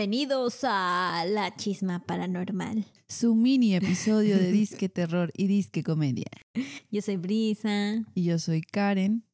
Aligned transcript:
Bienvenidos 0.00 0.60
a 0.62 1.26
La 1.28 1.54
Chisma 1.56 2.06
Paranormal. 2.06 2.86
Su 3.06 3.34
mini 3.34 3.74
episodio 3.74 4.38
de 4.38 4.50
Disque 4.50 4.88
Terror 4.88 5.30
y 5.36 5.46
Disque 5.46 5.82
Comedia. 5.82 6.30
Yo 6.90 7.02
soy 7.02 7.18
Brisa. 7.18 8.02
Y 8.14 8.24
yo 8.24 8.38
soy 8.38 8.62
Karen. 8.62 9.26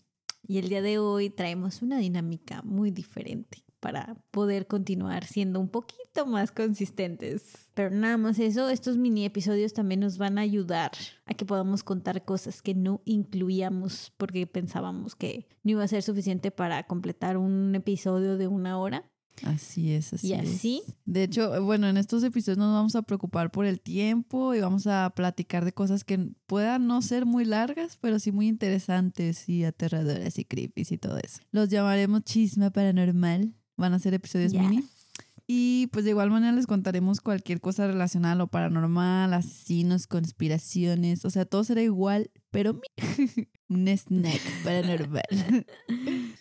Y 0.42 0.58
el 0.58 0.68
día 0.68 0.82
de 0.82 0.98
hoy 0.98 1.30
traemos 1.30 1.82
una 1.82 1.98
dinámica 1.98 2.62
muy 2.62 2.90
diferente 2.90 3.62
para 3.78 4.16
poder 4.32 4.66
continuar 4.66 5.24
siendo 5.24 5.60
un 5.60 5.68
poquito 5.68 6.26
más 6.26 6.50
consistentes. 6.50 7.70
Pero 7.74 7.90
nada 7.90 8.16
más 8.16 8.40
eso, 8.40 8.68
estos 8.68 8.96
mini 8.96 9.24
episodios 9.24 9.72
también 9.72 10.00
nos 10.00 10.18
van 10.18 10.36
a 10.36 10.40
ayudar 10.40 10.90
a 11.26 11.34
que 11.34 11.44
podamos 11.44 11.84
contar 11.84 12.24
cosas 12.24 12.60
que 12.60 12.74
no 12.74 13.02
incluíamos 13.04 14.12
porque 14.16 14.48
pensábamos 14.48 15.14
que 15.14 15.46
no 15.62 15.70
iba 15.70 15.84
a 15.84 15.88
ser 15.88 16.02
suficiente 16.02 16.50
para 16.50 16.82
completar 16.82 17.36
un 17.36 17.72
episodio 17.76 18.36
de 18.36 18.48
una 18.48 18.80
hora. 18.80 19.08
Así 19.44 19.92
es, 19.92 20.12
así 20.12 20.28
y 20.28 20.32
así. 20.34 20.82
De 21.04 21.24
hecho, 21.24 21.62
bueno, 21.62 21.88
en 21.88 21.96
estos 21.96 22.22
episodios 22.24 22.58
nos 22.58 22.72
vamos 22.72 22.96
a 22.96 23.02
preocupar 23.02 23.50
por 23.50 23.66
el 23.66 23.80
tiempo 23.80 24.54
y 24.54 24.60
vamos 24.60 24.86
a 24.86 25.10
platicar 25.14 25.64
de 25.64 25.72
cosas 25.72 26.04
que 26.04 26.30
puedan 26.46 26.86
no 26.86 27.02
ser 27.02 27.26
muy 27.26 27.44
largas, 27.44 27.98
pero 28.00 28.18
sí 28.18 28.32
muy 28.32 28.48
interesantes 28.48 29.48
y 29.48 29.64
aterradoras 29.64 30.38
y 30.38 30.44
creepy 30.44 30.86
y 30.88 30.98
todo 30.98 31.18
eso. 31.18 31.40
Los 31.50 31.68
llamaremos 31.68 32.22
chisma 32.24 32.70
paranormal. 32.70 33.54
Van 33.76 33.92
a 33.92 33.98
ser 33.98 34.14
episodios 34.14 34.54
mini. 34.54 34.82
Y 35.46 35.88
pues 35.88 36.04
de 36.04 36.10
igual 36.10 36.30
manera 36.30 36.52
les 36.52 36.66
contaremos 36.66 37.20
cualquier 37.20 37.60
cosa 37.60 37.86
relacionada 37.86 38.32
a 38.32 38.36
lo 38.36 38.48
paranormal, 38.48 39.32
asesinos, 39.32 40.08
conspiraciones, 40.08 41.24
o 41.24 41.30
sea, 41.30 41.44
todo 41.44 41.62
será 41.62 41.82
igual, 41.82 42.32
pero 42.50 42.80
un 43.68 43.86
snack 43.86 44.40
paranormal. 44.64 45.66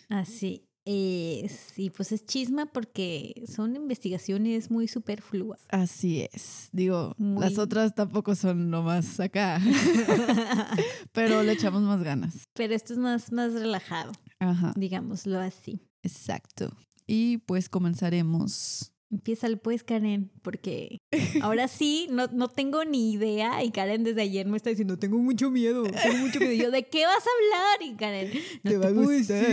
Así 0.08 0.66
eh, 0.88 1.50
sí, 1.50 1.90
pues 1.90 2.12
es 2.12 2.24
chisma 2.24 2.66
porque 2.66 3.44
son 3.52 3.74
investigaciones 3.74 4.70
muy 4.70 4.86
superfluas. 4.86 5.60
Así 5.68 6.28
es. 6.32 6.68
Digo, 6.70 7.14
las 7.18 7.58
otras 7.58 7.94
tampoco 7.94 8.36
son 8.36 8.70
nomás 8.70 9.18
acá. 9.18 9.60
Pero 11.12 11.42
le 11.42 11.52
echamos 11.52 11.82
más 11.82 12.02
ganas. 12.04 12.48
Pero 12.54 12.72
esto 12.74 12.92
es 12.92 13.00
más, 13.00 13.32
más 13.32 13.52
relajado. 13.52 14.12
Ajá. 14.38 14.72
Digámoslo 14.76 15.40
así. 15.40 15.80
Exacto. 16.04 16.70
Y 17.04 17.38
pues 17.38 17.68
comenzaremos 17.68 18.92
Empieza 19.16 19.46
el 19.46 19.56
pues, 19.58 19.82
Karen, 19.82 20.30
porque 20.42 21.00
ahora 21.40 21.68
sí 21.68 22.06
no, 22.10 22.26
no 22.26 22.48
tengo 22.48 22.84
ni 22.84 23.12
idea 23.12 23.64
y 23.64 23.70
Karen 23.70 24.04
desde 24.04 24.20
ayer 24.20 24.46
me 24.46 24.58
está 24.58 24.68
diciendo, 24.68 24.98
tengo 24.98 25.16
mucho 25.16 25.50
miedo, 25.50 25.84
tengo 25.84 26.18
mucho 26.18 26.38
miedo. 26.38 26.52
yo, 26.52 26.70
¿de 26.70 26.86
qué 26.86 27.06
vas 27.06 27.24
a 27.24 27.30
hablar? 27.34 27.90
Y 27.90 27.96
Karen, 27.96 28.30
no 28.62 28.70
te, 28.70 28.76
va 28.76 28.88
a 28.88 28.90
gustar. 28.90 29.46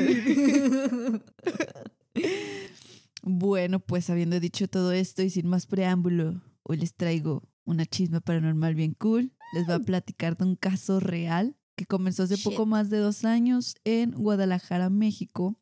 bueno, 3.24 3.80
pues 3.80 4.10
habiendo 4.10 4.42
dicho 4.42 4.68
todo 4.68 4.92
esto 4.92 5.22
y 5.22 5.30
sin 5.30 5.48
más 5.48 5.66
preámbulo, 5.66 6.42
hoy 6.64 6.76
les 6.76 6.94
traigo 6.94 7.50
una 7.64 7.86
chisma 7.86 8.20
paranormal 8.20 8.76
bien 8.76 8.94
cool. 8.96 9.32
Les 9.54 9.66
voy 9.66 9.76
a 9.76 9.80
platicar 9.80 10.36
de 10.36 10.44
un 10.44 10.58
caso 10.58 11.00
real 11.00 11.56
que 11.78 11.86
comenzó 11.86 12.24
hace 12.24 12.38
poco 12.38 12.66
más 12.66 12.90
de 12.90 12.98
dos 12.98 13.24
años 13.24 13.78
en 13.86 14.12
Guadalajara, 14.12 14.90
México 14.90 15.58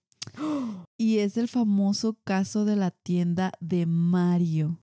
y 0.98 1.20
es 1.20 1.38
el 1.38 1.48
famoso 1.48 2.18
caso 2.24 2.66
de 2.66 2.76
la 2.76 2.92
tienda 2.92 3.52
de 3.60 3.86
Mario. 3.86 4.82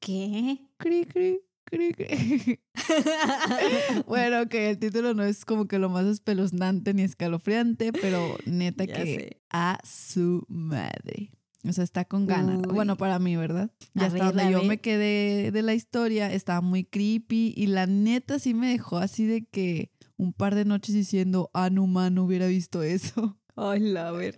¿Qué? 0.00 0.58
Cri, 0.76 1.06
cri, 1.06 1.40
cri, 1.64 1.92
cri. 1.94 2.60
bueno, 4.06 4.48
que 4.48 4.70
el 4.70 4.78
título 4.78 5.14
no 5.14 5.22
es 5.22 5.44
como 5.44 5.66
que 5.66 5.78
lo 5.78 5.88
más 5.88 6.06
espeluznante 6.06 6.92
ni 6.92 7.02
escalofriante, 7.02 7.92
pero 7.92 8.36
neta 8.46 8.86
que 8.86 9.40
a 9.50 9.78
su 9.84 10.44
madre. 10.48 11.30
O 11.66 11.72
sea, 11.72 11.84
está 11.84 12.04
con 12.04 12.26
ganas. 12.26 12.60
Bueno, 12.62 12.96
para 12.96 13.18
mí, 13.18 13.36
¿verdad? 13.36 13.70
Ya 13.94 14.06
hasta 14.06 14.32
donde 14.32 14.50
yo 14.50 14.64
me 14.64 14.80
quedé 14.80 15.50
de 15.50 15.62
la 15.62 15.72
historia, 15.72 16.30
estaba 16.32 16.60
muy 16.60 16.84
creepy 16.84 17.54
y 17.56 17.66
la 17.68 17.86
neta 17.86 18.38
sí 18.38 18.52
me 18.52 18.68
dejó 18.68 18.98
así 18.98 19.24
de 19.24 19.46
que 19.46 19.90
un 20.16 20.32
par 20.32 20.54
de 20.54 20.64
noches 20.64 20.94
diciendo, 20.94 21.50
ah, 21.54 21.70
no, 21.70 21.86
man, 21.86 22.14
no 22.14 22.24
hubiera 22.24 22.46
visto 22.46 22.82
eso. 22.82 23.38
Ay, 23.56 23.96
a 23.96 24.10
ver. 24.10 24.34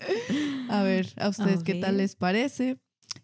A 0.68 0.82
ver, 0.82 1.12
a 1.16 1.28
ustedes 1.28 1.62
qué 1.62 1.74
tal 1.74 1.98
les 1.98 2.16
parece. 2.16 2.78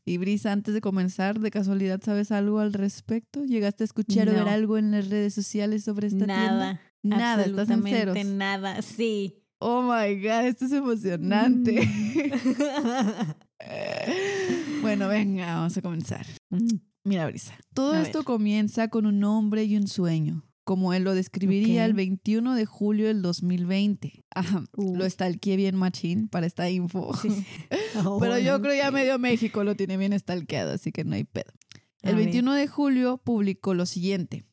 Y 0.04 0.18
Brisa, 0.18 0.52
antes 0.52 0.74
de 0.74 0.80
comenzar, 0.80 1.38
¿de 1.38 1.50
casualidad 1.50 2.00
sabes 2.02 2.32
algo 2.32 2.60
al 2.60 2.72
respecto? 2.72 3.44
¿Llegaste 3.44 3.84
a 3.84 3.86
escuchar 3.86 4.28
o 4.28 4.32
ver 4.32 4.48
algo 4.48 4.78
en 4.78 4.90
las 4.90 5.08
redes 5.08 5.34
sociales 5.34 5.84
sobre 5.84 6.08
esta 6.08 6.26
nada, 6.26 6.80
tienda? 7.02 7.18
Nada. 7.18 7.44
estás 7.44 7.70
en 7.70 7.82
ceros. 7.82 8.24
Nada, 8.24 8.82
sí. 8.82 9.38
Oh 9.58 9.82
my 9.82 10.16
God, 10.16 10.46
esto 10.46 10.64
es 10.64 10.72
emocionante. 10.72 11.86
Mm. 11.86 12.02
bueno, 14.82 15.08
venga, 15.08 15.54
vamos 15.54 15.76
a 15.76 15.82
comenzar. 15.82 16.26
Mm. 16.50 16.78
Mira, 17.04 17.26
Brisa, 17.26 17.54
todo 17.74 17.94
esto 17.96 18.24
comienza 18.24 18.88
con 18.88 19.06
un 19.06 19.22
hombre 19.24 19.64
y 19.64 19.76
un 19.76 19.86
sueño 19.88 20.44
como 20.64 20.94
él 20.94 21.04
lo 21.04 21.14
describiría 21.14 21.84
el 21.84 21.94
21 21.94 22.54
de 22.54 22.66
julio 22.66 23.06
del 23.06 23.22
2020. 23.22 24.24
Ajá, 24.34 24.64
lo 24.76 25.04
está 25.04 25.26
el 25.26 25.38
bien 25.38 25.76
machín 25.76 26.28
para 26.28 26.46
esta 26.46 26.70
info. 26.70 27.12
Pero 28.20 28.38
yo 28.38 28.60
creo 28.60 28.74
ya 28.74 28.90
medio 28.90 29.18
México 29.18 29.64
lo 29.64 29.74
tiene 29.74 29.96
bien 29.96 30.12
estalqueado, 30.12 30.72
así 30.72 30.92
que 30.92 31.04
no 31.04 31.14
hay 31.14 31.24
pedo. 31.24 31.52
El 32.02 32.16
21 32.16 32.54
de 32.54 32.66
julio 32.66 33.18
publicó 33.18 33.74
lo 33.74 33.86
siguiente. 33.86 34.44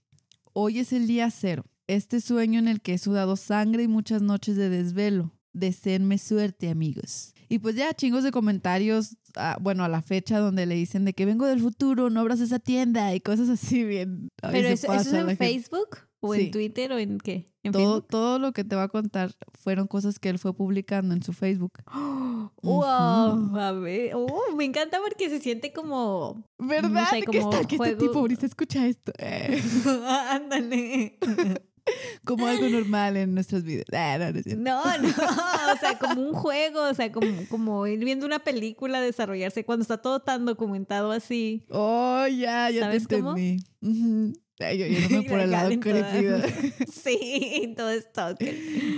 Hoy 0.54 0.80
es 0.80 0.94
el 0.94 1.08
día 1.08 1.32
cero. 1.32 1.66
Este 1.88 2.22
sueño 2.22 2.60
en 2.60 2.68
el 2.68 2.82
que 2.82 2.94
he 2.94 2.98
sudado 3.00 3.36
sangre 3.36 3.84
y 3.84 3.88
muchas 3.88 4.22
noches 4.22 4.56
de 4.56 4.70
desvelo. 4.70 5.34
Deseenme 5.54 6.20
suerte, 6.20 6.70
amigos. 6.70 7.34
Y 7.50 7.60
pues 7.60 7.76
ya 7.76 7.94
chingos 7.96 8.24
de 8.24 8.32
comentarios, 8.32 9.18
ah, 9.36 9.58
bueno, 9.60 9.84
a 9.84 9.90
la 9.90 10.04
fecha 10.04 10.38
donde 10.38 10.68
le 10.68 10.76
dicen 10.76 11.04
de 11.04 11.14
que 11.14 11.26
vengo 11.26 11.48
del 11.48 11.60
futuro, 11.60 12.12
no 12.12 12.20
abras 12.20 12.40
esa 12.40 12.60
tienda 12.60 13.14
y 13.16 13.22
cosas 13.22 13.50
así 13.50 13.84
bien. 13.84 14.30
Pero 14.40 14.68
eso, 14.68 14.94
es 14.94 15.12
en 15.12 15.36
Facebook 15.36 15.98
o 16.22 16.36
en 16.36 16.52
Twitter 16.52 16.92
o 16.92 17.00
en 17.00 17.18
qué? 17.18 17.48
¿En 17.64 17.72
todo, 17.72 18.02
todo 18.02 18.40
lo 18.40 18.52
que 18.52 18.64
te 18.64 18.76
va 18.76 18.84
a 18.84 18.88
contar 18.88 19.32
fueron 19.54 19.88
cosas 19.88 20.20
que 20.20 20.30
él 20.30 20.38
fue 20.38 20.54
publicando 20.54 21.14
en 21.14 21.24
su 21.24 21.34
Facebook. 21.34 21.74
¡Wow! 22.62 23.58
A 23.58 23.72
ver. 23.72 24.12
Oh, 24.16 24.56
me 24.56 24.66
encanta 24.66 25.00
porque 25.00 25.30
se 25.30 25.40
siente 25.40 25.74
como. 25.74 26.44
¿Verdad? 26.58 27.08
No 27.26 27.32
¿Qué 27.32 27.40
está? 27.40 27.66
¿Qué 27.66 27.76
este 27.76 27.96
tipo 27.96 28.20
ahorita 28.20 28.46
escucha 28.46 28.86
esto? 28.88 29.12
Ándale. 30.30 31.18
como 32.26 32.48
algo 32.48 32.70
normal 32.70 33.18
en 33.18 33.34
nuestras 33.34 33.64
vidas. 33.64 33.86
Ah, 33.94 34.18
no, 34.58 34.98
no, 34.98 35.10
o 35.10 35.78
sea, 35.80 35.98
como 36.00 36.22
un 36.22 36.34
juego, 36.34 36.90
o 36.90 36.94
sea, 36.94 37.12
como, 37.12 37.46
como 37.50 37.88
ir 37.88 38.00
viendo 38.04 38.26
una 38.26 38.40
película 38.40 39.02
desarrollarse 39.02 39.66
cuando 39.66 39.84
está 39.84 39.98
todo 39.98 40.20
tan 40.20 40.46
documentado 40.46 41.12
así. 41.12 41.66
Oh, 41.70 42.26
ya, 42.28 42.70
ya 42.70 42.92
te 42.92 42.98
entendí. 42.98 43.64
Ay, 44.60 44.78
yo 44.78 44.86
yéndome 44.88 45.24
por 45.30 45.40
el 45.40 45.52
lado 45.52 45.80
creativo. 45.80 46.38
sí, 46.92 47.74
todo 47.78 47.90
esto. 47.90 48.36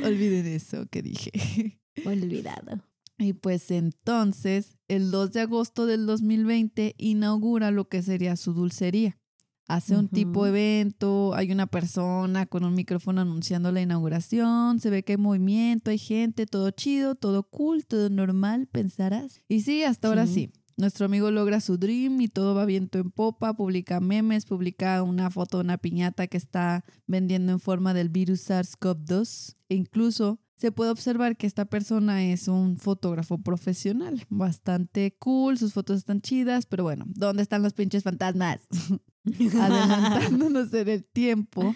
Olviden 0.04 0.48
eso 0.48 0.88
que 0.90 1.02
dije. 1.02 1.80
Olvidado. 2.06 2.84
Y 3.18 3.34
pues 3.34 3.70
entonces, 3.70 4.80
el 4.88 5.12
2 5.12 5.34
de 5.34 5.42
agosto 5.42 5.86
del 5.86 6.08
2020 6.08 6.96
inaugura 6.98 7.70
lo 7.70 7.88
que 7.88 8.02
sería 8.02 8.36
su 8.36 8.54
dulcería 8.54 9.21
hace 9.68 9.96
un 9.96 10.10
tipo 10.10 10.44
de 10.44 10.50
evento, 10.50 11.34
hay 11.34 11.52
una 11.52 11.68
persona 11.68 12.46
con 12.46 12.64
un 12.64 12.74
micrófono 12.74 13.22
anunciando 13.22 13.72
la 13.72 13.82
inauguración, 13.82 14.80
se 14.80 14.90
ve 14.90 15.04
que 15.04 15.14
hay 15.14 15.18
movimiento, 15.18 15.92
hay 15.92 15.98
gente, 15.98 16.46
todo 16.46 16.72
chido, 16.72 17.16
todo 17.16 17.44
cool, 17.44 17.86
todo 17.86 18.10
normal, 18.10 18.68
pensarás. 18.68 19.42
Y 19.48 19.62
sí, 19.62 19.84
hasta 19.84 20.08
ahora 20.10 20.28
sí. 20.28 20.52
Nuestro 20.78 21.06
amigo 21.06 21.30
logra 21.32 21.60
su 21.60 21.78
dream 21.78 22.22
y 22.22 22.28
todo 22.28 22.56
va 22.56 22.66
viento 22.66 22.98
en 22.98 23.12
popa, 23.12 23.54
publica 23.54 24.00
memes, 24.00 24.46
publica 24.46 25.04
una 25.04 25.30
foto 25.30 25.58
de 25.58 25.66
una 25.66 25.78
piñata 25.78 26.28
que 26.28 26.38
está 26.38 26.84
vendiendo 27.06 27.52
en 27.52 27.60
forma 27.60 27.94
del 27.94 28.10
virus 28.10 28.50
SARS-CoV-2 28.50 29.58
e 29.70 29.76
incluso 29.76 30.40
se 30.62 30.72
puede 30.72 30.92
observar 30.92 31.38
que 31.38 31.48
esta 31.48 31.66
persona 31.66 32.24
es 32.24 32.48
un 32.48 32.78
fotógrafo 32.78 33.40
profesional, 33.40 34.28
bastante 34.30 35.16
cool, 35.18 35.58
sus 35.58 35.74
fotos 35.74 35.98
están 35.98 36.22
chidas, 36.22 36.68
pero 36.68 36.84
bueno, 36.84 37.06
¿dónde 37.08 37.42
están 37.42 37.64
los 37.64 37.74
pinches 37.74 38.04
fantasmas? 38.04 38.60
Adelantándonos 39.60 40.72
en 40.76 40.88
el 40.88 41.04
tiempo, 41.04 41.74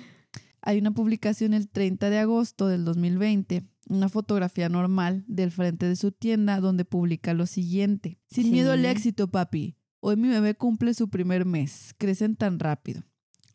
hay 0.61 0.77
una 0.77 0.91
publicación 0.91 1.55
el 1.55 1.67
30 1.67 2.11
de 2.11 2.19
agosto 2.19 2.67
del 2.67 2.85
2020, 2.85 3.63
una 3.89 4.07
fotografía 4.07 4.69
normal 4.69 5.23
del 5.27 5.49
frente 5.49 5.87
de 5.87 5.95
su 5.95 6.11
tienda 6.11 6.59
donde 6.59 6.85
publica 6.85 7.33
lo 7.33 7.47
siguiente. 7.47 8.19
Sin 8.27 8.51
miedo 8.51 8.71
al 8.71 8.85
éxito, 8.85 9.31
papi. 9.31 9.77
Hoy 9.99 10.15
mi 10.15 10.27
bebé 10.27 10.53
cumple 10.53 10.93
su 10.93 11.09
primer 11.09 11.45
mes. 11.45 11.95
Crecen 11.97 12.35
tan 12.35 12.59
rápido. 12.59 13.01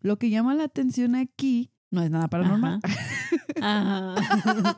Lo 0.01 0.19
que 0.19 0.29
llama 0.29 0.57
la 0.57 0.65
atención 0.65 1.15
aquí 1.15 1.71
no 1.93 2.03
es 2.03 2.11
nada 2.11 2.27
paranormal. 2.27 2.81
Ajá. 3.61 4.15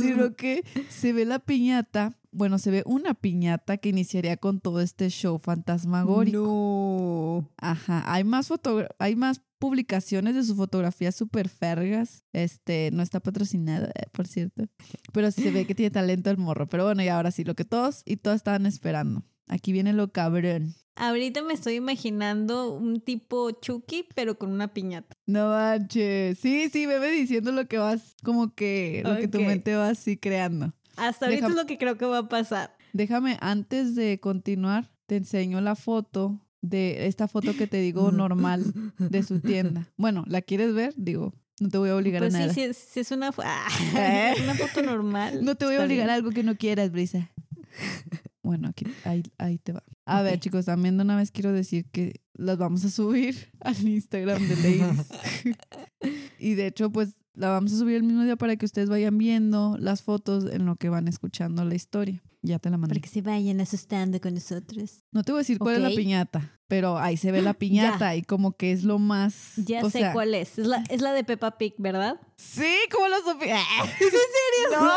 Sino 0.00 0.34
que 0.34 0.64
se 0.88 1.12
ve 1.12 1.24
la 1.24 1.38
piñata, 1.38 2.16
bueno, 2.32 2.58
se 2.58 2.70
ve 2.70 2.82
una 2.86 3.14
piñata 3.14 3.78
que 3.78 3.88
iniciaría 3.88 4.36
con 4.36 4.60
todo 4.60 4.80
este 4.80 5.08
show 5.10 5.38
fantasmagórico. 5.38 6.38
No. 6.38 7.50
Ajá, 7.58 8.02
hay 8.12 8.24
más 8.24 8.50
hay 8.98 9.16
más 9.16 9.42
publicaciones 9.58 10.34
de 10.34 10.42
sus 10.42 10.56
fotografías 10.56 11.14
super 11.14 11.48
fergas. 11.48 12.24
Este, 12.32 12.90
no 12.92 13.02
está 13.02 13.20
patrocinado, 13.20 13.86
eh, 13.88 14.06
por 14.12 14.26
cierto. 14.26 14.64
Pero 15.12 15.30
se 15.30 15.50
ve 15.50 15.66
que 15.66 15.74
tiene 15.74 15.90
talento 15.90 16.30
el 16.30 16.38
morro. 16.38 16.68
Pero 16.68 16.84
bueno, 16.84 17.02
y 17.02 17.08
ahora 17.08 17.30
sí, 17.30 17.44
lo 17.44 17.54
que 17.54 17.64
todos 17.64 18.02
y 18.06 18.16
todas 18.16 18.36
estaban 18.36 18.66
esperando. 18.66 19.22
Aquí 19.52 19.72
viene 19.72 19.92
lo 19.92 20.12
cabrón. 20.12 20.74
Ahorita 20.94 21.42
me 21.42 21.54
estoy 21.54 21.74
imaginando 21.74 22.72
un 22.72 23.00
tipo 23.00 23.50
Chucky, 23.50 24.06
pero 24.14 24.38
con 24.38 24.50
una 24.52 24.68
piñata. 24.72 25.16
No 25.26 25.48
manches. 25.48 26.38
Sí, 26.38 26.68
sí, 26.70 26.86
bebe 26.86 27.10
diciendo 27.10 27.52
lo 27.52 27.66
que 27.66 27.78
vas, 27.78 28.14
como 28.22 28.54
que 28.54 29.02
lo 29.04 29.16
que 29.16 29.26
tu 29.28 29.40
mente 29.40 29.74
va 29.74 29.88
así 29.88 30.16
creando. 30.16 30.72
Hasta 30.96 31.26
ahorita 31.26 31.48
es 31.48 31.54
lo 31.54 31.66
que 31.66 31.78
creo 31.78 31.96
que 31.96 32.04
va 32.04 32.18
a 32.18 32.28
pasar. 32.28 32.76
Déjame, 32.92 33.38
antes 33.40 33.94
de 33.94 34.20
continuar, 34.20 34.90
te 35.06 35.16
enseño 35.16 35.60
la 35.60 35.74
foto 35.74 36.40
de 36.60 37.06
esta 37.06 37.26
foto 37.28 37.56
que 37.56 37.66
te 37.66 37.78
digo 37.78 38.12
normal 38.12 38.72
de 38.98 39.22
su 39.22 39.40
tienda. 39.40 39.88
Bueno, 39.96 40.24
¿la 40.28 40.42
quieres 40.42 40.74
ver? 40.74 40.92
Digo, 40.96 41.32
no 41.60 41.70
te 41.70 41.78
voy 41.78 41.88
a 41.90 41.96
obligar 41.96 42.20
Pues 42.22 42.34
a 42.34 42.36
sí, 42.36 42.42
nada. 42.42 42.54
sí, 42.54 42.60
es- 42.62 42.76
sí 42.76 43.00
es 43.00 43.10
una, 43.10 43.30
ah, 43.38 43.68
¿Eh? 43.96 44.34
una 44.42 44.54
foto 44.54 44.82
normal. 44.82 45.42
No 45.44 45.54
te 45.54 45.64
voy 45.64 45.76
a 45.76 45.82
obligar 45.84 46.10
a 46.10 46.14
algo 46.14 46.30
que 46.30 46.42
no 46.42 46.56
quieras, 46.56 46.92
Brisa. 46.92 47.30
Bueno, 48.42 48.68
aquí, 48.68 48.86
ahí, 49.04 49.22
ahí 49.38 49.58
te 49.58 49.72
va. 49.72 49.82
A 50.06 50.22
ver, 50.22 50.40
chicos, 50.40 50.64
también 50.64 50.96
de 50.96 51.04
una 51.04 51.16
vez 51.16 51.30
quiero 51.30 51.52
decir 51.52 51.86
que 51.90 52.22
las 52.34 52.56
vamos 52.58 52.84
a 52.84 52.90
subir 52.90 53.50
al 53.60 53.76
Instagram 53.86 54.42
de 54.48 54.56
Ladies. 54.56 55.06
y 56.38 56.54
de 56.54 56.66
hecho, 56.66 56.90
pues 56.90 57.16
la 57.34 57.50
vamos 57.50 57.72
a 57.72 57.78
subir 57.78 57.96
el 57.96 58.02
mismo 58.02 58.24
día 58.24 58.36
para 58.36 58.56
que 58.56 58.66
ustedes 58.66 58.88
vayan 58.88 59.16
viendo 59.18 59.76
las 59.78 60.02
fotos 60.02 60.46
en 60.50 60.66
lo 60.66 60.76
que 60.76 60.88
van 60.88 61.08
escuchando 61.08 61.64
la 61.64 61.74
historia. 61.74 62.22
Ya 62.42 62.58
te 62.58 62.70
la 62.70 62.78
mandé. 62.78 62.94
Para 62.94 63.02
que 63.02 63.08
se 63.08 63.20
vayan 63.20 63.60
asustando 63.60 64.18
con 64.20 64.34
nosotros. 64.34 65.02
No 65.12 65.22
te 65.22 65.32
voy 65.32 65.40
a 65.40 65.42
decir 65.42 65.58
cuál 65.58 65.76
es 65.76 65.82
la 65.82 65.90
piñata, 65.90 66.58
pero 66.68 66.98
ahí 66.98 67.16
se 67.18 67.32
ve 67.32 67.42
la 67.42 67.52
piñata 67.58 68.16
y 68.16 68.22
como 68.22 68.52
que 68.56 68.72
es 68.72 68.82
lo 68.82 68.98
más. 68.98 69.52
Ya 69.56 69.82
o 69.84 69.90
sé 69.90 69.98
sea, 69.98 70.12
cuál 70.14 70.34
es. 70.34 70.58
Es 70.58 70.66
la, 70.66 70.82
es 70.88 71.02
la 71.02 71.12
de 71.12 71.22
Peppa 71.24 71.58
Pig, 71.58 71.74
¿verdad? 71.78 72.18
Sí, 72.36 72.74
como 72.90 73.08
lo 73.08 73.16
supe. 73.18 73.50
¿Es 74.00 74.00
en 74.00 74.10
serio? 74.10 74.88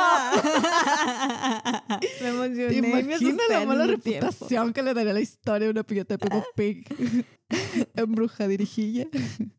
me 2.21 2.27
emocioné. 2.29 2.67
¿Te 2.69 2.77
imaginas 2.77 3.21
la 3.49 3.57
al 3.59 3.67
mala 3.67 3.85
tiempo. 3.97 4.27
reputación 4.27 4.73
que 4.73 4.83
le 4.83 4.93
daría 4.93 5.13
la 5.13 5.19
historia 5.21 5.65
de 5.67 5.71
una 5.71 5.83
piñata 5.83 6.13
de 6.15 6.17
Peppa 6.19 6.43
Pig? 6.55 6.87
Embruja 7.95 8.47
dirijilla. 8.47 9.07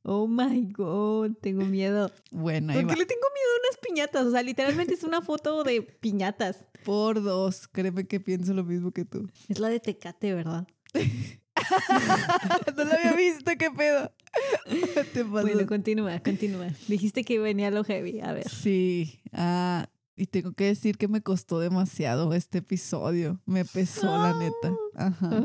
Oh 0.03 0.27
my 0.27 0.63
god, 0.73 1.33
tengo 1.41 1.65
miedo. 1.65 2.11
Bueno, 2.31 2.73
ahí 2.73 2.81
¿Por 2.81 2.91
va. 2.91 2.95
qué 2.95 3.01
le 3.01 3.07
tengo 3.07 3.27
miedo 3.33 3.49
a 3.55 3.61
unas 3.69 3.79
piñatas? 3.87 4.27
O 4.27 4.31
sea, 4.33 4.43
literalmente 4.43 4.95
es 4.95 5.05
una 5.05 5.21
foto 5.21 5.63
de 5.65 5.83
piñatas. 5.83 6.67
Por 6.85 7.23
dos. 7.23 7.69
Créeme 7.69 8.07
que 8.07 8.21
pienso 8.21 8.55
lo 8.55 8.65
mismo 8.65 8.93
que 8.93 9.05
tú. 9.05 9.31
Es 9.49 9.59
la 9.59 9.69
de 9.69 9.81
Tecate, 9.81 10.35
¿verdad? 10.35 10.67
no 12.77 12.85
lo 12.85 12.93
había 12.93 13.15
visto, 13.15 13.51
qué 13.59 13.71
pedo. 13.71 14.13
Te. 15.13 15.23
Bueno, 15.23 15.67
continúa, 15.67 16.21
continúa. 16.21 16.69
Dijiste 16.89 17.25
que 17.25 17.39
venía 17.39 17.71
lo 17.71 17.85
heavy. 17.85 18.21
A 18.21 18.33
ver. 18.33 18.49
Sí. 18.49 19.21
Ah, 19.33 19.89
y 20.17 20.27
tengo 20.27 20.53
que 20.53 20.65
decir 20.65 20.97
que 20.97 21.09
me 21.09 21.21
costó 21.21 21.59
demasiado 21.59 22.33
este 22.35 22.59
episodio. 22.59 23.41
Me 23.47 23.65
pesó, 23.65 24.07
la 24.07 24.39
neta. 24.39 24.77
Ajá. 24.95 25.43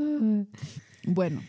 Bueno, 1.06 1.42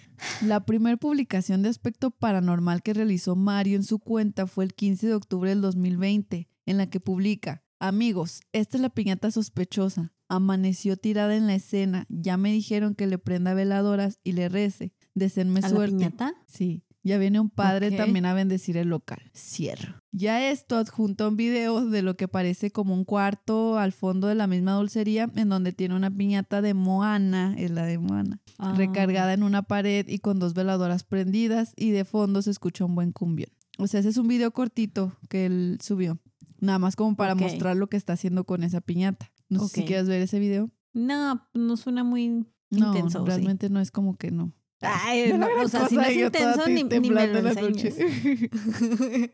la 0.43 0.65
primera 0.65 0.97
publicación 0.97 1.63
de 1.63 1.69
aspecto 1.69 2.11
paranormal 2.11 2.83
que 2.83 2.95
realizó 2.95 3.37
Mario 3.37 3.77
en 3.77 3.83
su 3.83 3.99
cuenta 3.99 4.47
fue 4.47 4.65
el 4.65 4.75
15 4.75 5.09
de 5.09 5.15
octubre 5.15 5.51
del 5.51 5.61
2020, 5.61 6.49
en 6.67 6.77
la 6.79 6.89
que 6.89 7.01
publica, 7.01 7.63
amigos, 7.81 8.43
esta 8.53 8.77
es 8.77 8.81
la 8.81 8.91
piñata 8.91 9.31
sospechosa. 9.31 10.13
Amaneció 10.29 10.97
tirada 10.97 11.35
en 11.35 11.47
la 11.49 11.55
escena. 11.57 12.07
Ya 12.09 12.37
me 12.37 12.53
dijeron 12.53 12.95
que 12.95 13.07
le 13.09 13.19
prenda 13.19 13.53
veladoras 13.55 14.21
y 14.23 14.33
le 14.33 14.49
rece. 14.49 14.93
Deseenme 15.15 15.59
¿A 15.59 15.63
la 15.63 15.69
suerte. 15.71 15.97
piñata? 15.97 16.35
Sí. 16.47 16.85
Ya 17.03 17.17
viene 17.17 17.41
un 17.41 17.49
padre 17.49 17.91
también 17.93 18.27
a 18.27 18.35
bendecir 18.35 18.77
el 18.77 18.89
local. 18.89 19.31
Cierro. 19.35 20.03
Ya 20.13 20.51
esto 20.51 20.77
adjunta 20.77 21.27
un 21.29 21.37
video 21.37 21.87
de 21.89 22.03
lo 22.03 22.15
que 22.15 22.29
parece 22.29 22.71
como 22.71 22.93
un 22.93 23.05
cuarto 23.07 23.79
al 23.79 23.93
fondo 23.93 24.27
de 24.29 24.35
la 24.35 24.47
misma 24.47 24.75
dulcería 24.75 25.31
en 25.35 25.49
donde 25.49 25.73
tiene 25.73 25.97
una 25.97 26.11
piñata 26.15 26.61
de 26.61 26.75
Moana, 26.75 27.55
es 27.57 27.71
la 27.71 27.87
de 27.87 27.97
Moana, 27.99 28.41
Ah. 28.59 28.75
recargada 28.77 29.33
en 29.33 29.43
una 29.45 29.63
pared 29.63 30.07
y 30.09 30.19
con 30.19 30.39
dos 30.39 30.53
veladoras 30.53 31.03
prendidas 31.03 31.73
y 31.75 31.91
de 31.91 32.05
fondo 32.05 32.43
se 32.43 32.51
escucha 32.51 32.85
un 32.85 32.95
buen 32.95 33.13
cumbión. 33.13 33.49
O 33.79 33.87
sea, 33.87 34.01
ese 34.01 34.11
es 34.11 34.19
un 34.19 34.29
video 34.29 34.51
cortito 34.53 35.17
que 35.31 35.47
él 35.47 35.79
subió. 35.83 36.19
Nada 36.61 36.79
más 36.79 36.97
como 36.97 37.17
para 37.17 37.35
mostrar 37.35 37.77
lo 37.77 37.89
que 37.89 37.97
está 37.97 38.13
haciendo 38.15 38.45
con 38.45 38.63
esa 38.65 38.81
piñata. 38.81 39.33
No 39.49 39.67
sé 39.67 39.81
si 39.81 39.85
quieres 39.85 40.09
ver 40.09 40.23
ese 40.23 40.39
video. 40.39 40.71
No, 40.93 41.49
no 41.55 41.77
suena 41.77 42.05
muy 42.05 42.29
No, 42.71 42.89
intenso. 42.89 43.25
realmente 43.25 43.71
no 43.71 43.81
es 43.81 43.91
como 43.91 44.17
que 44.17 44.31
no. 44.31 44.53
Ay, 44.83 45.33
No 45.39 45.47
o 45.63 45.69
sea, 45.69 45.89
si 45.89 45.97
no 45.97 46.03
es 46.03 46.17
intenso, 46.17 46.67
ni, 46.69 46.85
ni 46.85 47.11
me 47.11 47.27
lo 47.27 47.49
enseñes. 47.49 47.97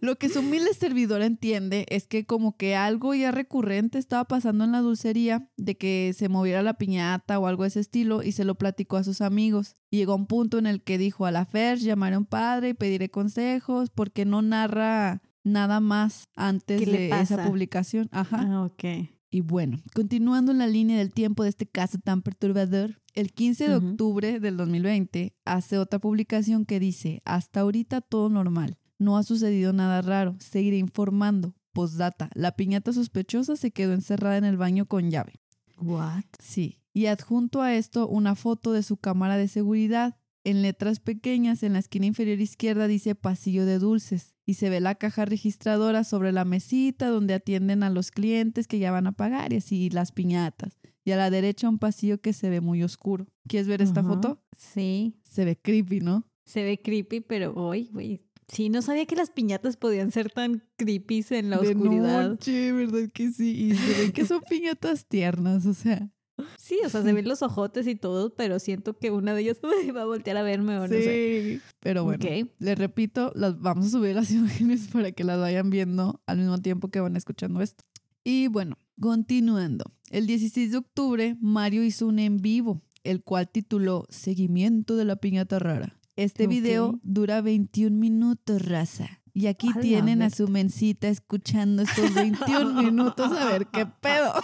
Lo 0.00 0.16
que 0.16 0.28
su 0.28 0.40
humilde 0.40 0.74
servidor 0.74 1.22
entiende 1.22 1.86
es 1.88 2.08
que 2.08 2.26
como 2.26 2.56
que 2.56 2.74
algo 2.74 3.14
ya 3.14 3.30
recurrente 3.30 3.98
estaba 3.98 4.24
pasando 4.24 4.64
en 4.64 4.72
la 4.72 4.80
dulcería, 4.80 5.48
de 5.56 5.76
que 5.76 6.12
se 6.16 6.28
moviera 6.28 6.62
la 6.62 6.74
piñata 6.74 7.38
o 7.38 7.46
algo 7.46 7.62
de 7.62 7.68
ese 7.68 7.80
estilo, 7.80 8.22
y 8.22 8.32
se 8.32 8.44
lo 8.44 8.56
platicó 8.56 8.96
a 8.96 9.04
sus 9.04 9.20
amigos. 9.20 9.76
Y 9.90 9.98
llegó 9.98 10.12
a 10.12 10.16
un 10.16 10.26
punto 10.26 10.58
en 10.58 10.66
el 10.66 10.82
que 10.82 10.98
dijo 10.98 11.24
a 11.24 11.30
la 11.30 11.46
Fer, 11.46 11.78
llamaré 11.78 12.16
a 12.16 12.18
un 12.18 12.26
padre 12.26 12.70
y 12.70 12.74
pediré 12.74 13.10
consejos, 13.10 13.90
porque 13.90 14.24
no 14.24 14.42
narra 14.42 15.22
nada 15.44 15.80
más 15.80 16.28
antes 16.34 16.80
¿Qué 16.80 16.86
le 16.86 16.98
de 17.08 17.20
esa 17.20 17.44
publicación. 17.44 18.08
Ajá. 18.12 18.46
Ah, 18.48 18.64
ok. 18.64 18.84
Y 19.30 19.40
bueno, 19.40 19.80
continuando 19.94 20.52
en 20.52 20.58
la 20.58 20.66
línea 20.66 20.98
del 20.98 21.12
tiempo 21.12 21.42
de 21.42 21.48
este 21.48 21.66
caso 21.66 21.98
tan 21.98 22.20
perturbador, 22.20 23.00
el 23.14 23.32
15 23.32 23.68
de 23.68 23.74
octubre 23.76 24.40
del 24.40 24.58
2020 24.58 25.34
hace 25.46 25.78
otra 25.78 25.98
publicación 25.98 26.66
que 26.66 26.78
dice, 26.78 27.22
hasta 27.24 27.60
ahorita 27.60 28.02
todo 28.02 28.28
normal, 28.28 28.76
no 28.98 29.16
ha 29.16 29.22
sucedido 29.22 29.72
nada 29.72 30.02
raro, 30.02 30.36
seguiré 30.38 30.76
informando. 30.76 31.54
Postdata, 31.72 32.28
la 32.34 32.52
piñata 32.52 32.92
sospechosa 32.92 33.56
se 33.56 33.70
quedó 33.70 33.94
encerrada 33.94 34.36
en 34.36 34.44
el 34.44 34.58
baño 34.58 34.84
con 34.84 35.10
llave. 35.10 35.40
What? 35.78 36.24
Sí, 36.38 36.82
y 36.92 37.06
adjunto 37.06 37.62
a 37.62 37.74
esto 37.74 38.06
una 38.08 38.34
foto 38.34 38.72
de 38.72 38.82
su 38.82 38.98
cámara 38.98 39.38
de 39.38 39.48
seguridad. 39.48 40.16
En 40.44 40.62
letras 40.62 40.98
pequeñas, 40.98 41.62
en 41.62 41.74
la 41.74 41.78
esquina 41.78 42.06
inferior 42.06 42.40
izquierda 42.40 42.88
dice 42.88 43.14
pasillo 43.14 43.64
de 43.64 43.78
dulces 43.78 44.34
y 44.44 44.54
se 44.54 44.70
ve 44.70 44.80
la 44.80 44.96
caja 44.96 45.24
registradora 45.24 46.02
sobre 46.02 46.32
la 46.32 46.44
mesita 46.44 47.08
donde 47.08 47.34
atienden 47.34 47.84
a 47.84 47.90
los 47.90 48.10
clientes 48.10 48.66
que 48.66 48.80
ya 48.80 48.90
van 48.90 49.06
a 49.06 49.12
pagar 49.12 49.52
y 49.52 49.56
así 49.58 49.88
las 49.90 50.10
piñatas. 50.10 50.78
Y 51.04 51.12
a 51.12 51.16
la 51.16 51.30
derecha 51.30 51.68
un 51.68 51.78
pasillo 51.78 52.20
que 52.20 52.32
se 52.32 52.48
ve 52.50 52.60
muy 52.60 52.82
oscuro. 52.82 53.26
¿Quieres 53.48 53.68
ver 53.68 53.82
esta 53.82 54.02
foto? 54.02 54.42
Sí, 54.56 55.16
Se 55.22 55.44
ve 55.44 55.56
creepy, 55.60 56.00
¿no? 56.00 56.28
se 56.44 56.64
ve 56.64 56.80
creepy, 56.82 57.20
pero 57.20 57.54
hoy, 57.54 57.88
güey. 57.92 58.20
Sí, 58.48 58.68
no 58.68 58.82
sabía 58.82 59.06
que 59.06 59.16
las 59.16 59.30
piñatas 59.30 59.76
podían 59.76 60.10
ser 60.10 60.30
tan 60.30 60.64
creepy 60.76 61.24
en 61.30 61.50
la 61.50 61.58
De 61.58 61.68
oscuridad. 61.68 62.28
noche, 62.30 62.72
¿verdad 62.72 63.08
que 63.14 63.30
sí? 63.30 63.50
Y 63.70 63.74
se 63.76 64.02
ve 64.06 64.12
que 64.12 64.26
son 64.26 64.42
piñatas 64.50 65.06
tiernas, 65.06 65.64
o 65.66 65.72
sea. 65.74 66.10
Sí, 66.56 66.78
o 66.84 66.88
sea, 66.88 67.02
se 67.02 67.12
ven 67.12 67.28
los 67.28 67.42
ojotes 67.42 67.86
y 67.86 67.94
todo, 67.94 68.34
pero 68.34 68.58
siento 68.58 68.96
que 68.98 69.10
una 69.10 69.34
de 69.34 69.42
ellas 69.42 69.60
va 69.96 70.02
a 70.02 70.06
voltear 70.06 70.36
a 70.36 70.42
verme 70.42 70.78
o 70.78 70.82
no 70.82 70.88
sé. 70.88 71.54
sí. 71.54 71.60
Pero 71.80 72.04
bueno. 72.04 72.24
Ok. 72.24 72.48
Les 72.58 72.78
repito, 72.78 73.32
las 73.34 73.60
vamos 73.60 73.86
a 73.86 73.90
subir 73.90 74.14
las 74.14 74.30
imágenes 74.32 74.88
para 74.88 75.12
que 75.12 75.24
las 75.24 75.38
vayan 75.38 75.70
viendo 75.70 76.20
al 76.26 76.38
mismo 76.38 76.58
tiempo 76.58 76.88
que 76.88 77.00
van 77.00 77.16
escuchando 77.16 77.60
esto. 77.60 77.84
Y 78.24 78.48
bueno, 78.48 78.76
continuando. 79.00 79.84
El 80.10 80.26
16 80.26 80.72
de 80.72 80.76
octubre, 80.78 81.36
Mario 81.40 81.82
hizo 81.82 82.06
un 82.06 82.18
en 82.18 82.38
vivo, 82.38 82.82
el 83.02 83.22
cual 83.22 83.48
tituló 83.48 84.06
Seguimiento 84.10 84.96
de 84.96 85.04
la 85.04 85.16
piñata 85.16 85.58
rara. 85.58 85.98
Este 86.14 86.46
video 86.46 87.00
dura 87.02 87.40
21 87.40 87.96
minutos, 87.96 88.60
raza. 88.62 89.21
Y 89.34 89.46
aquí 89.46 89.72
tienen 89.80 90.20
a 90.22 90.30
su 90.30 90.46
mencita 90.48 91.08
escuchando 91.08 91.82
estos 91.82 92.12
21 92.14 92.82
minutos 92.82 93.32
a 93.32 93.46
ver 93.46 93.66
qué 93.66 93.86
pedo. 93.86 94.34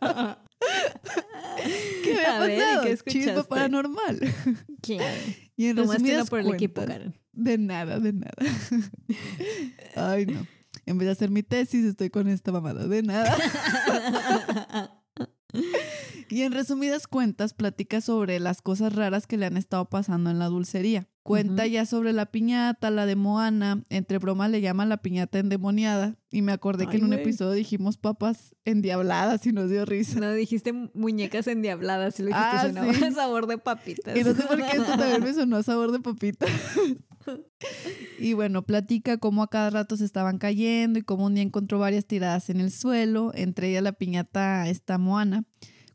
¿Qué 2.02 2.14
me 2.14 2.24
ha 2.24 2.36
A 2.36 2.40
ver, 2.40 2.50
¿y 2.50 2.60
pasado? 2.60 2.82
qué 3.04 3.44
paranormal. 3.48 4.20
Claro. 4.82 5.20
Y 5.56 5.66
en 5.66 5.76
resumidas 5.76 6.28
por 6.28 6.40
el 6.40 6.52
equipo, 6.54 6.74
cuentas, 6.82 6.98
Karen. 6.98 7.14
de 7.32 7.58
nada, 7.58 8.00
de 8.00 8.12
nada. 8.12 8.34
Ay, 9.96 10.26
no. 10.26 10.46
En 10.84 10.98
vez 10.98 11.06
de 11.06 11.12
hacer 11.12 11.30
mi 11.30 11.42
tesis, 11.42 11.84
estoy 11.84 12.10
con 12.10 12.28
esta 12.28 12.52
mamada. 12.52 12.86
De 12.86 13.02
nada. 13.02 13.36
Y 16.28 16.42
en 16.42 16.52
resumidas 16.52 17.06
cuentas, 17.06 17.54
platica 17.54 18.00
sobre 18.00 18.40
las 18.40 18.60
cosas 18.60 18.94
raras 18.94 19.26
que 19.26 19.36
le 19.36 19.46
han 19.46 19.56
estado 19.56 19.88
pasando 19.88 20.30
en 20.30 20.38
la 20.38 20.46
dulcería. 20.46 21.08
Cuenta 21.22 21.66
ya 21.66 21.86
sobre 21.86 22.12
la 22.12 22.26
piñata, 22.26 22.90
la 22.90 23.04
de 23.04 23.16
Moana. 23.16 23.82
Entre 23.90 24.18
bromas 24.18 24.48
le 24.50 24.60
llama 24.60 24.86
la 24.86 24.98
piñata 24.98 25.40
endemoniada. 25.40 26.16
Y 26.30 26.42
me 26.42 26.52
acordé 26.52 26.86
que 26.86 26.98
en 26.98 27.04
un 27.04 27.12
episodio 27.14 27.52
dijimos 27.52 27.96
papas 27.96 28.54
endiabladas 28.64 29.44
y 29.46 29.52
nos 29.52 29.68
dio 29.68 29.84
risa. 29.84 30.20
No, 30.20 30.32
dijiste 30.32 30.72
muñecas 30.94 31.48
endiabladas 31.48 32.18
y 32.20 32.22
lo 32.22 32.28
dijiste 32.28 32.48
Ah, 32.48 32.62
sonaba 32.66 32.92
sí. 32.94 33.00
sabor 33.14 33.48
de 33.48 33.58
papitas. 33.58 34.16
Y 34.16 34.22
no 34.22 34.34
sé 34.34 34.42
por 34.44 34.56
qué 34.56 34.76
esto 34.76 34.96
también 34.96 35.24
me 35.24 35.34
sonó 35.34 35.56
a 35.56 35.62
sabor 35.64 35.90
de 35.90 35.98
papita. 35.98 36.46
y 38.20 38.34
bueno, 38.34 38.62
platica 38.64 39.18
cómo 39.18 39.42
a 39.42 39.50
cada 39.50 39.70
rato 39.70 39.96
se 39.96 40.04
estaban 40.04 40.38
cayendo 40.38 40.98
y 40.98 41.02
cómo 41.02 41.26
un 41.26 41.34
día 41.34 41.42
encontró 41.42 41.80
varias 41.80 42.06
tiradas 42.06 42.50
en 42.50 42.60
el 42.60 42.70
suelo, 42.70 43.32
entre 43.34 43.70
ellas 43.70 43.82
la 43.82 43.92
piñata 43.92 44.68
esta 44.68 44.96
Moana. 44.98 45.44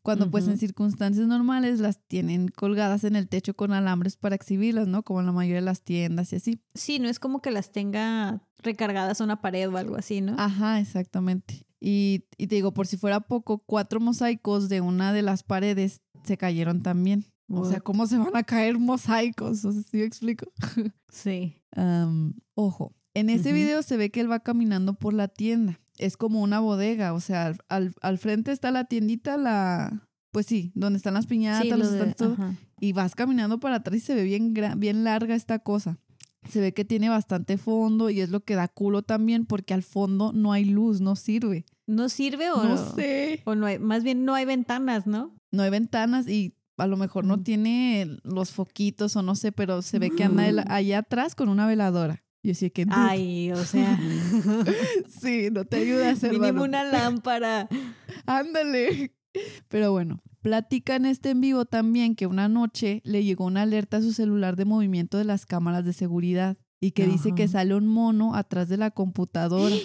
Cuando 0.04 0.32
pues 0.32 0.48
en 0.48 0.58
circunstancias 0.58 1.28
normales 1.28 1.80
las 1.80 2.00
tienen 2.08 2.48
colgadas 2.48 3.04
en 3.04 3.16
el 3.16 3.28
techo 3.28 3.54
con 3.54 3.72
alambres 3.72 4.18
para 4.18 4.36
exhibirlas, 4.36 4.88
¿no? 4.88 5.04
Como 5.04 5.20
en 5.20 5.28
la 5.28 5.32
mayoría 5.32 5.60
de 5.60 5.66
las 5.66 5.84
tiendas 5.84 6.34
y 6.34 6.38
así. 6.38 6.60
Sí, 6.74 6.98
no 6.98 7.08
es 7.08 7.20
como 7.20 7.42
que 7.42 7.52
las 7.52 7.72
tenga 7.72 8.42
recargadas 8.64 9.22
a 9.22 9.24
una 9.24 9.42
pared 9.42 9.70
o 9.70 9.78
algo 9.78 9.96
así, 9.96 10.22
¿no? 10.22 10.36
Ajá, 10.40 10.80
exactamente. 10.80 11.66
Y, 11.80 12.26
y 12.38 12.48
te 12.48 12.56
digo, 12.56 12.74
por 12.74 12.88
si 12.88 12.98
fuera 12.98 13.20
poco, 13.20 13.60
cuatro 13.60 14.00
mosaicos 14.00 14.70
de 14.70 14.82
una 14.82 15.14
de 15.14 15.22
las 15.22 15.44
paredes 15.44 16.02
se 16.24 16.38
cayeron 16.38 16.82
también. 16.82 17.26
O 17.54 17.66
sea? 17.66 17.82
¿cómo 17.82 18.08
se 18.08 18.18
van 18.18 18.36
a 18.36 18.44
caer 18.44 18.80
mosaicos? 18.80 19.66
O 19.66 19.72
sea, 19.72 19.82
¿sí 19.84 19.98
me 19.98 20.04
explico? 20.04 20.52
Sí. 21.12 21.58
Am, 21.76 22.36
ojo, 22.56 22.96
en 23.14 23.30
ese 23.30 23.52
video 23.52 23.84
se 23.84 23.98
ve 23.98 24.12
que 24.12 24.22
él 24.22 24.32
va 24.32 24.40
caminando 24.40 24.94
por 24.94 25.14
la 25.14 25.28
tienda. 25.28 25.78
Es 26.02 26.18
como 26.18 26.42
una 26.42 26.60
bodega, 26.60 27.14
o 27.14 27.20
sea, 27.20 27.46
al, 27.48 27.58
al- 27.70 27.94
al 28.02 28.18
frente 28.18 28.52
está 28.52 28.72
la 28.72 28.86
tiendita, 28.86 29.38
la... 29.38 30.08
Pues 30.32 30.46
sí, 30.46 30.72
donde 30.76 30.98
están 30.98 31.14
las 31.14 31.28
piñatas, 31.28 31.62
Sí, 31.64 31.70
los 31.70 31.80
lo 31.92 32.06
de- 32.06 32.14
todo. 32.14 32.38
y 32.80 32.94
vas 32.94 33.16
caminando 33.16 33.60
para 33.60 33.76
atrás 33.78 33.98
y 33.98 34.00
se 34.00 34.16
ve 34.16 34.24
bien, 34.24 34.54
bien 34.78 35.04
larga 35.04 35.36
esta 35.36 35.60
cosa. 35.60 35.98
Se 36.50 36.60
ve 36.62 36.74
que 36.74 36.86
tiene 36.86 37.10
bastante 37.10 37.58
fondo 37.58 38.10
y 38.10 38.22
es 38.22 38.30
lo 38.30 38.40
que 38.44 38.56
da 38.56 38.68
culo 38.68 39.04
también 39.04 39.46
porque 39.46 39.74
al 39.74 39.84
fondo 39.84 40.32
no 40.34 40.54
hay 40.54 40.66
luz, 40.66 41.02
no 41.02 41.16
sirve. 41.16 41.66
¿No 41.86 42.08
sirve 42.10 42.50
o 42.50 42.64
No 42.64 42.78
sé. 42.96 43.42
O 43.46 43.56
no 43.56 43.66
hay, 43.68 43.78
más 43.78 44.04
bien 44.04 44.24
no 44.26 44.34
hay 44.34 44.46
ventanas, 44.46 45.06
¿no? 45.06 45.36
No 45.52 45.64
hay 45.64 45.70
ventanas 45.70 46.28
y 46.30 46.56
a 46.78 46.88
lo 46.88 46.96
mejor 46.98 47.26
no 47.26 47.36
Ujú. 47.36 47.44
tiene 47.44 48.18
los 48.24 48.52
foquitos 48.52 49.16
o 49.18 49.22
no 49.22 49.36
sé, 49.36 49.52
pero 49.52 49.82
se 49.84 50.00
ve 50.00 50.10
que 50.10 50.24
anda 50.24 50.48
él 50.48 50.64
allá 50.68 51.00
atrás 51.00 51.36
con 51.36 51.50
una 51.50 51.68
veladora. 51.68 52.24
Yo 52.44 52.54
sí 52.56 52.72
que... 52.72 52.86
Ay, 52.90 53.52
o 53.52 53.64
sea, 53.64 54.00
Sí, 55.22 55.50
no 55.52 55.66
te 55.66 55.78
ayudas, 55.78 56.24
mínimo 56.24 56.46
hermano. 56.46 56.64
una 56.64 56.84
lámpara. 56.84 57.68
Ándale. 58.26 59.14
Pero 59.68 59.92
bueno, 59.92 60.22
platica 60.42 60.96
en 60.96 61.06
este 61.06 61.30
en 61.30 61.42
vivo 61.42 61.66
también 61.66 62.16
que 62.16 62.28
una 62.28 62.48
noche 62.50 63.02
le 63.06 63.24
llegó 63.24 63.46
una 63.46 63.62
alerta 63.62 63.98
a 63.98 64.02
su 64.02 64.12
celular 64.12 64.56
de 64.56 64.66
movimiento 64.66 65.18
de 65.18 65.24
las 65.26 65.46
cámaras 65.46 65.86
de 65.86 65.94
seguridad 65.94 66.58
y 66.82 66.92
que 66.92 67.06
dice 67.06 67.34
que 67.36 67.48
sale 67.48 67.76
un 67.76 67.88
mono 67.88 68.34
atrás 68.36 68.68
de 68.68 68.78
la 68.78 68.90
computadora 68.90 69.76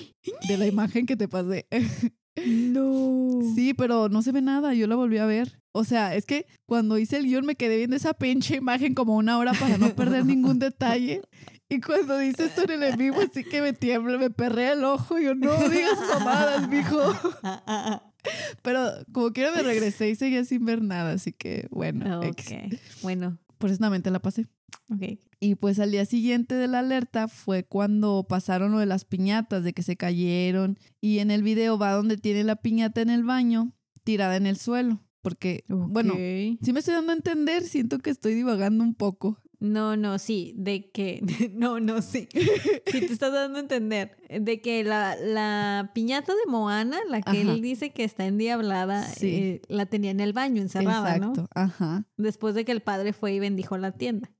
de 0.48 0.56
la 0.56 0.66
imagen 0.66 1.04
que 1.06 1.16
te 1.16 1.28
pasé. 1.28 1.66
No. 2.44 3.40
Sí, 3.54 3.72
pero 3.72 4.10
no 4.10 4.20
se 4.20 4.30
ve 4.30 4.42
nada, 4.42 4.74
yo 4.74 4.86
la 4.86 4.94
volví 4.94 5.16
a 5.16 5.24
ver. 5.24 5.58
O 5.72 5.84
sea, 5.84 6.14
es 6.14 6.26
que 6.26 6.46
cuando 6.66 6.98
hice 6.98 7.16
el 7.16 7.24
guion 7.24 7.46
me 7.46 7.54
quedé 7.54 7.78
viendo 7.78 7.96
esa 7.96 8.12
pinche 8.12 8.56
imagen 8.56 8.92
como 8.94 9.16
una 9.16 9.38
hora 9.38 9.54
para 9.54 9.78
no 9.78 9.94
perder 9.96 10.26
ningún 10.26 10.58
detalle. 10.58 11.22
Y 11.68 11.80
cuando 11.80 12.18
dice 12.18 12.44
esto 12.44 12.62
en 12.62 12.70
el 12.70 12.82
en 12.84 12.96
vivo, 12.96 13.16
así 13.20 13.42
que 13.42 13.60
me 13.60 13.72
tiembla, 13.72 14.18
me 14.18 14.30
perrea 14.30 14.74
el 14.74 14.84
ojo. 14.84 15.18
Yo, 15.18 15.34
no 15.34 15.56
digas 15.68 15.98
mamadas, 16.14 16.68
mijo. 16.68 16.98
Pero 18.62 18.90
como 19.12 19.32
quiera 19.32 19.52
me 19.52 19.62
regresé 19.62 20.10
y 20.10 20.16
seguía 20.16 20.44
sin 20.44 20.64
ver 20.64 20.82
nada, 20.82 21.12
así 21.12 21.32
que 21.32 21.68
bueno, 21.70 22.20
ok. 22.20 22.72
Bueno, 23.02 23.38
Afortunadamente 23.58 24.10
la 24.10 24.20
pasé. 24.20 24.46
ok. 24.90 25.18
Y 25.38 25.54
pues 25.56 25.78
al 25.78 25.90
día 25.90 26.04
siguiente 26.06 26.54
de 26.54 26.66
la 26.66 26.80
alerta 26.80 27.28
fue 27.28 27.64
cuando 27.64 28.26
pasaron 28.28 28.72
lo 28.72 28.78
de 28.78 28.86
las 28.86 29.04
piñatas, 29.04 29.64
de 29.64 29.72
que 29.72 29.82
se 29.82 29.96
cayeron. 29.96 30.78
Y 31.00 31.18
en 31.18 31.30
el 31.30 31.42
video 31.42 31.78
va 31.78 31.92
donde 31.92 32.16
tiene 32.16 32.44
la 32.44 32.56
piñata 32.56 33.00
en 33.00 33.10
el 33.10 33.22
baño, 33.22 33.72
tirada 34.04 34.36
en 34.36 34.46
el 34.46 34.56
suelo. 34.56 35.02
Porque, 35.20 35.64
bueno, 35.68 36.14
sí 36.14 36.72
me 36.72 36.78
estoy 36.78 36.94
dando 36.94 37.12
a 37.12 37.16
entender, 37.16 37.64
siento 37.64 37.98
que 37.98 38.10
estoy 38.10 38.34
divagando 38.34 38.84
un 38.84 38.94
poco. 38.94 39.42
No, 39.58 39.96
no, 39.96 40.18
sí, 40.18 40.52
de 40.56 40.90
que, 40.90 41.20
no, 41.54 41.80
no, 41.80 42.02
sí, 42.02 42.28
sí 42.86 43.00
te 43.00 43.12
estás 43.12 43.32
dando 43.32 43.58
a 43.58 43.62
entender, 43.62 44.16
de 44.28 44.60
que 44.60 44.84
la, 44.84 45.16
la 45.16 45.90
piñata 45.94 46.32
de 46.34 46.50
Moana, 46.50 46.98
la 47.08 47.22
que 47.22 47.40
Ajá. 47.40 47.52
él 47.52 47.60
dice 47.62 47.90
que 47.90 48.04
está 48.04 48.26
endiablada, 48.26 49.02
Sí. 49.04 49.26
eh, 49.28 49.62
la 49.68 49.86
tenía 49.86 50.10
en 50.10 50.20
el 50.20 50.32
baño 50.32 50.60
encerrada, 50.62 51.18
¿no? 51.18 51.28
Exacto, 51.30 51.48
ajá. 51.54 52.04
Después 52.16 52.54
de 52.54 52.64
que 52.64 52.72
el 52.72 52.80
padre 52.82 53.12
fue 53.12 53.32
y 53.34 53.38
bendijo 53.40 53.78
la 53.78 53.92
tienda. 53.92 54.30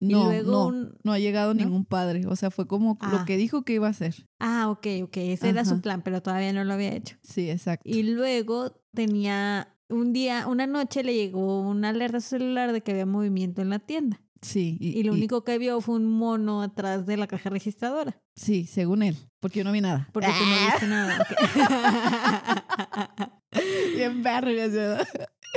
Y 0.00 0.08
No, 0.08 0.24
luego 0.24 0.50
no, 0.50 0.66
un- 0.66 0.98
no 1.02 1.12
ha 1.12 1.18
llegado 1.18 1.54
¿no? 1.54 1.60
ningún 1.64 1.84
padre. 1.86 2.26
O 2.26 2.36
sea, 2.36 2.50
fue 2.50 2.66
como 2.66 2.98
lo 3.00 3.18
Ah. 3.18 3.24
que 3.26 3.36
dijo 3.38 3.64
que 3.64 3.74
iba 3.74 3.86
a 3.86 3.90
hacer. 3.90 4.26
Ah, 4.38 4.68
ok, 4.68 4.86
ok, 5.04 5.16
ese 5.18 5.48
era 5.48 5.64
su 5.64 5.80
plan, 5.80 6.02
pero 6.02 6.20
todavía 6.20 6.52
no 6.52 6.62
lo 6.64 6.74
había 6.74 6.92
hecho. 6.92 7.16
Sí, 7.22 7.48
exacto. 7.48 7.88
Y 7.88 8.02
luego 8.02 8.82
tenía 8.92 9.68
un 9.88 10.12
día, 10.12 10.46
una 10.46 10.66
noche 10.66 11.04
le 11.04 11.14
llegó 11.14 11.60
una 11.62 11.90
alerta 11.90 12.20
celular 12.20 12.72
de 12.72 12.80
que 12.82 12.90
había 12.92 13.06
movimiento 13.06 13.62
en 13.62 13.70
la 13.70 13.78
tienda. 13.78 14.20
Sí, 14.44 14.76
y, 14.78 14.98
Y 14.98 15.02
lo 15.04 15.14
y- 15.14 15.18
único 15.18 15.42
que 15.42 15.56
vio 15.58 15.80
fue 15.80 15.94
un 15.96 16.04
mono 16.10 16.60
atrás 16.62 17.06
de 17.06 17.16
la 17.16 17.26
caja 17.26 17.48
registradora. 17.50 18.20
sí, 18.36 18.66
según 18.66 19.02
él, 19.02 19.16
porque 19.40 19.60
yo 19.60 19.64
no 19.64 19.72
vi 19.72 19.80
nada. 19.80 20.08
Porque 20.12 20.28
tú 20.28 20.44
no 20.44 20.66
viste 20.66 20.86
nada. 20.86 21.26
Bien 23.96 24.22
¿verdad? 24.22 25.06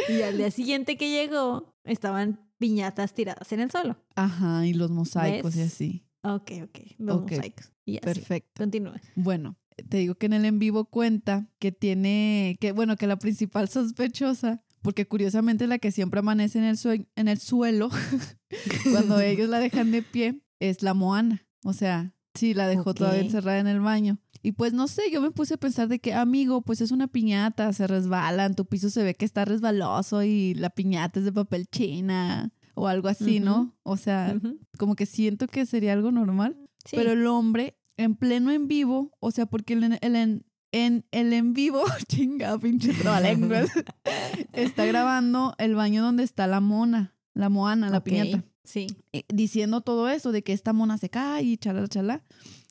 y 0.10 0.22
al 0.22 0.38
día 0.38 0.52
siguiente 0.52 0.98
que 0.98 1.10
llegó, 1.10 1.74
estaban 1.84 2.40
piñatas 2.60 3.14
tiradas 3.14 3.52
en 3.52 3.60
el 3.62 3.72
suelo. 3.72 3.98
Ajá, 4.16 4.66
y 4.66 4.74
los 4.74 4.92
mosaicos 4.92 5.56
y 5.56 5.62
así. 5.62 6.06
Ok, 6.24 6.52
ok. 6.64 6.80
Los 6.98 7.18
Ok, 7.18 7.32
mosaicos. 7.32 7.72
Y 7.86 7.98
así. 7.98 8.06
Perfecto. 8.06 8.62
Continúa. 8.64 9.00
Bueno, 9.16 9.58
te 9.90 9.98
digo 9.98 10.16
que 10.16 10.26
en 10.28 10.34
el 10.34 10.46
en 10.46 10.60
vivo 10.60 10.86
cuenta 10.86 11.50
que 11.60 11.72
tiene, 11.72 12.58
que 12.60 12.72
bueno, 12.72 12.96
que 12.96 13.08
la 13.08 13.18
principal 13.18 13.70
sospechosa, 13.70 14.64
porque 14.82 15.08
curiosamente 15.08 15.68
la 15.68 15.80
que 15.80 15.92
siempre 15.92 16.20
amanece 16.20 16.60
en 16.60 16.66
el, 16.66 16.78
sue- 16.78 17.08
en 17.16 17.28
el 17.28 17.40
suelo, 17.40 17.90
cuando 18.92 19.20
ellos 19.22 19.50
la 19.50 19.60
dejan 19.60 19.92
de 19.92 20.02
pie, 20.02 20.42
es 20.60 20.82
la 20.84 20.94
Moana. 20.94 21.46
O 21.64 21.74
sea, 21.74 22.14
sí, 22.34 22.54
la 22.54 22.68
dejó 22.68 22.94
todavía 22.94 23.22
encerrada 23.22 23.60
en 23.60 23.68
el 23.68 23.80
baño. 23.82 24.20
Y 24.44 24.52
pues 24.54 24.72
no 24.72 24.88
sé, 24.88 25.02
yo 25.12 25.20
me 25.22 25.32
puse 25.32 25.56
a 25.56 25.58
pensar 25.58 25.88
de 25.88 26.00
que, 26.00 26.14
amigo, 26.14 26.62
pues 26.62 26.80
es 26.82 26.92
una 26.92 27.08
piñata, 27.08 27.74
se 27.74 27.88
resbalan, 27.88 28.56
tu 28.56 28.66
piso 28.66 28.90
se 28.90 29.04
ve 29.04 29.16
que 29.16 29.26
está 29.26 29.44
resbaloso 29.46 30.24
y 30.24 30.54
la 30.54 30.70
piñata 30.70 31.20
es 31.20 31.26
de 31.26 31.34
papel 31.34 31.68
china 31.68 32.52
o 32.76 32.88
algo 32.88 33.08
así, 33.10 33.40
¿no? 33.40 33.76
O 33.84 33.98
sea, 33.98 34.40
como 34.78 34.96
que 34.96 35.06
siento 35.08 35.48
que 35.48 35.66
sería 35.66 35.94
algo 35.94 36.12
normal. 36.12 36.56
Sí. 36.86 36.96
Pero 36.96 37.12
el 37.12 37.26
hombre, 37.26 37.76
en 37.98 38.16
pleno 38.16 38.52
en 38.52 38.68
vivo, 38.68 39.12
o 39.20 39.32
sea, 39.32 39.48
porque 39.48 39.74
el, 39.74 39.84
en- 39.84 39.98
el 40.02 40.46
en, 40.86 41.06
el 41.12 41.34
en 41.34 41.54
vivo, 41.54 41.84
chinga, 42.08 42.58
pinche 42.60 42.94
trabalenguas, 42.94 43.70
está 44.54 44.86
grabando 44.86 45.56
el 45.58 45.76
baño 45.76 46.02
donde 46.04 46.24
está 46.24 46.48
la 46.48 46.60
mona, 46.60 47.14
la 47.34 47.50
moana, 47.50 47.90
la 47.90 48.04
piñata, 48.04 48.44
Sí. 48.64 48.88
eh, 49.14 49.24
diciendo 49.30 49.82
todo 49.82 50.10
eso 50.10 50.32
de 50.32 50.44
que 50.44 50.54
esta 50.54 50.74
mona 50.74 50.98
se 50.98 51.10
cae 51.10 51.44
y 51.44 51.58
chala, 51.58 51.88
chala. 51.88 52.24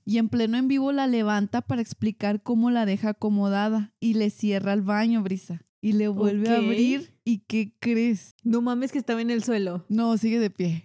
Y 0.04 0.18
en 0.18 0.28
pleno 0.28 0.56
en 0.56 0.68
vivo 0.68 0.92
la 0.92 1.06
levanta 1.08 1.62
para 1.62 1.82
explicar 1.82 2.40
cómo 2.42 2.70
la 2.70 2.86
deja 2.86 3.10
acomodada 3.10 3.92
y 3.98 4.14
le 4.14 4.30
cierra 4.30 4.72
el 4.72 4.82
baño, 4.82 5.22
Brisa. 5.22 5.62
Y 5.80 5.92
le 5.92 6.08
vuelve 6.08 6.48
a 6.48 6.58
Ok. 6.58 6.64
abrir. 6.64 7.12
¿Y 7.24 7.38
qué 7.46 7.72
crees? 7.80 8.34
No 8.42 8.60
mames 8.62 8.92
que 8.92 8.98
estaba 8.98 9.20
en 9.20 9.30
el 9.30 9.42
suelo. 9.44 9.84
No, 9.88 10.16
sigue 10.16 10.38
de 10.40 10.50
pie. 10.50 10.84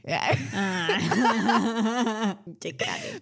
Ah. 0.53 2.39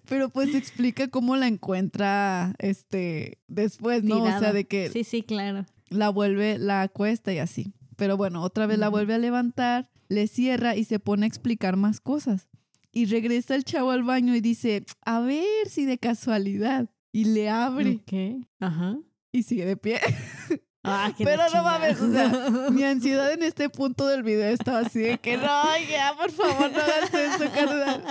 Pero 0.09 0.29
pues 0.29 0.55
explica 0.55 1.07
cómo 1.09 1.35
la 1.35 1.47
encuentra 1.47 2.55
este 2.59 3.39
después, 3.47 4.03
¿no? 4.03 4.23
O 4.23 4.39
sea, 4.39 4.53
de 4.53 4.65
que 4.65 4.89
Sí, 4.89 5.03
sí, 5.03 5.21
claro. 5.21 5.65
la 5.89 6.09
vuelve, 6.09 6.57
la 6.57 6.81
acuesta 6.81 7.33
y 7.33 7.39
así. 7.39 7.73
Pero 7.95 8.17
bueno, 8.17 8.41
otra 8.43 8.65
vez 8.65 8.77
la 8.79 8.89
vuelve 8.89 9.13
a 9.13 9.17
levantar, 9.17 9.89
le 10.07 10.27
cierra 10.27 10.75
y 10.75 10.85
se 10.85 10.99
pone 10.99 11.25
a 11.25 11.27
explicar 11.27 11.75
más 11.75 11.99
cosas. 11.99 12.47
Y 12.91 13.05
regresa 13.05 13.55
el 13.55 13.63
chavo 13.65 13.91
al 13.91 14.03
baño 14.03 14.35
y 14.35 14.41
dice, 14.41 14.83
a 15.05 15.19
ver 15.19 15.67
si 15.69 15.85
de 15.85 15.97
casualidad. 15.97 16.89
Y 17.11 17.25
le 17.25 17.49
abre 17.49 18.01
Ok. 18.01 18.45
Ajá. 18.59 18.97
y 19.31 19.43
sigue 19.43 19.65
de 19.65 19.77
pie. 19.77 19.99
Ah, 20.83 21.11
Pero 21.17 21.43
no 21.53 21.63
mames, 21.63 21.99
o 21.99 22.11
sea, 22.11 22.29
mi 22.71 22.83
ansiedad 22.83 23.31
en 23.33 23.43
este 23.43 23.69
punto 23.69 24.07
del 24.07 24.23
video 24.23 24.47
estaba 24.47 24.79
así 24.79 24.99
de 24.99 25.17
que 25.17 25.35
no, 25.37 25.43
ya, 25.89 26.13
por 26.17 26.31
favor, 26.31 26.71
no 26.71 26.79
hagas 26.79 27.13
eso, 27.13 27.51
carnal. 27.53 28.03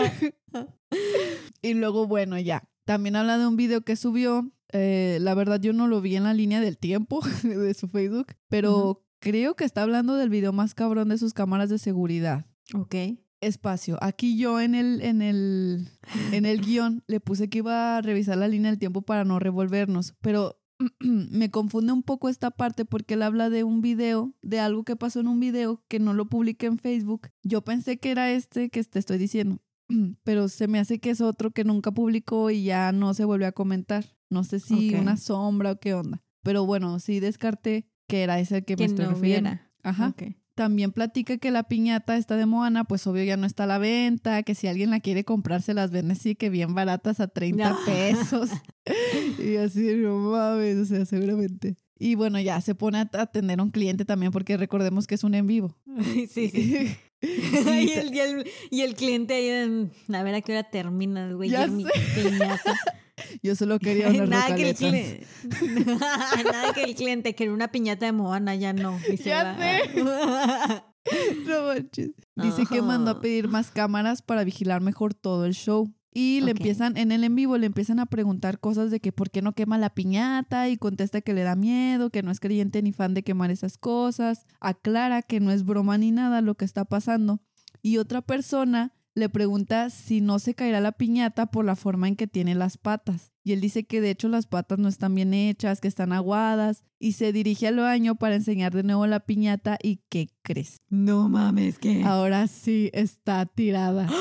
Y 1.62 1.74
luego, 1.74 2.06
bueno, 2.06 2.38
ya. 2.38 2.64
También 2.84 3.16
habla 3.16 3.38
de 3.38 3.46
un 3.46 3.56
video 3.56 3.82
que 3.82 3.96
subió. 3.96 4.50
eh, 4.72 5.18
la 5.20 5.34
verdad, 5.34 5.60
yo 5.60 5.72
no 5.72 5.88
lo 5.88 6.00
vi 6.00 6.16
en 6.16 6.24
la 6.24 6.34
línea 6.34 6.60
del 6.60 6.78
tiempo 6.78 7.20
de 7.42 7.72
su 7.74 7.88
Facebook, 7.88 8.28
pero 8.48 9.02
creo 9.20 9.56
que 9.56 9.64
está 9.64 9.82
hablando 9.82 10.16
del 10.16 10.30
video 10.30 10.52
más 10.52 10.74
cabrón 10.74 11.08
de 11.08 11.18
sus 11.18 11.32
cámaras 11.34 11.70
de 11.70 11.78
seguridad. 11.78 12.46
ok. 12.74 12.94
Espacio. 13.40 13.98
Aquí 14.00 14.36
yo 14.36 14.60
en 14.60 14.74
el, 14.74 15.00
en 15.00 15.22
el, 15.22 15.88
en 16.32 16.44
el 16.44 16.60
guion 16.60 17.04
le 17.06 17.20
puse 17.20 17.48
que 17.48 17.58
iba 17.58 17.96
a 17.96 18.02
revisar 18.02 18.36
la 18.36 18.48
línea 18.48 18.68
del 18.72 18.80
tiempo 18.80 19.02
para 19.02 19.22
no 19.24 19.38
revolvernos, 19.38 20.14
pero 20.20 20.57
me 21.00 21.50
confunde 21.50 21.92
un 21.92 22.02
poco 22.02 22.28
esta 22.28 22.50
parte 22.50 22.84
porque 22.84 23.14
él 23.14 23.22
habla 23.22 23.50
de 23.50 23.64
un 23.64 23.80
video, 23.80 24.34
de 24.42 24.60
algo 24.60 24.84
que 24.84 24.96
pasó 24.96 25.20
en 25.20 25.28
un 25.28 25.40
video 25.40 25.82
que 25.88 25.98
no 25.98 26.14
lo 26.14 26.26
publiqué 26.26 26.66
en 26.66 26.78
Facebook. 26.78 27.28
Yo 27.42 27.62
pensé 27.62 27.98
que 27.98 28.10
era 28.10 28.30
este 28.30 28.70
que 28.70 28.82
te 28.84 28.98
estoy 28.98 29.18
diciendo, 29.18 29.58
pero 30.24 30.48
se 30.48 30.68
me 30.68 30.78
hace 30.78 30.98
que 30.98 31.10
es 31.10 31.20
otro 31.20 31.50
que 31.50 31.64
nunca 31.64 31.90
publicó 31.90 32.50
y 32.50 32.64
ya 32.64 32.92
no 32.92 33.14
se 33.14 33.24
volvió 33.24 33.48
a 33.48 33.52
comentar. 33.52 34.04
No 34.30 34.44
sé 34.44 34.60
si 34.60 34.94
una 34.94 35.16
sombra 35.16 35.72
o 35.72 35.80
qué 35.80 35.94
onda. 35.94 36.22
Pero 36.42 36.66
bueno, 36.66 36.98
sí 37.00 37.18
descarté 37.18 37.88
que 38.06 38.22
era 38.22 38.38
ese 38.38 38.56
al 38.56 38.64
que 38.64 38.74
me 38.74 38.78
Que 38.78 38.84
estoy 38.84 39.06
no 39.06 39.12
refiriendo. 39.12 39.50
Ajá. 39.82 40.14
También 40.58 40.90
platica 40.90 41.38
que 41.38 41.52
la 41.52 41.62
piñata 41.68 42.16
esta 42.16 42.36
de 42.36 42.44
Moana, 42.44 42.82
pues 42.82 43.06
obvio 43.06 43.22
ya 43.22 43.36
no 43.36 43.46
está 43.46 43.62
a 43.62 43.66
la 43.68 43.78
venta, 43.78 44.42
que 44.42 44.56
si 44.56 44.66
alguien 44.66 44.90
la 44.90 44.98
quiere 44.98 45.22
comprar 45.22 45.62
se 45.62 45.72
las 45.72 45.92
vende 45.92 46.14
así 46.14 46.34
que 46.34 46.50
bien 46.50 46.74
baratas 46.74 47.20
a 47.20 47.28
30 47.28 47.70
No. 47.70 47.78
pesos. 47.86 48.50
y 49.38 49.54
así, 49.54 49.94
no 49.94 50.18
mames, 50.18 50.78
o 50.78 50.84
sea, 50.84 51.06
seguramente. 51.06 51.76
Y 51.96 52.16
bueno, 52.16 52.40
ya 52.40 52.60
se 52.60 52.74
pone 52.74 52.98
a 52.98 53.08
atender 53.12 53.60
a 53.60 53.62
un 53.62 53.70
cliente 53.70 54.04
también 54.04 54.32
porque 54.32 54.56
recordemos 54.56 55.06
que 55.06 55.14
es 55.14 55.22
un 55.22 55.34
en 55.36 55.46
vivo. 55.46 55.76
Sí, 56.02 56.26
sí. 56.48 56.88
Y 57.20 57.90
el, 57.92 58.14
y, 58.14 58.18
el, 58.20 58.50
y 58.70 58.80
el 58.82 58.94
cliente 58.94 59.34
ahí, 59.34 59.90
a 60.14 60.22
ver 60.22 60.34
a 60.36 60.40
qué 60.40 60.52
hora 60.52 60.70
terminas, 60.70 61.32
güey. 61.34 61.50
Ya 61.50 61.66
mi 61.66 61.84
piñata. 62.14 62.78
Yo 63.42 63.54
solo 63.56 63.78
quería 63.80 64.08
unas 64.08 64.28
Nada 64.28 64.54
que, 64.54 64.70
el 64.70 64.74
rocaletas. 64.74 65.26
nada 66.44 66.72
que 66.74 66.82
el 66.84 66.94
cliente 66.94 67.34
quería 67.34 67.52
una 67.54 67.68
piñata 67.70 68.06
de 68.06 68.12
Moana, 68.12 68.54
ya 68.54 68.72
no. 68.72 68.98
Dice, 69.10 69.30
Ya 69.30 69.44
"Va". 69.44 70.84
manches. 71.66 72.10
Dice 72.36 72.64
que 72.70 72.82
mandó 72.82 73.12
a 73.12 73.20
pedir 73.20 73.48
más 73.48 73.70
cámaras 73.70 74.22
para 74.22 74.44
vigilar 74.44 74.80
mejor 74.80 75.14
todo 75.14 75.44
el 75.46 75.54
show. 75.54 75.92
Y 76.12 76.40
le 76.40 76.52
Ok. 76.52 76.58
empiezan, 76.58 76.96
en 76.96 77.12
el 77.12 77.22
en 77.22 77.36
vivo 77.36 77.58
le 77.58 77.66
empiezan 77.66 78.00
a 78.00 78.06
preguntar 78.06 78.58
cosas 78.58 78.90
de 78.90 78.98
que 78.98 79.12
por 79.12 79.30
qué 79.30 79.40
no 79.42 79.52
quema 79.52 79.78
la 79.78 79.90
piñata 79.94 80.68
y 80.68 80.76
contesta 80.76 81.20
que 81.20 81.34
le 81.34 81.42
da 81.42 81.54
miedo, 81.54 82.10
que 82.10 82.22
no 82.22 82.30
es 82.30 82.40
creyente 82.40 82.82
ni 82.82 82.92
fan 82.92 83.14
de 83.14 83.22
quemar 83.22 83.50
esas 83.50 83.78
cosas. 83.78 84.44
Aclara 84.60 85.22
que 85.22 85.38
no 85.38 85.50
es 85.52 85.64
broma 85.64 85.96
ni 85.98 86.10
nada 86.10 86.40
lo 86.40 86.56
que 86.56 86.64
está 86.64 86.84
pasando. 86.86 87.40
Y 87.82 87.98
otra 87.98 88.22
persona 88.22 88.92
le 89.18 89.28
pregunta 89.28 89.90
si 89.90 90.20
no 90.20 90.38
se 90.38 90.54
caerá 90.54 90.80
la 90.80 90.92
piñata 90.92 91.46
por 91.46 91.64
la 91.64 91.76
forma 91.76 92.08
en 92.08 92.16
que 92.16 92.26
tiene 92.26 92.54
las 92.54 92.78
patas. 92.78 93.32
Y 93.44 93.52
él 93.52 93.60
dice 93.60 93.84
que 93.84 94.00
de 94.00 94.10
hecho 94.10 94.28
las 94.28 94.46
patas 94.46 94.78
no 94.78 94.88
están 94.88 95.14
bien 95.14 95.34
hechas, 95.34 95.80
que 95.80 95.88
están 95.88 96.12
aguadas. 96.12 96.84
Y 96.98 97.12
se 97.12 97.32
dirige 97.32 97.66
al 97.68 97.76
baño 97.76 98.14
para 98.16 98.34
enseñar 98.36 98.74
de 98.74 98.82
nuevo 98.82 99.06
la 99.06 99.20
piñata 99.20 99.78
y 99.82 100.00
¿qué 100.08 100.30
crees? 100.42 100.80
No 100.90 101.28
mames, 101.28 101.78
¿qué? 101.78 102.02
Ahora 102.04 102.46
sí 102.48 102.90
está 102.92 103.44
tirada. 103.46 104.08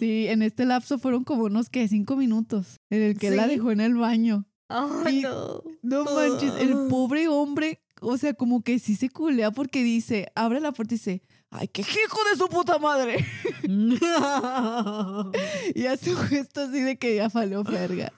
Sí, 0.00 0.26
en 0.26 0.42
este 0.42 0.64
lapso 0.64 0.98
fueron 0.98 1.22
como 1.24 1.44
unos 1.44 1.70
que 1.70 1.86
cinco 1.86 2.16
minutos 2.16 2.80
en 2.90 3.00
el 3.02 3.16
que 3.16 3.28
él 3.28 3.36
la 3.36 3.44
¿Sí? 3.44 3.50
dejó 3.50 3.70
en 3.70 3.80
el 3.80 3.94
baño. 3.94 4.44
Ay, 4.68 5.20
Y- 5.20 5.22
no. 5.22 5.62
No 5.82 6.04
manches, 6.04 6.52
el 6.60 6.72
Ah. 6.72 6.86
pobre 6.90 7.28
hombre, 7.28 7.80
o 8.00 8.18
sea, 8.18 8.34
como 8.34 8.62
que 8.62 8.80
sí 8.80 8.96
se 8.96 9.08
culea 9.08 9.52
porque 9.52 9.84
dice, 9.84 10.26
abre 10.34 10.58
la 10.60 10.72
puerta 10.72 10.94
y 10.94 10.98
dice, 10.98 11.22
ay, 11.54 11.68
qué 11.68 11.82
hijo 11.82 12.18
de 12.30 12.36
su 12.36 12.48
puta 12.48 12.78
madre. 12.78 13.24
Y 15.74 15.86
hace 15.86 16.10
un 16.14 16.18
gesto 16.18 16.62
así 16.62 16.80
de 16.80 16.98
que 16.98 17.16
ya 17.16 17.30
faló 17.30 17.64
verga. 17.64 18.12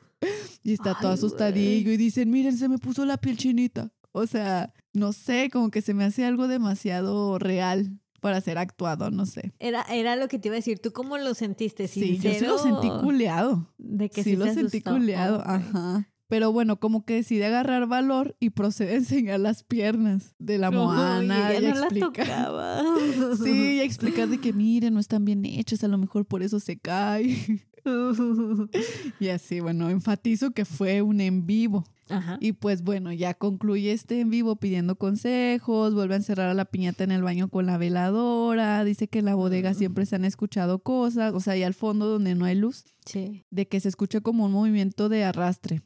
Y 0.62 0.72
está 0.72 0.98
todo 0.98 1.12
asustadillo 1.12 1.92
y 1.92 1.96
dicen, 1.96 2.30
miren, 2.30 2.56
se 2.56 2.68
me 2.68 2.78
puso 2.78 3.04
la 3.04 3.16
piel 3.16 3.36
chinita. 3.36 3.90
O 4.12 4.26
sea, 4.26 4.72
no 4.92 5.12
sé, 5.12 5.50
como 5.52 5.70
que 5.70 5.82
se 5.82 5.94
me 5.94 6.04
hace 6.04 6.24
algo 6.24 6.48
demasiado 6.48 7.38
real 7.38 8.00
para 8.20 8.40
ser 8.40 8.58
actuado, 8.58 9.10
no 9.10 9.26
sé. 9.26 9.52
Era, 9.58 9.82
era 9.82 10.16
lo 10.16 10.26
que 10.26 10.38
te 10.38 10.48
iba 10.48 10.54
a 10.54 10.58
decir. 10.58 10.80
¿Tú 10.80 10.92
cómo 10.92 11.18
lo 11.18 11.34
sentiste? 11.34 11.86
Sí, 11.86 12.18
yo 12.18 12.32
sí 12.32 12.44
lo 12.44 12.58
sentí 12.58 12.88
¿Sincero? 12.88 13.02
culeado. 13.02 13.74
De 13.78 14.08
que 14.08 14.24
sí, 14.24 14.30
sí, 14.30 14.36
lo 14.36 14.46
se 14.46 14.54
sentí 14.54 14.80
culeado, 14.80 15.42
ajá. 15.46 16.08
Pero 16.28 16.50
bueno, 16.52 16.80
como 16.80 17.04
que 17.04 17.14
decide 17.14 17.47
agarrar 17.47 17.87
valor 17.87 18.37
y 18.40 18.50
procede 18.50 18.92
a 18.95 18.97
enseñar 18.97 19.38
las 19.40 19.62
piernas 19.62 20.35
de 20.38 20.59
la 20.59 20.71
Moana 20.73 21.52
ella 21.52 21.68
y 21.71 21.73
no 21.73 21.80
la 21.80 21.87
explicar. 21.87 22.12
tocaba. 22.26 22.83
Sí, 23.45 23.76
y 23.76 23.80
a 23.80 23.85
explicar 23.85 24.28
de 24.28 24.38
que 24.38 24.52
miren, 24.52 24.95
no 24.95 25.00
están 25.00 25.25
bien 25.25 25.45
hechas, 25.45 25.85
a 25.85 25.88
lo 25.88 25.99
mejor 25.99 26.26
por 26.26 26.42
eso 26.42 26.59
se 26.61 26.78
cae. 26.78 27.37
Y 29.21 29.28
así, 29.28 29.61
bueno, 29.61 29.90
enfatizo 29.90 30.50
que 30.50 30.64
fue 30.64 31.02
un 31.02 31.21
en 31.21 31.47
vivo. 31.47 31.85
Ajá. 32.09 32.37
Y 32.40 32.52
pues 32.52 32.83
bueno, 32.83 33.12
ya 33.12 33.35
concluye 33.35 33.92
este 33.92 34.21
en 34.21 34.30
vivo 34.30 34.56
pidiendo 34.56 34.97
consejos, 34.97 35.95
vuelve 35.95 36.14
a 36.14 36.16
encerrar 36.18 36.49
a 36.49 36.54
la 36.54 36.64
piñata 36.64 37.04
en 37.04 37.12
el 37.12 37.23
baño 37.23 37.49
con 37.49 37.66
la 37.66 37.78
veladora, 37.78 38.83
dice 38.85 39.06
que 39.09 39.21
en 39.21 39.25
la 39.26 39.35
bodega 39.37 39.71
Mm. 39.71 39.75
siempre 39.75 40.06
se 40.06 40.16
han 40.16 40.25
escuchado 40.25 40.80
cosas, 40.80 41.33
o 41.35 41.38
sea, 41.40 41.56
y 41.56 41.62
al 41.62 41.75
fondo 41.75 42.06
donde 42.06 42.35
no 42.35 42.45
hay 42.45 42.56
luz, 42.56 42.85
Sí. 43.04 43.45
de 43.50 43.68
que 43.68 43.78
se 43.80 43.88
escucha 43.88 44.21
como 44.21 44.47
un 44.47 44.52
movimiento 44.52 45.09
de 45.09 45.23
arrastre. 45.25 45.83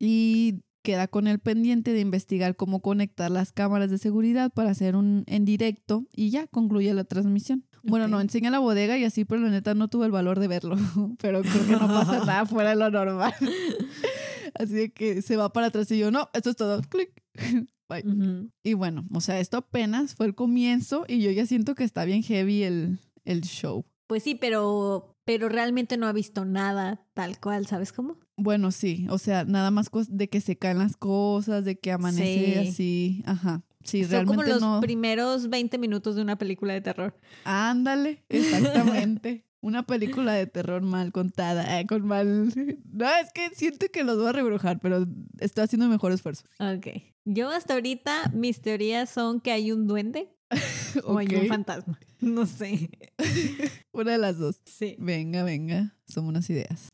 Y 0.00 0.62
queda 0.82 1.06
con 1.08 1.26
el 1.26 1.38
pendiente 1.38 1.92
de 1.92 2.00
investigar 2.00 2.56
cómo 2.56 2.80
conectar 2.80 3.30
las 3.30 3.52
cámaras 3.52 3.90
de 3.90 3.98
seguridad 3.98 4.50
para 4.52 4.70
hacer 4.70 4.96
un 4.96 5.24
en 5.26 5.44
directo 5.44 6.06
y 6.14 6.30
ya 6.30 6.46
concluye 6.46 6.92
la 6.94 7.04
transmisión. 7.04 7.66
Bueno, 7.82 8.08
no 8.08 8.20
enseña 8.20 8.50
la 8.50 8.58
bodega 8.58 8.98
y 8.98 9.04
así, 9.04 9.24
pero 9.24 9.40
la 9.40 9.50
neta 9.50 9.74
no 9.74 9.88
tuve 9.88 10.06
el 10.06 10.12
valor 10.12 10.38
de 10.38 10.48
verlo. 10.48 10.76
Pero 11.20 11.42
creo 11.42 11.66
que 11.66 11.72
no 11.72 11.88
pasa 11.88 12.18
nada 12.26 12.46
fuera 12.46 12.70
de 12.70 12.76
lo 12.76 12.90
normal. 12.90 13.34
Así 14.54 14.74
de 14.74 14.92
que 14.92 15.22
se 15.22 15.36
va 15.36 15.52
para 15.52 15.68
atrás 15.68 15.90
y 15.92 15.98
yo, 15.98 16.10
no, 16.10 16.28
esto 16.34 16.50
es 16.50 16.56
todo. 16.56 16.82
Clic. 16.82 17.10
Bye. 17.88 18.50
Y 18.62 18.74
bueno, 18.74 19.06
o 19.14 19.20
sea, 19.20 19.40
esto 19.40 19.58
apenas 19.58 20.14
fue 20.14 20.26
el 20.26 20.34
comienzo 20.34 21.04
y 21.08 21.20
yo 21.20 21.30
ya 21.30 21.46
siento 21.46 21.74
que 21.74 21.84
está 21.84 22.04
bien 22.04 22.22
heavy 22.22 22.64
el, 22.64 22.98
el 23.24 23.42
show. 23.42 23.86
Pues 24.06 24.24
sí, 24.24 24.34
pero, 24.34 25.16
pero 25.24 25.48
realmente 25.48 25.96
no 25.96 26.06
ha 26.06 26.12
visto 26.12 26.44
nada 26.44 27.06
tal 27.14 27.38
cual, 27.38 27.66
¿sabes 27.66 27.92
cómo? 27.92 28.18
Bueno, 28.42 28.70
sí, 28.70 29.06
o 29.10 29.18
sea, 29.18 29.44
nada 29.44 29.70
más 29.70 29.90
de 30.08 30.28
que 30.28 30.40
se 30.40 30.56
caen 30.56 30.78
las 30.78 30.96
cosas, 30.96 31.64
de 31.64 31.78
que 31.78 31.92
amanece 31.92 32.62
Sí. 32.62 32.68
así, 32.68 33.22
ajá. 33.26 33.62
Sí, 33.84 34.04
Son 34.04 34.26
como 34.26 34.42
los 34.42 34.60
no. 34.60 34.80
primeros 34.80 35.48
20 35.48 35.76
minutos 35.78 36.16
de 36.16 36.22
una 36.22 36.36
película 36.36 36.72
de 36.72 36.80
terror. 36.80 37.18
Ándale, 37.44 38.24
exactamente. 38.28 39.44
Una 39.62 39.82
película 39.86 40.32
de 40.32 40.46
terror 40.46 40.80
mal 40.80 41.12
contada, 41.12 41.78
eh, 41.78 41.86
con 41.86 42.06
mal... 42.06 42.46
No, 42.90 43.06
es 43.06 43.30
que 43.34 43.50
siento 43.54 43.86
que 43.92 44.04
los 44.04 44.16
voy 44.16 44.28
a 44.28 44.32
rebrujar, 44.32 44.80
pero 44.80 45.06
estoy 45.38 45.64
haciendo 45.64 45.84
mi 45.84 45.92
mejor 45.92 46.12
esfuerzo. 46.12 46.44
Ok. 46.58 46.86
Yo 47.26 47.50
hasta 47.50 47.74
ahorita 47.74 48.30
mis 48.32 48.62
teorías 48.62 49.10
son 49.10 49.38
que 49.40 49.52
hay 49.52 49.70
un 49.70 49.86
duende 49.86 50.30
o 51.04 51.18
hay 51.18 51.26
un 51.34 51.46
fantasma. 51.46 51.98
No 52.20 52.46
sé. 52.46 52.88
Una 53.92 54.12
de 54.12 54.18
las 54.18 54.38
dos. 54.38 54.62
Sí. 54.64 54.96
Venga, 54.98 55.42
venga, 55.42 55.94
son 56.06 56.24
unas 56.26 56.48
ideas. 56.48 56.88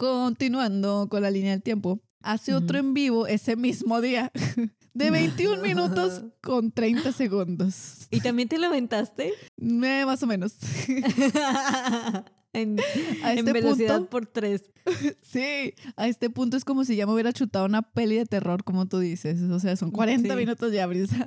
Continuando 0.00 1.08
con 1.10 1.20
la 1.20 1.30
línea 1.30 1.50
del 1.50 1.62
tiempo, 1.62 2.00
hace 2.22 2.54
otro 2.54 2.78
en 2.78 2.94
vivo 2.94 3.26
ese 3.26 3.54
mismo 3.54 4.00
día 4.00 4.32
de 4.94 5.10
21 5.10 5.60
minutos 5.62 6.22
con 6.40 6.72
30 6.72 7.12
segundos. 7.12 8.06
¿Y 8.10 8.22
también 8.22 8.48
te 8.48 8.56
lo 8.58 8.68
aventaste? 8.68 9.34
Eh, 9.58 10.02
más 10.06 10.22
o 10.22 10.26
menos. 10.26 10.54
en, 12.54 12.80
A 13.22 13.32
en 13.32 13.38
este 13.40 13.52
velocidad 13.52 13.96
punto, 13.98 14.08
por 14.10 14.24
tres. 14.24 14.70
sí, 15.20 15.74
a 15.96 16.08
este 16.08 16.30
punto 16.30 16.56
es 16.56 16.64
como 16.64 16.86
si 16.86 16.96
ya 16.96 17.06
me 17.06 17.12
hubiera 17.12 17.34
chutado 17.34 17.66
una 17.66 17.82
peli 17.82 18.16
de 18.16 18.24
terror, 18.24 18.64
como 18.64 18.88
tú 18.88 19.00
dices. 19.00 19.38
O 19.50 19.60
sea, 19.60 19.76
son 19.76 19.90
40 19.90 20.30
Sí. 20.30 20.34
minutos 20.34 20.72
ya, 20.72 20.86
Brisa. 20.86 21.26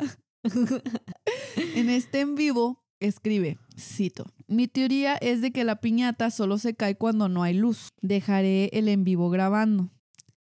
En 1.76 1.92
este 1.92 2.22
en 2.22 2.34
vivo 2.34 2.84
escribe, 3.00 3.60
cito, 3.80 4.26
mi 4.56 4.68
teoría 4.68 5.16
es 5.16 5.42
de 5.42 5.52
que 5.52 5.64
la 5.64 5.82
piñata 5.82 6.32
solo 6.32 6.58
se 6.58 6.76
cae 6.76 6.96
cuando 6.96 7.30
no 7.30 7.44
hay 7.44 7.54
luz. 7.54 7.94
Dejaré 8.02 8.70
el 8.74 8.88
en 8.88 9.04
vivo 9.04 9.30
grabando. 9.30 9.90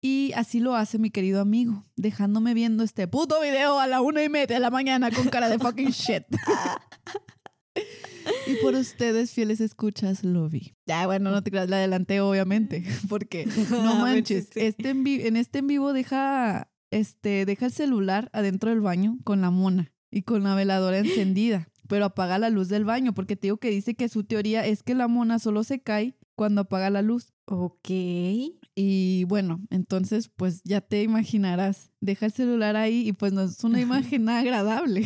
Y 0.01 0.31
así 0.35 0.59
lo 0.59 0.75
hace 0.75 0.99
mi 0.99 1.09
querido 1.09 1.41
amigo, 1.41 1.83
dejándome 1.95 2.53
viendo 2.53 2.83
este 2.83 3.07
puto 3.07 3.41
video 3.41 3.79
a 3.79 3.87
la 3.87 4.01
una 4.01 4.23
y 4.23 4.29
media 4.29 4.55
de 4.55 4.59
la 4.59 4.69
mañana 4.69 5.11
con 5.11 5.27
cara 5.29 5.49
de 5.49 5.57
fucking 5.57 5.89
shit. 5.91 6.23
y 8.45 8.55
por 8.61 8.75
ustedes, 8.75 9.31
fieles 9.31 9.59
escuchas, 9.59 10.23
lo 10.23 10.49
vi. 10.49 10.75
Ya, 10.85 11.07
bueno, 11.07 11.31
no 11.31 11.41
te 11.41 11.49
creas, 11.49 11.69
la 11.69 11.77
adelanté 11.77 12.21
obviamente, 12.21 12.83
porque 13.09 13.47
no 13.71 13.95
manches, 13.95 14.49
este 14.55 14.91
en, 14.91 15.05
en 15.07 15.35
este 15.35 15.59
en 15.59 15.67
vivo 15.67 15.93
deja, 15.93 16.71
este, 16.91 17.45
deja 17.45 17.65
el 17.65 17.71
celular 17.71 18.29
adentro 18.33 18.69
del 18.69 18.81
baño 18.81 19.17
con 19.23 19.41
la 19.41 19.49
mona 19.49 19.91
y 20.11 20.21
con 20.21 20.43
la 20.43 20.53
veladora 20.53 20.99
encendida, 20.99 21.69
pero 21.87 22.05
apaga 22.05 22.39
la 22.39 22.49
luz 22.49 22.69
del 22.69 22.85
baño, 22.85 23.13
porque 23.13 23.35
te 23.35 23.47
digo 23.47 23.57
que 23.57 23.69
dice 23.69 23.95
que 23.95 24.09
su 24.09 24.23
teoría 24.23 24.65
es 24.65 24.83
que 24.83 24.95
la 24.95 25.07
mona 25.07 25.39
solo 25.39 25.63
se 25.63 25.81
cae 25.81 26.15
cuando 26.35 26.61
apaga 26.61 26.89
la 26.89 27.01
luz. 27.01 27.33
Ok. 27.45 27.89
Y 28.75 29.23
bueno, 29.25 29.59
entonces 29.69 30.29
pues 30.29 30.61
ya 30.63 30.81
te 30.81 31.01
imaginarás, 31.01 31.91
deja 31.99 32.27
el 32.27 32.31
celular 32.31 32.75
ahí 32.75 33.07
y 33.07 33.13
pues 33.13 33.33
no 33.33 33.41
es 33.41 33.63
una 33.63 33.81
imagen 33.81 34.29
agradable. 34.29 35.05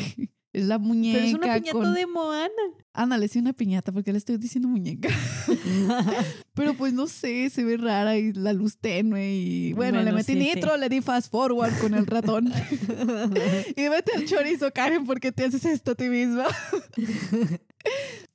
Es 0.54 0.66
la 0.66 0.78
muñeca 0.78 1.18
Pero 1.18 1.28
es 1.30 1.34
una 1.34 1.54
piñata 1.54 1.72
con... 1.72 1.94
de 1.94 2.06
Moana. 2.08 2.52
Ándale, 2.94 3.30
sí, 3.30 3.40
una 3.40 3.54
piñata, 3.54 3.94
porque 3.94 4.12
le 4.12 4.18
estoy 4.18 4.38
diciendo 4.38 4.68
muñeca. 4.68 5.08
Pero 6.54 6.74
pues 6.74 6.92
no 6.92 7.08
sé, 7.08 7.50
se 7.50 7.64
ve 7.64 7.78
rara 7.78 8.18
y 8.18 8.34
la 8.34 8.52
luz 8.52 8.78
tenue 8.78 9.34
y 9.34 9.72
bueno, 9.74 10.04
le 10.04 10.12
metí 10.12 10.34
sí, 10.34 10.42
sí. 10.42 10.54
nitro, 10.54 10.76
le 10.76 10.90
di 10.90 11.00
fast 11.00 11.32
forward 11.32 11.72
con 11.80 11.94
el 11.94 12.06
ratón. 12.06 12.52
y 13.78 13.88
vete 13.88 14.12
al 14.14 14.26
chorizo, 14.26 14.72
Karen, 14.74 15.06
porque 15.06 15.32
te 15.32 15.46
haces 15.46 15.64
esto 15.64 15.92
a 15.92 15.96
ti 15.96 16.10
misma. 16.10 16.46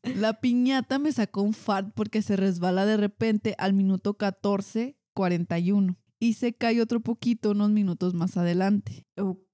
la 0.02 0.40
piñata 0.40 0.98
me 0.98 1.12
sacó 1.12 1.42
un 1.42 1.52
fart 1.52 1.90
porque 1.94 2.22
se 2.22 2.36
resbala 2.36 2.86
de 2.86 2.96
repente 2.96 3.54
al 3.58 3.74
minuto 3.74 4.16
14.41 4.16 5.96
y 6.18 6.32
se 6.32 6.54
cae 6.54 6.80
otro 6.80 7.00
poquito 7.00 7.50
unos 7.50 7.70
minutos 7.70 8.14
más 8.14 8.38
adelante. 8.38 9.04
ok. 9.18 9.45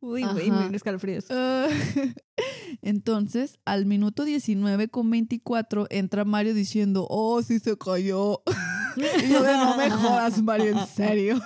Uy, 0.00 0.24
güey, 0.24 0.50
me 0.50 0.76
escalofríos. 0.76 1.26
Ah, 1.30 1.68
Entonces, 2.82 3.58
al 3.64 3.86
minuto 3.86 4.24
19 4.24 4.88
con 4.88 5.10
24 5.10 5.86
entra 5.90 6.24
Mario 6.24 6.54
diciendo, 6.54 7.06
oh, 7.10 7.42
sí 7.42 7.58
se 7.58 7.76
cayó. 7.76 8.42
y 8.96 9.28
yo 9.28 9.42
de, 9.42 9.52
no 9.52 9.76
me 9.76 9.90
jodas, 9.90 10.42
Mario, 10.42 10.78
en 10.78 10.86
serio. 10.86 11.40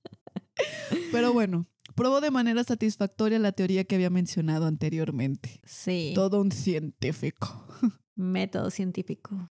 Pero 1.12 1.32
bueno, 1.32 1.66
probó 1.94 2.20
de 2.20 2.30
manera 2.30 2.64
satisfactoria 2.64 3.38
la 3.38 3.52
teoría 3.52 3.84
que 3.84 3.94
había 3.94 4.10
mencionado 4.10 4.66
anteriormente. 4.66 5.60
Sí. 5.64 6.12
Todo 6.14 6.40
un 6.40 6.50
científico. 6.50 7.66
Método 8.14 8.70
científico. 8.70 9.50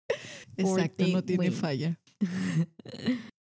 Exacto, 0.55 1.05
no 1.07 1.23
tiene 1.23 1.51
falla. 1.51 1.99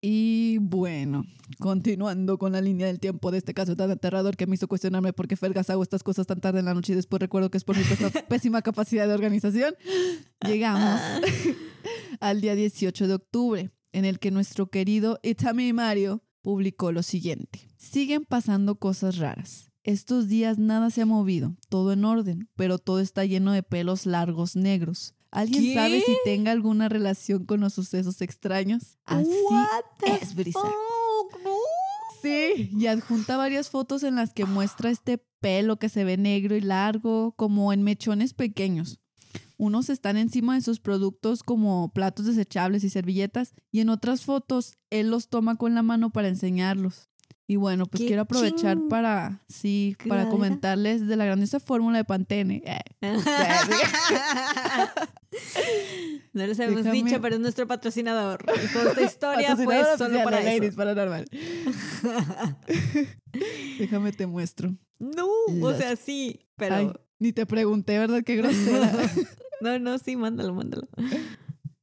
Y 0.04 0.58
bueno, 0.58 1.24
continuando 1.60 2.36
con 2.36 2.50
la 2.52 2.60
línea 2.60 2.88
del 2.88 2.98
tiempo 2.98 3.30
de 3.30 3.38
este 3.38 3.54
caso 3.54 3.76
tan 3.76 3.90
aterrador 3.92 4.36
que 4.36 4.48
me 4.48 4.56
hizo 4.56 4.66
cuestionarme 4.66 5.12
por 5.12 5.28
qué 5.28 5.36
Fergas 5.36 5.70
hago 5.70 5.82
estas 5.82 6.02
cosas 6.02 6.26
tan 6.26 6.40
tarde 6.40 6.58
en 6.58 6.64
la 6.64 6.74
noche 6.74 6.92
y 6.92 6.96
después 6.96 7.20
recuerdo 7.20 7.50
que 7.50 7.58
es 7.58 7.64
por 7.64 7.76
mi 7.76 7.84
pésima- 7.84 8.10
pésima 8.28 8.62
capacidad 8.62 9.06
de 9.06 9.14
organización, 9.14 9.74
llegamos 10.44 11.00
al 12.20 12.40
día 12.40 12.54
18 12.56 13.06
de 13.06 13.14
octubre, 13.14 13.70
en 13.92 14.04
el 14.04 14.18
que 14.18 14.30
nuestro 14.32 14.66
querido 14.70 15.20
Itami 15.22 15.72
Mario 15.72 16.24
publicó 16.42 16.90
lo 16.90 17.02
siguiente. 17.04 17.68
Siguen 17.76 18.24
pasando 18.24 18.76
cosas 18.76 19.18
raras. 19.18 19.70
Estos 19.84 20.28
días 20.28 20.58
nada 20.58 20.90
se 20.90 21.02
ha 21.02 21.06
movido, 21.06 21.56
todo 21.68 21.92
en 21.92 22.04
orden, 22.04 22.48
pero 22.56 22.78
todo 22.78 23.00
está 23.00 23.24
lleno 23.24 23.52
de 23.52 23.62
pelos 23.62 24.06
largos 24.06 24.56
negros. 24.56 25.14
¿Alguien 25.32 25.64
¿Qué? 25.64 25.74
sabe 25.74 26.00
si 26.02 26.14
tenga 26.24 26.52
alguna 26.52 26.90
relación 26.90 27.46
con 27.46 27.60
los 27.60 27.72
sucesos 27.72 28.20
extraños? 28.20 28.98
Así 29.06 29.30
es, 30.20 30.34
Brisa. 30.34 30.60
fuck, 30.60 31.42
no. 31.42 31.56
Sí, 32.20 32.70
y 32.72 32.86
adjunta 32.86 33.36
varias 33.38 33.70
fotos 33.70 34.02
en 34.02 34.14
las 34.14 34.32
que 34.34 34.44
muestra 34.44 34.90
este 34.90 35.18
pelo 35.40 35.78
que 35.78 35.88
se 35.88 36.04
ve 36.04 36.18
negro 36.18 36.54
y 36.54 36.60
largo, 36.60 37.32
como 37.32 37.72
en 37.72 37.82
mechones 37.82 38.34
pequeños. 38.34 39.00
Unos 39.56 39.88
están 39.90 40.16
encima 40.16 40.54
de 40.54 40.60
sus 40.60 40.80
productos 40.80 41.42
como 41.42 41.92
platos 41.92 42.26
desechables 42.26 42.84
y 42.84 42.90
servilletas, 42.90 43.54
y 43.70 43.80
en 43.80 43.88
otras 43.88 44.22
fotos 44.24 44.74
él 44.90 45.10
los 45.10 45.28
toma 45.28 45.56
con 45.56 45.74
la 45.74 45.82
mano 45.82 46.10
para 46.10 46.28
enseñarlos. 46.28 47.08
Y 47.52 47.56
bueno, 47.56 47.84
pues 47.84 48.00
¡Qué 48.00 48.06
quiero 48.06 48.22
aprovechar 48.22 48.78
para, 48.88 49.42
sí, 49.46 49.94
para 50.08 50.26
comentarles 50.30 51.06
de 51.06 51.16
la 51.16 51.26
grandiosa 51.26 51.60
fórmula 51.60 51.98
de 51.98 52.04
Pantene. 52.04 52.62
Eh, 52.64 52.80
No 56.32 56.46
les 56.46 56.58
hemos 56.60 56.82
Déjame- 56.82 57.04
dicho, 57.04 57.20
pero 57.20 57.34
es 57.34 57.40
nuestro 57.42 57.66
patrocinador. 57.66 58.42
Y 58.64 58.68
toda 58.72 58.88
esta 58.90 59.02
historia 59.36 59.54
fue 59.54 59.66
patrocinador 59.66 59.98
solo 59.98 60.24
para 60.24 60.38
de 60.38 60.44
Ladies 60.44 60.68
eso. 60.68 60.76
Paranormal. 60.78 61.26
Déjame 63.78 64.12
te 64.12 64.26
muestro. 64.26 64.74
No, 64.98 65.26
o 65.60 65.74
sea, 65.74 65.94
sí, 65.96 66.40
pero... 66.56 66.74
Ay, 66.74 66.90
ni 67.18 67.34
te 67.34 67.44
pregunté, 67.44 67.98
¿verdad? 67.98 68.22
Qué 68.24 68.36
grosera. 68.36 68.90
No, 69.60 69.78
no, 69.78 69.98
sí, 69.98 70.16
mándalo, 70.16 70.54
mándalo. 70.54 70.88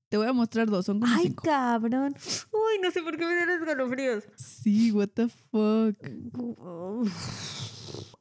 Te 0.09 0.17
voy 0.17 0.27
a 0.27 0.33
mostrar 0.33 0.67
dos, 0.69 0.85
son 0.85 0.99
como 0.99 1.13
Ay, 1.15 1.27
cinco. 1.27 1.43
cabrón. 1.43 2.15
Uy, 2.51 2.81
no 2.81 2.91
sé 2.91 3.01
por 3.03 3.15
qué 3.15 3.25
me 3.25 3.35
dan 3.35 3.49
escalofríos. 3.51 4.23
Sí, 4.35 4.91
what 4.91 5.09
the 5.13 5.27
fuck. 5.29 5.95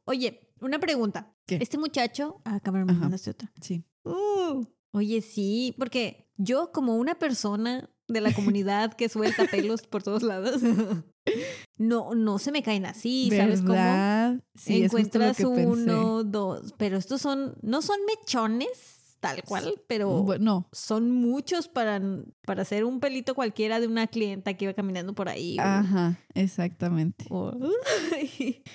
Oye, 0.04 0.52
una 0.60 0.78
pregunta. 0.78 1.34
¿Qué? 1.46 1.56
Este 1.60 1.78
muchacho... 1.78 2.40
Ah, 2.44 2.60
cabrón, 2.60 2.86
me 2.86 2.92
Ajá. 2.92 3.00
mandaste 3.02 3.30
otra. 3.30 3.50
Sí. 3.60 3.84
Uh, 4.04 4.64
oye, 4.92 5.20
sí, 5.22 5.74
porque 5.78 6.30
yo 6.36 6.72
como 6.72 6.96
una 6.96 7.18
persona 7.18 7.90
de 8.06 8.20
la 8.20 8.32
comunidad 8.34 8.94
que 8.94 9.08
suelta 9.08 9.44
pelos 9.50 9.86
por 9.86 10.02
todos 10.02 10.22
lados, 10.22 10.60
no, 11.76 12.14
no 12.14 12.38
se 12.38 12.52
me 12.52 12.62
caen 12.62 12.86
así, 12.86 13.30
¿sabes 13.34 13.60
cómo? 13.60 13.72
¿Verdad? 13.74 14.42
Sí, 14.54 14.82
es 14.82 14.90
justo 14.92 15.18
lo 15.18 15.24
Encuentras 15.26 15.36
que 15.36 15.44
pensé. 15.44 15.66
uno, 15.66 16.24
dos, 16.24 16.74
pero 16.78 16.96
estos 16.96 17.20
son, 17.20 17.56
no 17.62 17.82
son 17.82 17.98
mechones 18.06 18.97
tal 19.20 19.42
cual, 19.42 19.74
pero 19.86 20.22
Bueno, 20.22 20.68
son 20.72 21.10
muchos 21.10 21.68
para, 21.68 22.00
para 22.46 22.62
hacer 22.62 22.84
un 22.84 23.00
pelito 23.00 23.34
cualquiera 23.34 23.80
de 23.80 23.86
una 23.86 24.06
clienta 24.06 24.54
que 24.54 24.64
iba 24.66 24.74
caminando 24.74 25.14
por 25.14 25.28
ahí. 25.28 25.58
o- 25.58 25.62
ajá, 25.62 26.18
exactamente. 26.34 27.24
o- 27.30 27.52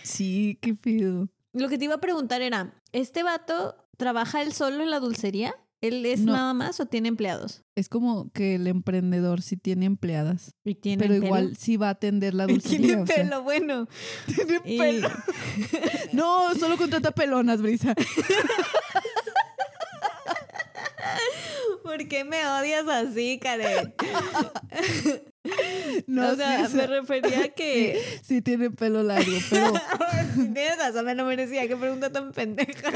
Sí, 0.04 0.58
qué 0.62 0.74
pido. 0.74 1.30
Lo 1.54 1.70
que 1.70 1.78
te 1.78 1.86
iba 1.86 1.96
a 1.96 2.02
preguntar 2.02 2.42
era, 2.42 2.74
¿este 2.92 3.24
vato 3.24 3.76
trabaja 3.98 4.42
él 4.42 4.54
solo 4.54 4.84
en 4.84 4.90
la 4.90 5.00
dulcería? 5.00 5.56
¿Él 5.82 6.06
es 6.06 6.22
No. 6.22 6.32
nada 6.32 6.54
más 6.54 6.80
o 6.80 6.86
tiene 6.86 7.10
empleados? 7.10 7.62
Es 7.76 7.90
como 7.90 8.32
que 8.32 8.56
el 8.56 8.68
emprendedor 8.68 9.42
sí 9.42 9.58
tiene 9.58 9.86
empleadas, 9.86 10.56
Y 10.64 10.76
tiene 10.76 10.98
pero 11.02 11.16
pelo. 11.16 11.26
igual 11.26 11.58
sí 11.58 11.76
va 11.76 11.88
a 11.88 11.92
atender 11.92 12.34
la 12.34 12.48
dulcería. 12.48 12.88
tiene 12.88 13.06
sea. 13.06 13.16
pelo, 13.18 13.44
bueno. 13.44 13.88
Tiene 14.34 14.62
Y- 14.64 14.78
pelo. 14.78 15.10
No, 16.14 16.56
solo 16.56 16.78
contrata 16.78 17.12
pelonas, 17.12 17.62
Brisa. 17.62 17.94
¿Por 21.84 22.08
qué 22.08 22.24
me 22.24 22.46
odias 22.48 22.88
así, 22.88 23.40
Karen? 23.42 23.94
No, 26.08 26.30
o 26.32 26.36
sea, 26.36 26.68
sí, 26.68 26.76
me 26.78 26.88
refería 26.88 27.44
a 27.46 27.48
que... 27.50 28.02
sí 28.24 28.42
tiene 28.42 28.72
pelo 28.72 29.04
largo, 29.04 29.32
pero, 29.50 29.74
Tienes 30.36 30.78
razón, 30.78 31.06
me 31.06 31.16
no 31.16 31.26
merecía. 31.26 31.68
Qué 31.68 31.76
pregunta 31.76 32.12
tan 32.12 32.32
pendeja. 32.32 32.90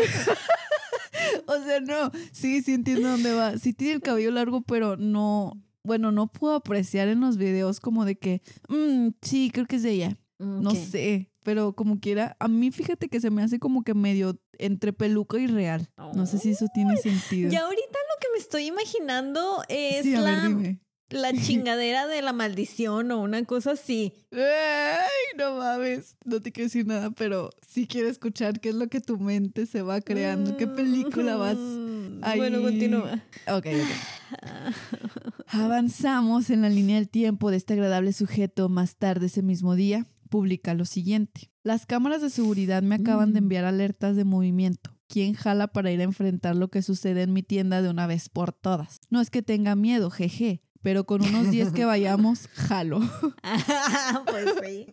o 1.45 1.63
sea, 1.63 1.79
no, 1.81 2.11
sí, 2.31 2.61
sí 2.61 2.73
entiendo 2.73 3.09
dónde 3.09 3.33
va. 3.33 3.57
Sí 3.57 3.73
tiene 3.73 3.95
el 3.95 4.01
cabello 4.01 4.31
largo, 4.31 4.61
pero 4.61 4.95
no, 4.97 5.61
bueno, 5.83 6.11
no 6.11 6.27
puedo 6.27 6.55
apreciar 6.55 7.09
en 7.09 7.19
los 7.19 7.37
videos 7.37 7.79
como 7.79 8.05
de 8.05 8.17
que, 8.17 8.41
"Mm, 8.69 9.09
sí, 9.21 9.51
creo 9.53 9.65
que 9.65 9.75
es 9.75 9.83
de 9.83 9.91
ella. 9.91 10.17
No 10.39 10.71
Ok. 10.71 10.77
sé, 10.77 11.31
pero 11.43 11.73
como 11.73 11.99
quiera, 11.99 12.35
a 12.39 12.47
mí 12.47 12.69
fíjate 12.71 13.09
que 13.09 13.19
se 13.19 13.29
me 13.31 13.41
hace 13.41 13.57
como 13.59 13.83
que 13.83 13.93
medio 13.95 14.39
entre 14.59 14.93
peluca 14.93 15.39
y 15.39 15.47
real. 15.47 15.89
No 16.13 16.25
sé 16.27 16.37
si 16.37 16.51
eso 16.51 16.67
tiene 16.73 16.95
sentido. 16.97 17.51
Y 17.51 17.55
ahorita 17.55 17.97
lo 18.09 18.19
que 18.21 18.27
me 18.33 18.39
estoy 18.39 18.65
imaginando 18.67 19.63
es 19.67 20.03
sí, 20.03 20.13
a 20.13 20.21
ver, 20.21 20.77
la, 21.09 21.31
la 21.31 21.33
chingadera 21.41 22.05
de 22.05 22.21
la 22.21 22.33
maldición 22.33 23.11
o 23.11 23.21
una 23.21 23.43
cosa 23.45 23.71
así. 23.71 24.13
Ay, 24.31 25.37
no 25.37 25.55
mames, 25.57 26.17
no 26.23 26.39
te 26.41 26.51
quiero 26.51 26.67
decir 26.67 26.85
nada, 26.85 27.09
pero 27.11 27.49
sí 27.67 27.87
quiero 27.87 28.07
escuchar 28.09 28.59
qué 28.59 28.69
es 28.69 28.75
lo 28.75 28.87
que 28.89 29.01
tu 29.01 29.17
mente 29.17 29.65
se 29.65 29.81
va 29.81 30.01
creando, 30.01 30.55
qué 30.57 30.67
película 30.67 31.35
vas. 31.35 31.57
Mm, 31.57 32.19
ahí? 32.23 32.37
Bueno, 32.39 32.61
continúa. 32.61 33.13
Ok, 33.47 33.65
ok. 33.65 34.37
Avanzamos 35.47 36.49
en 36.49 36.61
la 36.61 36.69
línea 36.69 36.95
del 36.97 37.09
tiempo 37.09 37.49
de 37.51 37.57
este 37.57 37.73
agradable 37.73 38.11
sujeto 38.13 38.69
más 38.69 38.95
tarde 38.97 39.27
ese 39.27 39.41
mismo 39.41 39.75
día. 39.75 40.05
Publica 40.29 40.73
lo 40.73 40.85
siguiente. 40.85 41.51
Las 41.63 41.85
cámaras 41.85 42.21
de 42.21 42.29
seguridad 42.29 42.81
me 42.83 42.95
acaban 42.95 43.33
de 43.33 43.41
Mm. 43.41 43.43
enviar 43.43 43.65
alertas 43.65 44.15
de 44.15 44.23
movimiento. 44.25 44.91
¿Quién 45.07 45.33
jala 45.33 45.67
para 45.67 45.91
ir 45.91 46.01
a 46.01 46.03
enfrentar 46.03 46.55
lo 46.55 46.69
que 46.69 46.81
sucede 46.81 47.21
en 47.23 47.31
mi 47.33 47.41
tienda 47.43 47.81
de 47.81 47.89
una 47.89 48.07
vez 48.07 48.27
por 48.29 48.51
todas? 48.51 48.97
No 49.09 49.21
es 49.21 49.29
que 49.29 49.41
tenga 49.41 49.75
miedo, 49.75 50.09
jeje, 50.09 50.61
pero 50.81 51.05
con 51.05 51.21
unos 51.21 51.49
días 51.49 51.71
que 51.71 51.85
vayamos, 51.85 52.47
jalo. 52.49 52.99
pues 54.25 54.49
sí. 54.63 54.87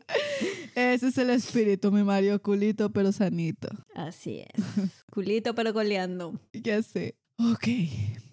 Ese 0.74 1.08
es 1.08 1.18
el 1.18 1.30
espíritu, 1.30 1.90
mi 1.90 2.02
Mario, 2.04 2.40
culito 2.42 2.92
pero 2.92 3.12
sanito. 3.12 3.68
Así 3.94 4.40
es. 4.54 4.64
Culito 5.10 5.54
pero 5.54 5.72
coleando. 5.74 6.40
Ya 6.52 6.82
sé. 6.82 7.16
Ok, 7.38 7.66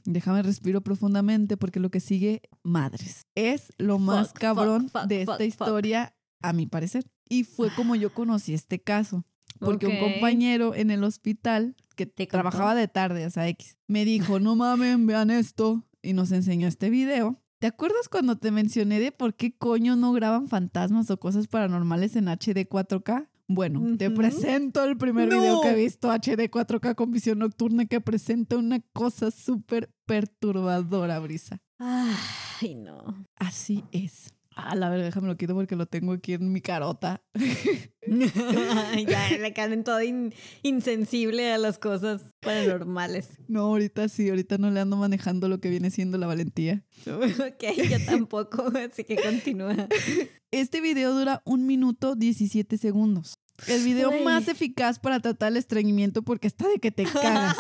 déjame 0.06 0.44
respiro 0.44 0.82
profundamente 0.82 1.58
porque 1.58 1.80
lo 1.80 1.90
que 1.90 2.00
sigue, 2.00 2.44
madres, 2.62 3.26
es 3.34 3.74
lo 3.80 3.98
más 3.98 4.28
Fuck, 4.30 4.38
cabrón 4.38 4.90
fuck, 4.90 5.02
fuck, 5.02 5.10
de 5.10 5.22
esta 5.24 5.44
historia, 5.44 6.16
a 6.42 6.54
mi 6.54 6.66
parecer. 6.66 7.06
Y 7.30 7.44
fue 7.44 7.70
como 7.76 7.96
yo 7.96 8.14
conocí 8.14 8.54
este 8.54 8.82
caso. 8.82 9.26
Porque 9.60 9.86
un 9.86 10.00
compañero 10.00 10.74
en 10.74 10.92
el 10.92 11.04
hospital 11.04 11.76
que 11.96 12.06
trabajaba 12.06 12.74
de 12.74 12.88
tarde, 12.88 13.26
o 13.26 13.30
sea, 13.30 13.48
X, 13.50 13.78
me 13.88 14.06
dijo, 14.06 14.40
no 14.40 14.56
mamen, 14.56 15.06
vean 15.06 15.30
esto. 15.30 15.86
Y 16.02 16.14
nos 16.14 16.32
enseñó 16.32 16.68
este 16.68 16.90
video. 16.90 17.40
¿Te 17.60 17.68
acuerdas 17.68 18.10
cuando 18.10 18.38
te 18.38 18.50
mencioné 18.50 19.00
de 19.00 19.12
por 19.12 19.36
qué 19.36 19.56
coño 19.56 19.96
no 19.96 20.14
graban 20.14 20.48
fantasmas 20.48 21.12
o 21.12 21.20
cosas 21.20 21.48
paranormales 21.48 22.16
en 22.16 22.28
HD 22.28 22.68
4K? 22.68 23.28
Bueno, 23.48 23.98
te 23.98 24.10
presento 24.10 24.84
el 24.84 24.98
primer 24.98 25.30
video 25.30 25.62
que 25.62 25.70
he 25.70 25.76
visto 25.76 26.10
HD 26.10 26.50
4K 26.50 26.96
con 26.96 27.12
visión 27.12 27.38
nocturna 27.38 27.86
que 27.86 28.02
presenta 28.02 28.58
una 28.58 28.80
cosa 28.94 29.30
súper 29.30 29.94
perturbadora, 30.08 31.20
Brisa. 31.20 31.62
Ay, 31.78 32.76
no. 32.76 33.28
Así 33.36 33.84
es. 33.92 34.34
Ah, 34.64 34.76
la 34.76 34.90
verdad, 34.90 35.06
déjame 35.06 35.28
lo 35.28 35.38
quito 35.38 35.56
porque 35.56 35.76
lo 35.76 35.88
tengo 35.88 36.14
aquí 36.14 36.34
en 36.34 36.52
mi 36.52 36.62
carota. 36.62 37.24
ya 38.06 39.30
le 39.40 39.54
caen 39.54 39.84
todo 39.84 40.02
in- 40.04 40.34
insensible 40.62 41.52
a 41.52 41.58
las 41.58 41.80
cosas 41.80 42.22
paranormales. 42.42 43.30
No, 43.48 43.62
ahorita 43.62 44.08
sí, 44.08 44.30
ahorita 44.30 44.60
no 44.60 44.70
le 44.70 44.80
ando 44.80 44.98
manejando 44.98 45.48
lo 45.50 45.60
que 45.60 45.70
viene 45.70 45.90
siendo 45.90 46.18
la 46.20 46.28
valentía. 46.28 46.84
ok, 47.08 47.90
yo 47.90 48.06
tampoco, 48.06 48.72
así 48.78 49.04
que 49.04 49.16
continúa. 49.16 49.88
Este 50.52 50.80
video 50.80 51.14
dura 51.14 51.42
un 51.46 51.66
minuto 51.66 52.16
17 52.16 52.78
segundos. 52.78 53.34
El 53.68 53.84
video 53.84 54.12
más 54.24 54.48
eficaz 54.48 55.00
para 55.00 55.20
tratar 55.20 55.52
el 55.52 55.58
estreñimiento 55.58 56.22
porque 56.24 56.48
está 56.48 56.68
de 56.68 56.78
que 56.80 56.92
te 56.92 57.04
cagas. 57.04 57.58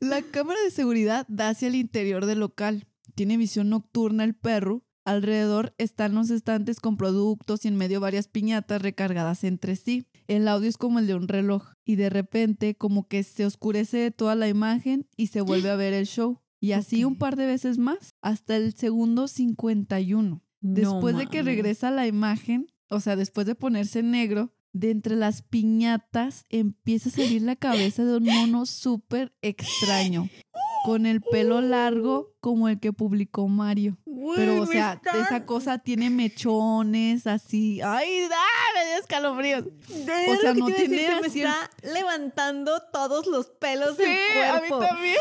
La 0.00 0.22
cámara 0.22 0.58
de 0.62 0.70
seguridad 0.70 1.26
da 1.28 1.48
hacia 1.50 1.68
el 1.68 1.74
interior 1.74 2.24
del 2.26 2.40
local. 2.40 2.86
Tiene 3.14 3.36
visión 3.36 3.70
nocturna 3.70 4.24
el 4.24 4.34
perro. 4.34 4.84
Alrededor 5.04 5.74
están 5.78 6.14
los 6.14 6.30
estantes 6.30 6.80
con 6.80 6.96
productos 6.96 7.64
y 7.64 7.68
en 7.68 7.76
medio 7.76 8.00
varias 8.00 8.28
piñatas 8.28 8.82
recargadas 8.82 9.44
entre 9.44 9.76
sí. 9.76 10.06
El 10.26 10.46
audio 10.48 10.68
es 10.68 10.76
como 10.76 10.98
el 10.98 11.06
de 11.06 11.14
un 11.14 11.28
reloj 11.28 11.72
y 11.84 11.96
de 11.96 12.10
repente 12.10 12.74
como 12.74 13.08
que 13.08 13.22
se 13.22 13.46
oscurece 13.46 14.10
toda 14.10 14.34
la 14.34 14.48
imagen 14.48 15.08
y 15.16 15.28
se 15.28 15.40
vuelve 15.40 15.70
a 15.70 15.76
ver 15.76 15.94
el 15.94 16.06
show. 16.06 16.40
Y 16.60 16.72
así 16.72 17.04
un 17.04 17.16
par 17.16 17.36
de 17.36 17.46
veces 17.46 17.78
más 17.78 18.14
hasta 18.20 18.56
el 18.56 18.74
segundo 18.74 19.28
51. 19.28 20.42
Después 20.60 21.16
de 21.16 21.26
que 21.26 21.42
regresa 21.42 21.90
la 21.90 22.06
imagen, 22.06 22.66
o 22.90 23.00
sea, 23.00 23.16
después 23.16 23.46
de 23.46 23.54
ponerse 23.54 24.02
negro, 24.02 24.52
de 24.72 24.90
entre 24.90 25.16
las 25.16 25.42
piñatas 25.42 26.44
empieza 26.50 27.08
a 27.08 27.12
salir 27.12 27.42
la 27.42 27.56
cabeza 27.56 28.04
de 28.04 28.16
un 28.16 28.24
mono 28.24 28.66
súper 28.66 29.34
extraño, 29.42 30.28
con 30.84 31.06
el 31.06 31.20
pelo 31.20 31.60
largo 31.60 32.34
como 32.40 32.68
el 32.68 32.78
que 32.80 32.92
publicó 32.92 33.48
Mario. 33.48 33.98
Pero, 34.36 34.62
o 34.62 34.66
sea, 34.66 35.00
esa 35.14 35.46
cosa 35.46 35.78
tiene 35.78 36.10
mechones 36.10 37.26
así. 37.26 37.80
¡Ay, 37.82 38.20
da! 38.28 38.36
Me 38.74 38.86
dio 38.90 38.98
escalofríos. 39.00 39.64
De 39.64 40.30
o 40.30 40.36
sea, 40.36 40.54
no 40.54 40.66
decir, 40.66 40.88
tiene 40.88 41.14
se 41.14 41.20
me 41.20 41.26
está 41.28 41.70
levantando 41.94 42.72
todos 42.92 43.26
los 43.26 43.46
pelos 43.48 43.96
Sí, 43.96 44.02
del 44.02 44.44
a 44.50 44.60
mí 44.60 44.68
cuerpo. 44.68 44.78
también. 44.80 45.16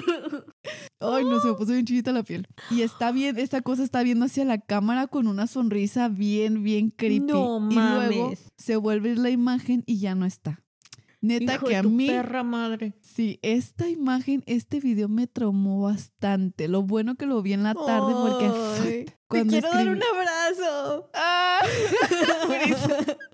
Ay, 1.00 1.24
no, 1.24 1.40
se 1.40 1.48
me 1.48 1.54
puso 1.54 1.72
bien 1.72 1.84
chivita 1.86 2.12
la 2.12 2.22
piel. 2.22 2.46
Y 2.70 2.82
está 2.82 3.10
bien, 3.10 3.38
esta 3.38 3.62
cosa 3.62 3.82
está 3.82 4.02
viendo 4.02 4.26
hacia 4.26 4.44
la 4.44 4.58
cámara 4.58 5.06
con 5.06 5.26
una 5.26 5.46
sonrisa 5.46 6.08
bien, 6.08 6.62
bien 6.62 6.90
creepy. 6.90 7.20
No 7.20 7.68
y 7.70 7.74
luego 7.74 8.24
mames. 8.28 8.52
se 8.58 8.76
vuelve 8.76 9.14
la 9.16 9.30
imagen 9.30 9.82
y 9.86 9.98
ya 9.98 10.14
no 10.14 10.26
está. 10.26 10.62
Neta 11.22 11.56
Hijo 11.56 11.66
que 11.66 11.76
a 11.76 11.82
mí, 11.82 12.06
perra 12.06 12.42
madre. 12.42 12.94
sí, 13.02 13.38
esta 13.42 13.88
imagen, 13.88 14.42
este 14.46 14.80
video 14.80 15.08
me 15.08 15.26
traumó 15.26 15.82
bastante. 15.82 16.66
Lo 16.66 16.82
bueno 16.82 17.16
que 17.16 17.26
lo 17.26 17.42
vi 17.42 17.52
en 17.52 17.62
la 17.62 17.74
tarde 17.74 18.14
porque 18.14 18.48
te 18.82 19.06
cuando 19.28 19.52
quiero 19.52 19.68
dar 19.68 19.88
un 19.88 20.02
abrazo. 20.02 21.10
¡Ah! 21.14 21.60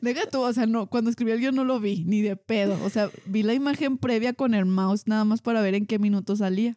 Deja 0.00 0.26
tú, 0.26 0.40
o 0.42 0.52
sea, 0.52 0.66
no, 0.66 0.88
cuando 0.88 1.10
escribí 1.10 1.32
el 1.32 1.40
guion 1.40 1.54
no 1.54 1.64
lo 1.64 1.80
vi, 1.80 2.04
ni 2.04 2.20
de 2.20 2.36
pedo. 2.36 2.78
O 2.84 2.90
sea, 2.90 3.10
vi 3.26 3.42
la 3.42 3.54
imagen 3.54 3.98
previa 3.98 4.32
con 4.32 4.54
el 4.54 4.66
mouse 4.66 5.06
nada 5.06 5.24
más 5.24 5.42
para 5.42 5.60
ver 5.60 5.74
en 5.74 5.86
qué 5.86 5.98
minuto 5.98 6.36
salía. 6.36 6.76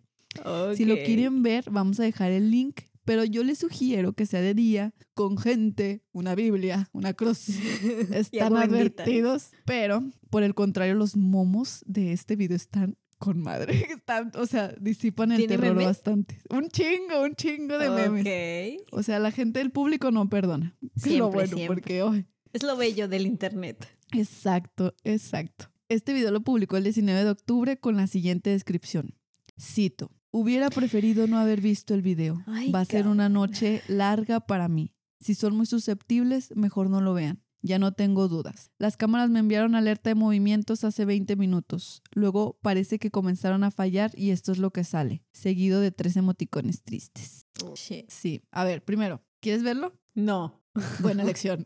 Si 0.76 0.86
lo 0.86 0.96
quieren 0.96 1.44
ver, 1.44 1.70
vamos 1.70 2.00
a 2.00 2.04
dejar 2.04 2.32
el 2.32 2.52
link. 2.52 2.82
Pero 3.06 3.24
yo 3.24 3.44
les 3.44 3.60
sugiero 3.60 4.14
que 4.14 4.26
sea 4.26 4.42
de 4.42 4.54
día, 4.54 4.94
con 5.14 5.38
gente, 5.38 6.04
una 6.12 6.36
Biblia, 6.36 6.90
una 6.92 7.14
cruz. 7.14 7.48
Están 8.12 8.58
advertidos. 8.58 9.52
Pero, 9.66 10.04
por 10.30 10.44
el 10.44 10.56
contrario, 10.56 10.96
los 10.96 11.16
momos 11.16 11.84
de 11.86 12.12
este 12.14 12.36
video 12.36 12.56
están 12.58 12.98
con 13.20 13.40
madre. 13.40 13.88
Están, 13.92 14.32
o 14.36 14.46
sea, 14.46 14.74
disipan 14.80 15.32
el 15.32 15.38
¿Tiene 15.38 15.56
terror 15.56 15.70
memes? 15.76 15.86
bastante. 15.86 16.40
Un 16.50 16.68
chingo, 16.70 17.22
un 17.24 17.36
chingo 17.36 17.78
de 17.78 17.90
memes. 17.92 18.82
Ok. 18.82 18.88
O 18.92 19.04
sea, 19.04 19.20
la 19.20 19.32
gente 19.32 19.60
del 19.60 19.72
público 19.72 20.12
no 20.12 20.28
perdona. 20.30 20.76
Es 20.96 21.06
lo 21.06 21.10
Siempre, 21.12 21.30
bueno, 21.34 21.56
siempre. 21.56 21.68
porque 21.68 22.02
hoy. 22.02 22.26
Es 22.54 22.64
lo 22.64 22.76
bello 22.76 23.08
del 23.08 23.26
internet. 23.28 23.88
Exacto, 24.14 24.96
exacto. 25.04 25.70
Este 25.90 26.14
video 26.14 26.32
lo 26.32 26.42
publicó 26.42 26.78
el 26.78 26.84
19 26.84 27.24
de 27.24 27.30
octubre 27.30 27.78
con 27.78 27.96
la 27.98 28.08
siguiente 28.08 28.50
descripción. 28.50 29.16
Cito, 29.60 30.10
hubiera 30.38 30.70
preferido 30.70 31.28
no 31.28 31.38
haber 31.38 31.62
visto 31.62 31.94
el 31.94 32.02
video. 32.02 32.44
Ay, 32.46 32.72
Va 32.72 32.82
a 32.82 32.86
ser 32.86 33.08
una 33.08 33.30
noche 33.30 33.82
larga 33.88 34.42
para 34.42 34.68
mí. 34.68 34.92
Si 35.22 35.34
son 35.34 35.56
muy 35.56 35.66
susceptibles, 35.66 36.52
mejor 36.56 36.90
no 36.90 37.00
lo 37.00 37.14
vean. 37.14 37.42
Ya 37.62 37.80
no 37.80 37.94
tengo 37.94 38.28
dudas. 38.28 38.70
Las 38.78 38.96
cámaras 38.98 39.30
me 39.30 39.40
enviaron 39.40 39.74
alerta 39.76 40.10
de 40.10 40.16
movimientos 40.16 40.84
hace 40.84 41.06
20 41.06 41.36
minutos. 41.38 42.04
Luego 42.12 42.60
parece 42.62 43.00
que 43.00 43.10
comenzaron 43.12 43.64
a 43.64 43.72
fallar 43.72 44.12
y 44.16 44.32
esto 44.32 44.52
es 44.52 44.58
lo 44.60 44.72
que 44.72 44.84
sale, 44.84 45.24
seguido 45.32 45.80
de 45.80 45.92
tres 45.92 46.16
emoticones 46.18 46.84
tristes. 46.84 47.48
Shit. 47.76 48.10
Sí, 48.10 48.44
a 48.52 48.66
ver, 48.66 48.84
primero, 48.84 49.24
¿quieres 49.40 49.64
verlo? 49.64 49.94
No. 50.14 50.62
Buena 51.00 51.24
elección. 51.24 51.66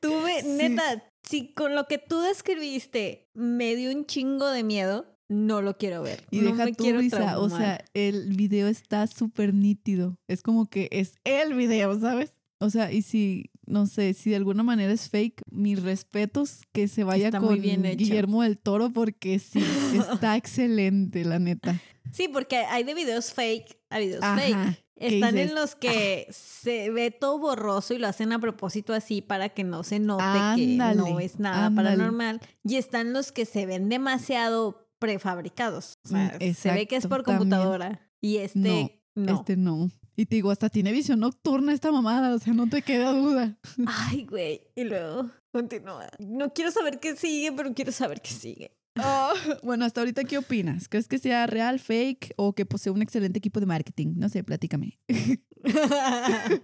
Tuve, 0.00 0.40
Sí. 0.42 0.48
neta, 0.48 1.04
si 1.22 1.52
con 1.52 1.74
lo 1.74 1.86
que 1.88 1.98
tú 1.98 2.20
describiste 2.20 3.28
me 3.34 3.74
dio 3.76 3.90
un 3.90 4.06
chingo 4.06 4.48
de 4.50 4.62
miedo, 4.62 5.06
no 5.32 5.62
lo 5.62 5.76
quiero 5.76 6.02
ver. 6.02 6.24
Y 6.30 6.38
no 6.38 6.50
deja 6.50 6.64
me 6.66 6.72
tu 6.72 6.84
quiero 6.84 7.00
o 7.38 7.48
sea, 7.48 7.84
el 7.94 8.34
video 8.36 8.68
está 8.68 9.06
súper 9.06 9.54
nítido. 9.54 10.18
Es 10.28 10.42
como 10.42 10.66
que 10.66 10.88
es 10.92 11.16
el 11.24 11.54
video, 11.54 11.98
¿sabes? 11.98 12.30
O 12.58 12.70
sea, 12.70 12.92
y 12.92 13.02
si, 13.02 13.50
no 13.66 13.86
sé, 13.86 14.14
si 14.14 14.30
de 14.30 14.36
alguna 14.36 14.62
manera 14.62 14.92
es 14.92 15.08
fake, 15.08 15.42
mis 15.50 15.82
respetos 15.82 16.60
que 16.72 16.86
se 16.86 17.02
vaya 17.02 17.26
Está 17.26 17.40
con 17.40 17.60
bien. 17.60 17.82
Guillermo 17.82 18.42
del 18.42 18.56
Toro 18.56 18.90
porque 18.90 19.40
sí, 19.40 19.60
está 20.12 20.36
excelente, 20.36 21.24
la 21.24 21.40
neta. 21.40 21.80
Sí, 22.12 22.28
porque 22.28 22.58
hay 22.58 22.84
de 22.84 22.94
videos 22.94 23.32
fake 23.32 23.78
a 23.90 23.98
videos 23.98 24.22
Ajá, 24.22 24.38
fake. 24.40 24.84
¿qué 24.96 25.16
Están 25.16 25.34
dices? 25.34 25.48
en 25.50 25.54
los 25.56 25.74
que 25.74 26.28
se 26.30 26.90
ve 26.90 27.10
todo 27.10 27.38
borroso 27.40 27.94
y 27.94 27.98
lo 27.98 28.06
hacen 28.06 28.32
a 28.32 28.38
propósito 28.38 28.94
así 28.94 29.22
para 29.22 29.48
que 29.48 29.64
no 29.64 29.82
se 29.82 29.98
note 29.98 30.22
que 30.54 30.76
no 30.76 31.18
es 31.18 31.40
nada 31.40 31.66
ándale. 31.66 31.88
paranormal. 31.96 32.40
Y 32.62 32.76
están 32.76 33.12
los 33.12 33.32
que 33.32 33.44
se 33.44 33.66
ven 33.66 33.88
demasiado 33.88 34.86
prefabricados. 35.02 35.98
O 36.04 36.08
sea, 36.08 36.38
Mm, 36.40 36.54
se 36.54 36.72
ve 36.72 36.86
que 36.86 36.96
es 36.96 37.06
por 37.06 37.22
también. 37.24 37.50
computadora. 37.50 38.00
Y 38.20 38.36
este 38.38 38.90
no. 39.16 39.34
Este 39.40 39.56
no. 39.56 39.90
Y 40.14 40.26
te 40.26 40.36
digo, 40.36 40.50
hasta 40.50 40.68
tiene 40.68 40.92
visión 40.92 41.20
nocturna 41.20 41.72
esta 41.72 41.90
mamada, 41.90 42.34
o 42.34 42.38
sea, 42.38 42.52
no 42.52 42.68
te 42.68 42.82
queda 42.82 43.12
duda. 43.12 43.58
Ay, 43.86 44.24
güey. 44.24 44.60
Y 44.76 44.84
luego 44.84 45.30
continúa. 45.52 46.06
No 46.20 46.52
quiero 46.52 46.70
saber 46.70 47.00
qué 47.00 47.16
sigue, 47.16 47.50
pero 47.52 47.74
quiero 47.74 47.90
saber 47.92 48.20
qué 48.20 48.30
sigue. 48.30 48.76
Ah, 48.96 49.32
bueno, 49.62 49.84
hasta 49.84 50.02
ahorita, 50.02 50.24
¿qué 50.24 50.38
opinas? 50.38 50.88
¿Crees 50.88 51.08
que 51.08 51.18
sea 51.18 51.46
real, 51.46 51.80
fake 51.80 52.34
o 52.36 52.54
que 52.54 52.64
posee 52.66 52.92
un 52.92 53.02
excelente 53.02 53.38
equipo 53.38 53.58
de 53.58 53.66
marketing? 53.66 54.14
No 54.16 54.28
sé, 54.28 54.44
platícame. 54.44 54.98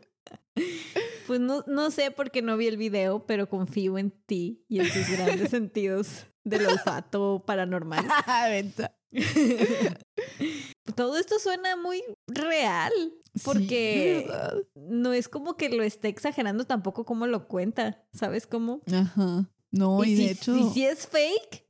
Pues 1.26 1.40
no, 1.40 1.62
no 1.68 1.90
sé 1.90 2.10
porque 2.10 2.42
no 2.42 2.56
vi 2.56 2.66
el 2.66 2.76
video, 2.76 3.24
pero 3.26 3.48
confío 3.48 3.98
en 3.98 4.10
ti 4.10 4.64
y 4.68 4.80
en 4.80 4.86
tus 4.86 5.08
grandes 5.10 5.50
sentidos 5.50 6.26
del 6.44 6.66
olfato 6.66 7.42
paranormal. 7.46 8.04
Venta. 8.50 8.94
Todo 10.94 11.16
esto 11.18 11.38
suena 11.38 11.76
muy 11.76 12.02
real, 12.26 12.92
porque 13.44 14.26
no 14.74 15.12
es 15.12 15.28
como 15.28 15.56
que 15.56 15.68
lo 15.68 15.82
esté 15.82 16.08
exagerando 16.08 16.64
tampoco 16.64 17.04
como 17.04 17.26
lo 17.26 17.46
cuenta, 17.46 18.02
¿sabes 18.12 18.46
cómo? 18.46 18.80
Ajá. 18.92 19.48
No, 19.70 20.02
y, 20.02 20.12
y 20.12 20.14
de 20.14 20.22
si, 20.22 20.28
hecho, 20.30 20.56
y 20.56 20.70
si 20.70 20.84
es 20.86 21.06
fake, 21.06 21.66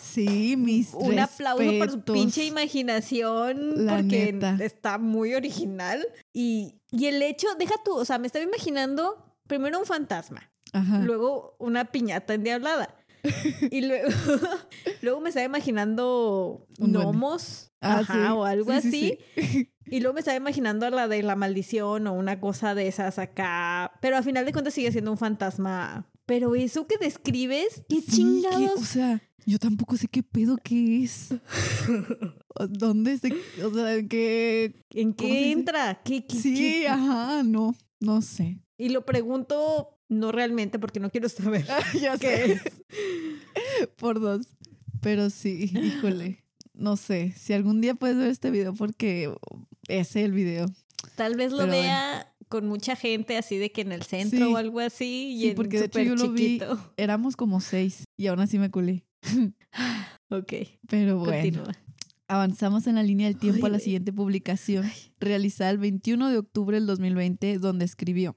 sí, 0.00 0.56
mis 0.56 0.92
un 0.94 1.18
aplauso 1.18 1.62
por 1.62 1.90
su 1.90 1.96
respetos. 1.96 2.12
pinche 2.14 2.44
imaginación, 2.44 3.86
La 3.86 3.96
porque 3.96 4.32
neta. 4.32 4.58
está 4.60 4.98
muy 4.98 5.34
original. 5.34 6.04
Y, 6.32 6.80
y 6.90 7.06
el 7.06 7.22
hecho, 7.22 7.46
deja 7.58 7.74
tú, 7.84 7.94
o 7.96 8.04
sea, 8.04 8.18
me 8.18 8.26
estaba 8.26 8.44
imaginando 8.44 9.36
primero 9.46 9.78
un 9.78 9.86
fantasma, 9.86 10.50
Ajá. 10.72 10.98
luego 10.98 11.54
una 11.60 11.84
piñata 11.86 12.34
endiablada. 12.34 12.95
y 13.70 13.80
luego, 13.82 14.08
luego 15.02 15.20
me 15.20 15.28
estaba 15.30 15.46
imaginando 15.46 16.66
gnomos 16.78 17.72
Ah, 17.80 17.98
ajá, 18.00 18.14
sí. 18.28 18.32
o 18.32 18.44
algo 18.44 18.72
Sí, 18.80 18.80
sí, 18.80 18.88
así. 18.88 19.18
sí. 19.52 19.70
Y 19.86 20.00
luego 20.00 20.14
me 20.14 20.20
estaba 20.20 20.36
imaginando 20.36 20.88
la 20.90 21.06
de 21.08 21.22
la 21.22 21.36
maldición 21.36 22.06
o 22.06 22.12
una 22.14 22.40
cosa 22.40 22.74
de 22.74 22.88
esas 22.88 23.18
acá. 23.18 23.92
Pero 24.00 24.16
a 24.16 24.22
final 24.22 24.44
de 24.46 24.52
cuentas 24.52 24.74
sigue 24.74 24.90
siendo 24.92 25.12
un 25.12 25.18
fantasma. 25.18 26.10
Pero 26.24 26.54
eso 26.56 26.86
que 26.88 26.96
describes, 26.98 27.84
qué 27.88 28.00
que, 28.04 28.10
chingados. 28.12 28.80
o 28.80 28.84
sea, 28.84 29.22
yo 29.44 29.58
tampoco 29.60 29.96
sé 29.96 30.08
qué 30.08 30.24
pedo 30.24 30.56
que 30.56 31.04
es. 31.04 31.28
¿Dónde 32.70 33.18
se, 33.18 33.32
o 33.64 33.72
sea, 33.72 34.02
qué? 34.08 34.84
¿En 34.90 35.12
¿cómo 35.12 35.28
se 35.28 35.34
qué 35.34 35.52
entra? 35.52 36.00
¿Qué, 36.02 36.26
qué- 36.26 36.36
Sí, 36.36 36.54
qué? 36.54 36.88
ajá, 36.88 37.42
no, 37.44 37.74
no 38.00 38.22
sé. 38.22 38.58
Y 38.78 38.88
lo 38.88 39.04
pregunto 39.06 39.95
no 40.08 40.32
realmente 40.32 40.78
porque 40.78 41.00
no 41.00 41.10
quiero 41.10 41.28
saber 41.28 41.66
ya 42.00 42.16
qué 42.18 42.52
es. 42.52 42.62
Por 43.96 44.20
dos. 44.20 44.46
Pero 45.00 45.30
sí, 45.30 45.70
híjole. 45.74 46.42
No 46.74 46.96
sé, 46.96 47.32
si 47.36 47.52
algún 47.54 47.80
día 47.80 47.94
puedes 47.94 48.16
ver 48.16 48.28
este 48.28 48.50
video 48.50 48.74
porque 48.74 49.32
ese 49.88 50.20
es 50.20 50.24
el 50.26 50.32
video. 50.32 50.66
Tal 51.16 51.36
vez 51.36 51.52
lo 51.52 51.58
Pero 51.58 51.68
bueno. 51.68 51.82
vea 51.82 52.32
con 52.48 52.66
mucha 52.68 52.94
gente 52.96 53.36
así 53.38 53.56
de 53.56 53.72
que 53.72 53.80
en 53.80 53.92
el 53.92 54.02
centro 54.02 54.46
Sí. 54.46 54.52
o 54.52 54.56
algo 54.56 54.80
así. 54.80 55.32
Y 55.36 55.40
Sí, 55.40 55.48
en 55.48 55.54
porque 55.56 55.78
de 55.78 55.84
hecho 55.86 56.02
yo 56.02 56.14
lo 56.16 56.32
vi- 56.32 56.42
chiquito. 56.58 56.92
Éramos 56.96 57.36
como 57.36 57.60
seis 57.60 58.04
y 58.16 58.26
aún 58.26 58.40
así 58.40 58.58
me 58.58 58.70
culé. 58.70 59.04
Ok, 60.28 60.52
Pero 60.88 61.18
bueno. 61.18 61.32
continúa. 61.32 61.72
Avanzamos 62.28 62.86
en 62.88 62.96
la 62.96 63.04
línea 63.04 63.28
del 63.28 63.38
tiempo 63.38 63.66
Ay, 63.66 63.70
a 63.70 63.72
la 63.74 63.78
siguiente 63.78 64.12
publicación, 64.12 64.84
realizada 65.20 65.70
el 65.70 65.78
21 65.78 66.28
de 66.30 66.38
octubre 66.38 66.76
del 66.76 66.86
2020, 66.86 67.58
donde 67.58 67.84
escribió, 67.84 68.34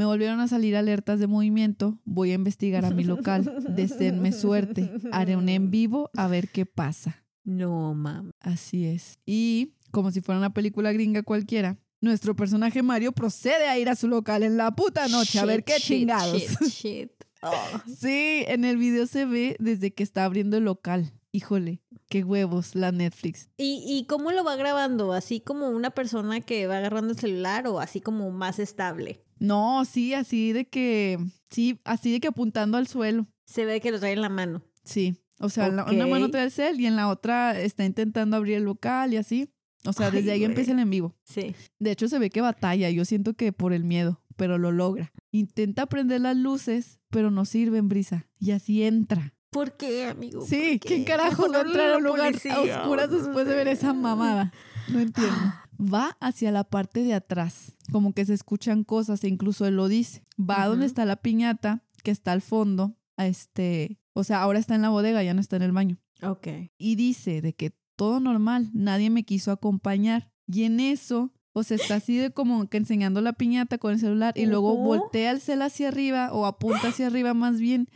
me 0.00 0.06
volvieron 0.06 0.40
a 0.40 0.48
salir 0.48 0.78
alertas 0.78 1.20
de 1.20 1.26
movimiento, 1.26 1.98
voy 2.06 2.30
a 2.30 2.34
investigar 2.34 2.86
a 2.86 2.90
mi 2.90 3.04
local, 3.04 3.52
deseenme 3.68 4.32
suerte, 4.32 4.90
haré 5.12 5.36
un 5.36 5.50
en 5.50 5.70
vivo 5.70 6.08
a 6.16 6.26
ver 6.26 6.48
qué 6.48 6.64
pasa. 6.64 7.22
No, 7.44 7.92
mam. 7.92 8.30
Así 8.40 8.86
es. 8.86 9.18
Y, 9.26 9.74
como 9.90 10.10
si 10.10 10.22
fuera 10.22 10.38
una 10.38 10.54
película 10.54 10.90
gringa 10.92 11.22
cualquiera, 11.22 11.76
nuestro 12.00 12.34
personaje 12.34 12.82
Mario 12.82 13.12
procede 13.12 13.68
a 13.68 13.78
ir 13.78 13.90
a 13.90 13.94
su 13.94 14.08
local 14.08 14.42
en 14.42 14.56
la 14.56 14.74
puta 14.74 15.06
noche 15.08 15.38
a 15.38 15.44
ver 15.44 15.64
qué 15.64 15.74
shit, 15.74 15.82
chingados. 15.82 16.40
shit, 16.40 16.60
shit. 16.70 17.12
Oh. 17.42 17.52
Sí, 17.86 18.44
en 18.48 18.64
el 18.64 18.78
video 18.78 19.06
se 19.06 19.26
ve 19.26 19.54
desde 19.58 19.92
que 19.92 20.02
está 20.02 20.24
abriendo 20.24 20.56
el 20.56 20.64
local. 20.64 21.12
Híjole, 21.30 21.82
qué 22.08 22.24
huevos 22.24 22.74
la 22.74 22.90
Netflix. 22.90 23.50
¿Y, 23.58 23.84
¿Y 23.86 24.06
cómo 24.06 24.32
lo 24.32 24.44
va 24.44 24.56
grabando? 24.56 25.12
¿Así 25.12 25.40
como 25.40 25.68
una 25.68 25.90
persona 25.90 26.40
que 26.40 26.66
va 26.66 26.78
agarrando 26.78 27.12
el 27.12 27.18
celular 27.18 27.66
o 27.66 27.80
así 27.80 28.00
como 28.00 28.30
más 28.30 28.58
estable? 28.58 29.26
No, 29.40 29.84
sí, 29.84 30.14
así 30.14 30.52
de 30.52 30.68
que, 30.68 31.18
sí, 31.50 31.80
así 31.84 32.12
de 32.12 32.20
que 32.20 32.28
apuntando 32.28 32.78
al 32.78 32.86
suelo. 32.86 33.26
Se 33.46 33.64
ve 33.64 33.80
que 33.80 33.90
lo 33.90 33.98
trae 33.98 34.12
en 34.12 34.20
la 34.20 34.28
mano. 34.28 34.62
Sí, 34.84 35.16
o 35.40 35.48
sea, 35.48 35.66
en 35.66 35.76
la- 35.76 35.84
una 35.86 36.06
mano 36.06 36.30
trae 36.30 36.44
el 36.44 36.50
cel 36.52 36.78
y 36.80 36.86
en 36.86 36.94
la 36.94 37.08
otra 37.08 37.58
está 37.60 37.84
intentando 37.84 38.36
abrir 38.36 38.56
el 38.56 38.64
local 38.64 39.12
y 39.12 39.16
así. 39.16 39.48
O 39.86 39.92
sea, 39.94 40.06
Ay, 40.08 40.12
desde 40.12 40.32
ahí 40.32 40.44
empieza 40.44 40.72
el 40.72 40.78
en 40.78 40.90
vivo. 40.90 41.16
Sí. 41.24 41.54
De 41.78 41.90
hecho, 41.90 42.06
se 42.06 42.18
ve 42.18 42.28
que 42.30 42.42
batalla, 42.42 42.90
yo 42.90 43.04
siento 43.06 43.32
que 43.34 43.50
por 43.52 43.72
el 43.72 43.82
miedo, 43.82 44.22
pero 44.36 44.58
lo 44.58 44.72
logra. 44.72 45.10
Intenta 45.32 45.86
prender 45.86 46.20
las 46.20 46.36
luces, 46.36 47.00
pero 47.08 47.30
no 47.30 47.46
sirven, 47.46 47.88
Brisa. 47.88 48.26
Y 48.38 48.50
así 48.50 48.82
entra. 48.82 49.32
¿Por 49.50 49.76
qué, 49.78 50.06
amigo? 50.06 50.44
Sí, 50.46 50.78
¿Por 50.78 50.86
¿quién 50.88 51.04
qué? 51.06 51.12
carajo 51.12 51.48
Mejor 51.48 51.66
va 51.74 51.94
a 51.94 51.96
un 51.96 52.04
lugar 52.04 52.26
policía. 52.28 52.54
a 52.56 52.60
oscuras 52.82 53.10
después 53.10 53.46
de 53.48 53.54
ver 53.54 53.68
esa 53.68 53.94
mamada? 53.94 54.52
No 54.92 55.00
entiendo. 55.00 55.32
Va 55.80 56.16
hacia 56.20 56.52
la 56.52 56.64
parte 56.64 57.02
de 57.02 57.14
atrás, 57.14 57.76
como 57.90 58.12
que 58.12 58.24
se 58.24 58.34
escuchan 58.34 58.84
cosas 58.84 59.24
e 59.24 59.28
incluso 59.28 59.66
él 59.66 59.76
lo 59.76 59.88
dice. 59.88 60.24
Va 60.38 60.62
a 60.62 60.68
donde 60.68 60.86
está 60.86 61.04
la 61.04 61.16
piñata, 61.16 61.84
que 62.02 62.10
está 62.10 62.32
al 62.32 62.42
fondo, 62.42 62.96
a 63.16 63.26
este, 63.26 63.98
o 64.12 64.24
sea, 64.24 64.42
ahora 64.42 64.58
está 64.58 64.74
en 64.74 64.82
la 64.82 64.90
bodega, 64.90 65.22
ya 65.22 65.34
no 65.34 65.40
está 65.40 65.56
en 65.56 65.62
el 65.62 65.72
baño. 65.72 65.98
Ok. 66.22 66.48
Y 66.78 66.96
dice 66.96 67.40
de 67.40 67.54
que 67.54 67.74
todo 67.96 68.20
normal, 68.20 68.70
nadie 68.72 69.10
me 69.10 69.24
quiso 69.24 69.52
acompañar. 69.52 70.30
Y 70.46 70.64
en 70.64 70.80
eso, 70.80 71.32
o 71.52 71.62
sea, 71.62 71.76
está 71.76 71.96
así 71.96 72.16
de 72.16 72.30
como 72.30 72.68
que 72.68 72.76
enseñando 72.78 73.20
la 73.20 73.32
piñata 73.32 73.78
con 73.78 73.92
el 73.92 74.00
celular 74.00 74.34
y 74.36 74.46
luego 74.46 74.76
voltea 74.76 75.30
el 75.30 75.40
cel 75.40 75.62
hacia 75.62 75.88
arriba 75.88 76.32
o 76.32 76.46
apunta 76.46 76.88
hacia 76.88 77.06
arriba 77.06 77.34
más 77.34 77.60
bien. 77.60 77.88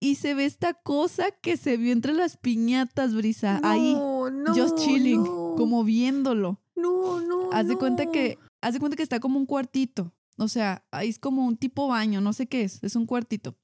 Y 0.00 0.16
se 0.16 0.34
ve 0.34 0.46
esta 0.46 0.74
cosa 0.74 1.30
que 1.42 1.56
se 1.56 1.76
vio 1.76 1.92
entre 1.92 2.12
las 2.12 2.36
piñatas, 2.36 3.14
Brisa, 3.14 3.60
ahí, 3.62 3.94
No, 3.94 4.30
no, 4.30 4.54
just 4.54 4.76
chilling, 4.78 5.22
no. 5.22 5.54
como 5.56 5.84
viéndolo. 5.84 6.61
No, 6.76 7.20
no. 7.20 7.52
Haz 7.52 7.68
de 7.68 7.76
cuenta 7.76 8.10
que, 8.10 8.38
haz 8.60 8.74
de 8.74 8.80
cuenta 8.80 8.96
que 8.96 9.02
está 9.02 9.20
como 9.20 9.38
un 9.38 9.46
cuartito. 9.46 10.12
O 10.38 10.48
sea, 10.48 10.84
ahí 10.90 11.08
es 11.08 11.18
como 11.18 11.46
un 11.46 11.56
tipo 11.56 11.88
baño, 11.88 12.20
no 12.20 12.32
sé 12.32 12.46
qué 12.46 12.62
es, 12.62 12.82
es 12.82 12.96
un 12.96 13.06
cuartito. 13.06 13.56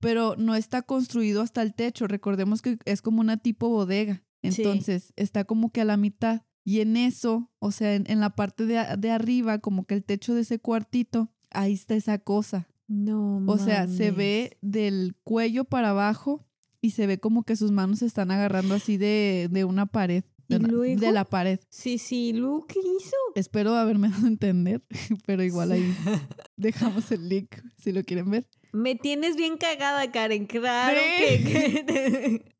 Pero 0.00 0.36
no 0.36 0.54
está 0.54 0.82
construido 0.82 1.42
hasta 1.42 1.62
el 1.62 1.74
techo. 1.74 2.06
Recordemos 2.06 2.62
que 2.62 2.78
es 2.84 3.02
como 3.02 3.20
una 3.20 3.36
tipo 3.36 3.68
bodega. 3.68 4.22
Sí. 4.42 4.62
Entonces, 4.62 5.12
está 5.16 5.44
como 5.44 5.70
que 5.70 5.80
a 5.80 5.84
la 5.84 5.96
mitad. 5.96 6.42
Y 6.64 6.80
en 6.80 6.96
eso, 6.96 7.50
o 7.58 7.70
sea, 7.70 7.94
en, 7.94 8.04
en 8.08 8.20
la 8.20 8.30
parte 8.30 8.66
de, 8.66 8.84
de 8.98 9.10
arriba, 9.10 9.58
como 9.58 9.84
que 9.86 9.94
el 9.94 10.04
techo 10.04 10.34
de 10.34 10.42
ese 10.42 10.58
cuartito, 10.58 11.30
ahí 11.50 11.72
está 11.72 11.94
esa 11.94 12.18
cosa. 12.18 12.68
No, 12.88 13.42
O 13.46 13.58
sea, 13.58 13.88
se 13.88 14.12
ve 14.12 14.58
del 14.62 15.16
cuello 15.24 15.64
para 15.64 15.90
abajo 15.90 16.46
y 16.80 16.90
se 16.90 17.06
ve 17.06 17.18
como 17.18 17.42
que 17.42 17.56
sus 17.56 17.72
manos 17.72 17.98
se 17.98 18.06
están 18.06 18.30
agarrando 18.30 18.74
así 18.74 18.96
de, 18.96 19.48
de 19.50 19.64
una 19.64 19.86
pared. 19.86 20.24
De, 20.48 20.56
¿Y 20.56 20.58
una- 20.60 20.68
luego? 20.68 21.00
de 21.00 21.12
la 21.12 21.24
pared. 21.24 21.58
Sí, 21.70 21.98
sí, 21.98 22.32
¿qué 22.68 22.78
hizo? 22.80 23.16
Espero 23.34 23.74
haberme 23.74 24.08
dado 24.10 24.24
a 24.26 24.28
entender, 24.28 24.82
pero 25.26 25.42
igual 25.42 25.72
ahí 25.72 25.94
dejamos 26.56 27.10
el 27.12 27.28
link 27.28 27.56
si 27.76 27.92
lo 27.92 28.02
quieren 28.04 28.30
ver. 28.30 28.46
Me 28.72 28.94
tienes 28.94 29.36
bien 29.36 29.56
cagada, 29.56 30.10
Karen. 30.12 30.46
Claro 30.46 31.00
Sí. 31.00 31.44
que. 31.44 31.84
que- 31.86 32.54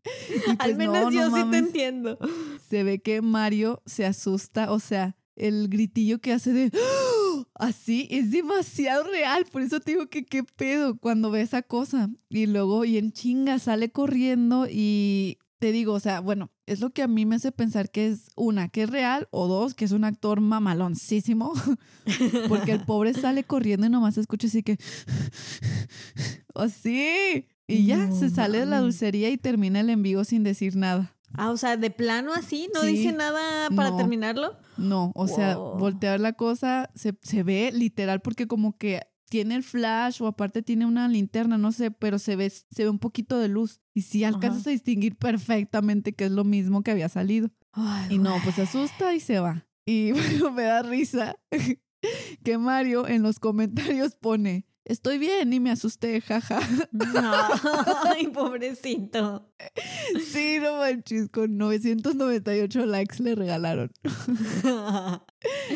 Y 0.46 0.50
Al 0.50 0.56
pues 0.56 0.76
menos 0.76 0.94
no, 0.94 1.10
no 1.10 1.10
yo 1.10 1.36
sí 1.36 1.50
te 1.50 1.58
entiendo. 1.58 2.18
Se 2.68 2.82
ve 2.84 3.00
que 3.00 3.20
Mario 3.22 3.82
se 3.86 4.06
asusta, 4.06 4.72
o 4.72 4.78
sea, 4.80 5.16
el 5.34 5.68
gritillo 5.68 6.20
que 6.20 6.32
hace 6.32 6.52
de 6.52 6.70
así 7.54 8.08
es 8.10 8.30
demasiado 8.30 9.04
real, 9.04 9.44
por 9.50 9.62
eso 9.62 9.80
te 9.80 9.92
digo 9.92 10.06
que 10.08 10.24
qué 10.24 10.42
pedo 10.44 10.96
cuando 10.98 11.30
ve 11.30 11.42
esa 11.42 11.62
cosa. 11.62 12.08
Y 12.30 12.46
luego 12.46 12.84
y 12.84 12.98
en 12.98 13.12
chinga 13.12 13.58
sale 13.58 13.90
corriendo 13.90 14.66
y 14.70 15.38
te 15.58 15.72
digo, 15.72 15.92
o 15.94 16.00
sea, 16.00 16.20
bueno, 16.20 16.50
es 16.66 16.80
lo 16.80 16.90
que 16.90 17.02
a 17.02 17.08
mí 17.08 17.24
me 17.26 17.36
hace 17.36 17.52
pensar 17.52 17.90
que 17.90 18.08
es 18.08 18.28
una, 18.36 18.68
que 18.68 18.82
es 18.82 18.90
real, 18.90 19.28
o 19.30 19.46
dos, 19.46 19.74
que 19.74 19.84
es 19.84 19.92
un 19.92 20.04
actor 20.04 20.40
mamaloncísimo, 20.40 21.52
porque 22.48 22.72
el 22.72 22.80
pobre 22.84 23.14
sale 23.14 23.44
corriendo 23.44 23.86
y 23.86 23.90
nomás 23.90 24.18
escucha 24.18 24.46
así 24.48 24.62
que 24.62 24.76
así. 26.54 27.46
Y 27.68 27.84
ya, 27.86 27.96
No 28.06 28.16
se 28.16 28.30
sale 28.30 28.60
de 28.60 28.66
la 28.66 28.80
dulcería 28.80 29.28
y 29.30 29.38
termina 29.38 29.80
el 29.80 29.90
en 29.90 30.02
vivo 30.02 30.22
sin 30.24 30.44
decir 30.44 30.76
nada. 30.76 31.12
Ah, 31.34 31.50
o 31.50 31.56
sea, 31.56 31.76
de 31.76 31.90
plano 31.90 32.32
así, 32.32 32.68
no 32.72 32.82
Sí. 32.82 32.88
dice 32.88 33.12
nada 33.12 33.68
para 33.74 33.90
No. 33.90 33.96
terminarlo. 33.96 34.56
No, 34.76 35.10
o 35.16 35.26
sea, 35.26 35.56
voltear 35.56 36.20
la 36.20 36.34
cosa 36.34 36.90
se, 36.94 37.14
se 37.22 37.42
ve 37.42 37.70
literal 37.74 38.20
porque 38.20 38.46
como 38.46 38.76
que 38.78 39.00
tiene 39.28 39.56
el 39.56 39.62
flash 39.62 40.22
o 40.22 40.26
aparte 40.26 40.62
tiene 40.62 40.86
una 40.86 41.08
linterna, 41.08 41.58
no 41.58 41.72
sé, 41.72 41.90
pero 41.90 42.18
se 42.18 42.36
ve, 42.36 42.50
se 42.50 42.84
ve 42.84 42.88
un 42.88 42.98
poquito 42.98 43.38
de 43.38 43.48
luz. 43.48 43.80
Y 43.94 44.02
sí 44.02 44.24
alcanzas 44.24 44.62
Ajá. 44.62 44.70
a 44.70 44.72
distinguir 44.72 45.16
perfectamente 45.16 46.14
que 46.14 46.26
es 46.26 46.30
lo 46.30 46.44
mismo 46.44 46.82
que 46.82 46.90
había 46.90 47.08
salido. 47.08 47.50
Ay, 47.72 48.14
Y 48.14 48.18
no, 48.18 48.36
pues 48.44 48.56
se 48.56 48.62
asusta 48.62 49.14
y 49.14 49.20
se 49.20 49.38
va. 49.40 49.66
Y 49.86 50.12
bueno, 50.12 50.50
me 50.52 50.62
da 50.62 50.82
risa 50.82 51.36
que 52.44 52.58
Mario 52.58 53.06
en 53.08 53.22
los 53.22 53.38
comentarios 53.40 54.14
pone, 54.14 54.65
estoy 54.86 55.18
bien 55.18 55.52
y 55.52 55.60
me 55.60 55.70
asusté, 55.70 56.20
jaja. 56.22 56.58
No. 56.92 57.32
Ay, 58.16 58.28
pobrecito. 58.28 59.52
Sí, 60.32 60.56
no 60.62 60.78
manches, 60.78 61.28
con 61.28 61.56
998 61.58 62.86
likes 62.86 63.22
le 63.22 63.34
regalaron. 63.34 63.90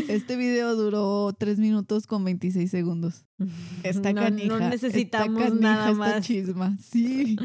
Este 0.08 0.36
video 0.36 0.74
duró 0.76 1.32
3 1.38 1.58
minutos 1.58 2.06
con 2.06 2.24
26 2.24 2.70
segundos. 2.70 3.24
Esta 3.82 4.12
No- 4.12 4.22
canija. 4.22 4.48
No 4.48 4.54
esta 4.56 4.68
necesitamos 4.70 5.42
canija, 5.42 5.60
nada 5.60 5.90
esta 5.90 5.98
más. 5.98 6.26
chisma. 6.26 6.76
Sí. 6.78 7.36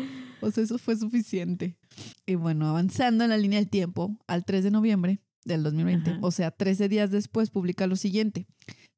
O 0.41 0.51
sea, 0.51 0.63
eso 0.63 0.77
fue 0.77 0.95
suficiente. 0.95 1.77
Y 2.25 2.35
bueno, 2.35 2.67
avanzando 2.67 3.23
en 3.23 3.29
la 3.29 3.37
línea 3.37 3.59
del 3.59 3.69
tiempo, 3.69 4.17
al 4.27 4.45
3 4.45 4.63
de 4.63 4.71
noviembre 4.71 5.19
del 5.45 5.63
2020, 5.63 6.11
Ajá. 6.11 6.19
o 6.21 6.31
sea, 6.31 6.51
13 6.51 6.89
días 6.89 7.11
después, 7.11 7.49
publica 7.49 7.87
lo 7.87 7.95
siguiente. 7.95 8.47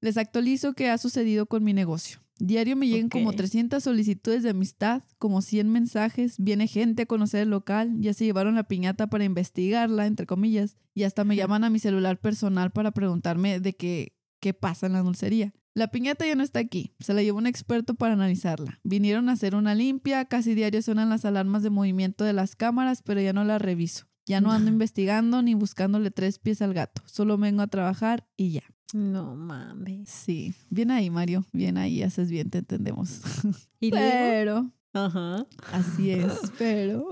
Les 0.01 0.17
actualizo 0.17 0.73
qué 0.73 0.89
ha 0.89 0.97
sucedido 0.97 1.45
con 1.45 1.63
mi 1.63 1.73
negocio. 1.73 2.19
Diario 2.39 2.75
me 2.75 2.87
llegan 2.87 3.09
como 3.09 3.29
Ok. 3.29 3.37
300 3.37 3.83
solicitudes 3.83 4.43
de 4.43 4.49
amistad, 4.51 5.03
como 5.17 5.41
100 5.41 5.69
mensajes, 5.71 6.35
viene 6.37 6.67
gente 6.67 7.03
a 7.03 7.05
conocer 7.05 7.41
el 7.41 7.49
local, 7.49 7.95
ya 7.99 8.13
se 8.13 8.25
llevaron 8.25 8.55
la 8.55 8.67
piñata 8.67 9.07
para 9.07 9.23
investigarla, 9.23 10.05
entre 10.05 10.25
comillas, 10.25 10.77
y 10.93 11.03
hasta 11.03 11.23
me 11.23 11.35
llaman 11.35 11.63
a 11.63 11.69
mi 11.69 11.79
celular 11.79 12.19
personal 12.19 12.71
para 12.71 12.91
preguntarme 12.91 13.59
de 13.59 13.75
qué, 13.75 14.13
qué 14.39 14.53
pasa 14.53 14.85
en 14.85 14.93
la 14.93 15.01
dulcería. 15.01 15.53
La 15.73 15.89
piñata 15.89 16.25
ya 16.25 16.35
no 16.35 16.43
está 16.43 16.59
aquí, 16.59 16.95
se 16.99 17.13
la 17.13 17.21
llevó 17.21 17.37
un 17.37 17.45
experto 17.45 17.93
para 17.93 18.13
analizarla. 18.13 18.79
Vinieron 18.83 19.29
a 19.29 19.33
hacer 19.33 19.53
una 19.53 19.75
limpia, 19.75 20.25
casi 20.25 20.55
diario 20.55 20.81
suenan 20.81 21.09
las 21.09 21.23
alarmas 21.25 21.61
de 21.63 21.69
movimiento 21.69 22.23
de 22.23 22.33
las 22.33 22.55
cámaras, 22.55 23.03
pero 23.03 23.21
ya 23.21 23.33
no 23.33 23.43
las 23.43 23.61
reviso. 23.61 24.07
Ya 24.25 24.41
no 24.41 24.51
ando 24.51 24.69
investigando 24.71 25.41
ni 25.41 25.53
buscándole 25.53 26.11
tres 26.11 26.39
pies 26.39 26.61
al 26.61 26.73
gato, 26.73 27.01
solo 27.05 27.37
vengo 27.37 27.61
a 27.61 27.67
trabajar 27.67 28.27
y 28.35 28.51
ya. 28.53 28.63
No 28.93 29.35
mames. 29.35 30.09
Sí, 30.09 30.53
bien 30.69 30.91
ahí, 30.91 31.09
Mario, 31.09 31.45
bien 31.51 31.77
ahí, 31.77 32.03
haces 32.03 32.29
bien, 32.29 32.49
te 32.49 32.59
entendemos. 32.59 33.21
Y. 33.79 33.91
Pero, 33.91 34.71
Ajá. 34.93 35.45
así 35.71 36.09
es, 36.11 36.33
pero 36.57 37.09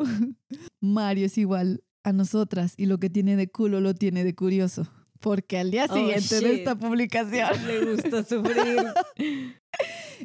Mario 0.81 1.27
es 1.27 1.37
igual 1.37 1.83
a 2.03 2.11
nosotras 2.13 2.73
y 2.77 2.85
lo 2.87 2.97
que 2.99 3.09
tiene 3.09 3.35
de 3.35 3.49
culo 3.49 3.81
lo 3.81 3.93
tiene 3.93 4.23
de 4.23 4.33
curioso. 4.35 4.87
Porque 5.19 5.57
al 5.57 5.71
día 5.71 5.87
Oh, 5.89 5.95
siguiente 5.95 6.39
de 6.39 6.55
esta 6.55 6.75
publicación, 6.77 7.49
Le 7.67 7.93
gusta 7.93 8.23
sufrir. 8.23 8.85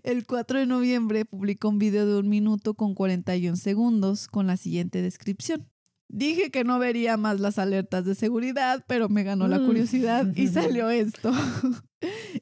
el 0.02 0.26
4 0.26 0.58
de 0.60 0.66
noviembre 0.66 1.24
publicó 1.24 1.68
un 1.68 1.78
video 1.78 2.06
de 2.06 2.18
un 2.18 2.28
minuto 2.28 2.74
con 2.74 2.94
41 2.94 3.56
segundos 3.56 4.28
con 4.28 4.46
la 4.46 4.56
siguiente 4.56 5.00
descripción. 5.00 5.66
Dije 6.12 6.50
que 6.50 6.64
no 6.64 6.78
vería 6.80 7.16
más 7.16 7.38
las 7.38 7.58
alertas 7.58 8.04
de 8.04 8.14
seguridad, 8.16 8.84
pero 8.88 9.08
me 9.08 9.22
ganó 9.22 9.46
la 9.46 9.58
Mm. 9.60 9.66
curiosidad 9.66 10.26
y 10.34 10.46
salió 10.82 10.90
esto. 10.90 11.30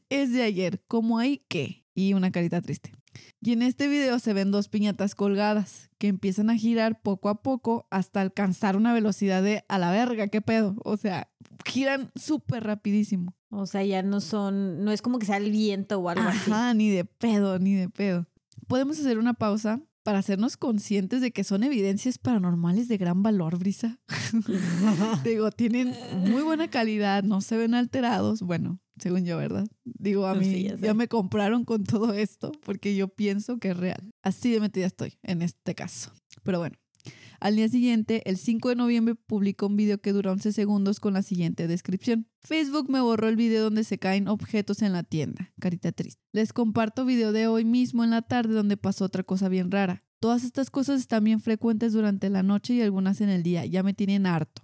es 0.09 0.33
de 0.33 0.43
ayer, 0.43 0.83
como 0.89 1.19
hay 1.19 1.39
que, 1.49 1.85
y 1.95 2.15
una 2.15 2.31
carita 2.31 2.61
triste. 2.61 2.93
Y 3.41 3.53
en 3.53 3.63
este 3.63 3.89
video 3.89 4.19
se 4.21 4.33
ven 4.33 4.51
dos 4.51 4.69
piñatas 4.69 5.15
colgadas 5.15 5.91
que 5.99 6.09
empiezan 6.09 6.51
a 6.51 6.57
girar 6.57 7.03
poco 7.03 7.29
a 7.29 7.43
poco 7.43 7.87
hasta 7.91 8.21
alcanzar 8.21 8.77
una 8.77 8.93
velocidad 8.93 9.43
de 9.43 9.65
a 9.69 9.79
la 9.79 9.91
verga, 9.91 10.29
qué 10.29 10.41
pedo. 10.41 10.77
O 10.85 10.97
sea, 10.97 11.29
giran 11.65 12.11
súper 12.15 12.65
rapidísimo. 12.65 13.35
O 13.51 13.67
sea, 13.67 13.85
ya 13.85 14.03
no 14.03 14.21
son. 14.21 14.85
No 14.85 14.93
es 14.93 15.03
como 15.03 15.19
que 15.19 15.27
sea 15.27 15.39
el 15.39 15.51
viento 15.51 15.99
o 15.99 16.09
algo 16.09 16.29
así. 16.29 16.51
Ajá, 16.51 16.75
ni 16.75 16.91
de 16.91 17.05
pedo, 17.05 17.59
ni 17.59 17.75
de 17.75 17.89
pedo. 17.89 18.27
Podemos 18.67 18.99
hacer 19.01 19.19
una 19.19 19.35
pausa 19.35 19.81
para 20.03 20.19
hacernos 20.21 20.57
conscientes 20.57 21.21
de 21.21 21.31
que 21.33 21.45
son 21.45 21.63
evidencias 21.65 22.19
paranormales 22.19 22.89
de 22.89 22.97
gran 22.97 23.23
valor, 23.23 23.59
Brisa. 23.59 23.99
Digo, 25.25 25.51
tienen 25.51 25.95
muy 26.29 26.43
buena 26.43 26.69
calidad, 26.69 27.23
no 27.23 27.41
se 27.41 27.57
ven 27.57 27.75
alterados. 27.75 28.43
Bueno, 28.43 28.81
según 28.99 29.25
yo, 29.25 29.37
¿verdad? 29.37 29.67
Digo, 29.85 30.27
a 30.27 30.35
Sí, 30.43 30.49
mí 30.49 30.63
ya 30.65 30.77
ya, 30.77 30.79
sé. 30.89 30.95
me 30.95 31.09
compraron 31.09 31.65
con 31.65 31.85
todo 31.85 32.13
esto 32.15 32.53
porque 32.65 32.95
yo 32.97 33.09
pienso 33.09 33.59
que 33.59 33.71
es 33.71 33.77
real. 33.77 34.13
Así 34.23 34.51
de 34.51 34.61
metida 34.61 34.87
estoy 34.87 35.15
en 35.23 35.43
este 35.43 35.75
caso. 35.75 36.13
Pero 36.43 36.59
bueno. 36.59 36.77
Al 37.41 37.55
día 37.55 37.69
siguiente, 37.69 38.23
el 38.29 38.37
5 38.37 38.71
de 38.71 38.77
noviembre, 38.77 39.15
publicó 39.15 39.67
un 39.67 39.77
video 39.77 39.99
que 39.99 40.13
dura 40.13 40.33
11 40.33 40.53
segundos 40.53 40.99
con 40.99 41.15
la 41.15 41.23
siguiente 41.23 41.69
descripción. 41.69 42.27
Facebook 42.41 42.91
me 42.91 43.01
borró 43.01 43.29
el 43.29 43.37
video 43.37 43.63
donde 43.63 43.85
se 43.85 43.99
caen 43.99 44.27
objetos 44.27 44.83
en 44.83 44.93
la 44.93 45.05
tienda. 45.05 45.53
Carita 45.61 45.93
triste. 45.93 46.21
Les 46.33 46.53
comparto 46.53 47.05
video 47.05 47.33
de 47.33 47.47
hoy 47.47 47.65
mismo 47.65 48.03
en 48.03 48.11
la 48.11 48.23
tarde 48.23 48.55
donde 48.55 48.77
pasó 48.77 49.05
otra 49.05 49.23
cosa 49.23 49.49
bien 49.49 49.71
rara. 49.71 50.05
Todas 50.21 50.43
estas 50.43 50.71
cosas 50.71 51.01
están 51.01 51.23
bien 51.23 51.41
frecuentes 51.41 51.93
durante 51.93 52.29
la 52.29 52.43
noche 52.43 52.75
y 52.75 52.83
algunas 52.83 53.21
en 53.21 53.29
el 53.29 53.45
día. 53.45 53.65
Ya 53.67 53.85
me 53.85 53.95
tienen 53.95 54.27
harto. 54.27 54.63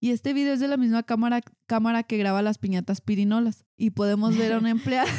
Y 0.00 0.10
este 0.10 0.32
video 0.32 0.54
es 0.54 0.60
de 0.60 0.68
la 0.68 0.78
misma 0.78 1.02
cámara, 1.02 1.42
cámara 1.66 2.04
que 2.04 2.16
graba 2.16 2.40
las 2.40 2.56
piñatas 2.56 3.02
pirinolas. 3.02 3.66
Y 3.76 3.90
podemos 3.90 4.36
ver 4.36 4.54
a 4.54 4.58
una 4.58 4.70
empleada. 4.70 5.10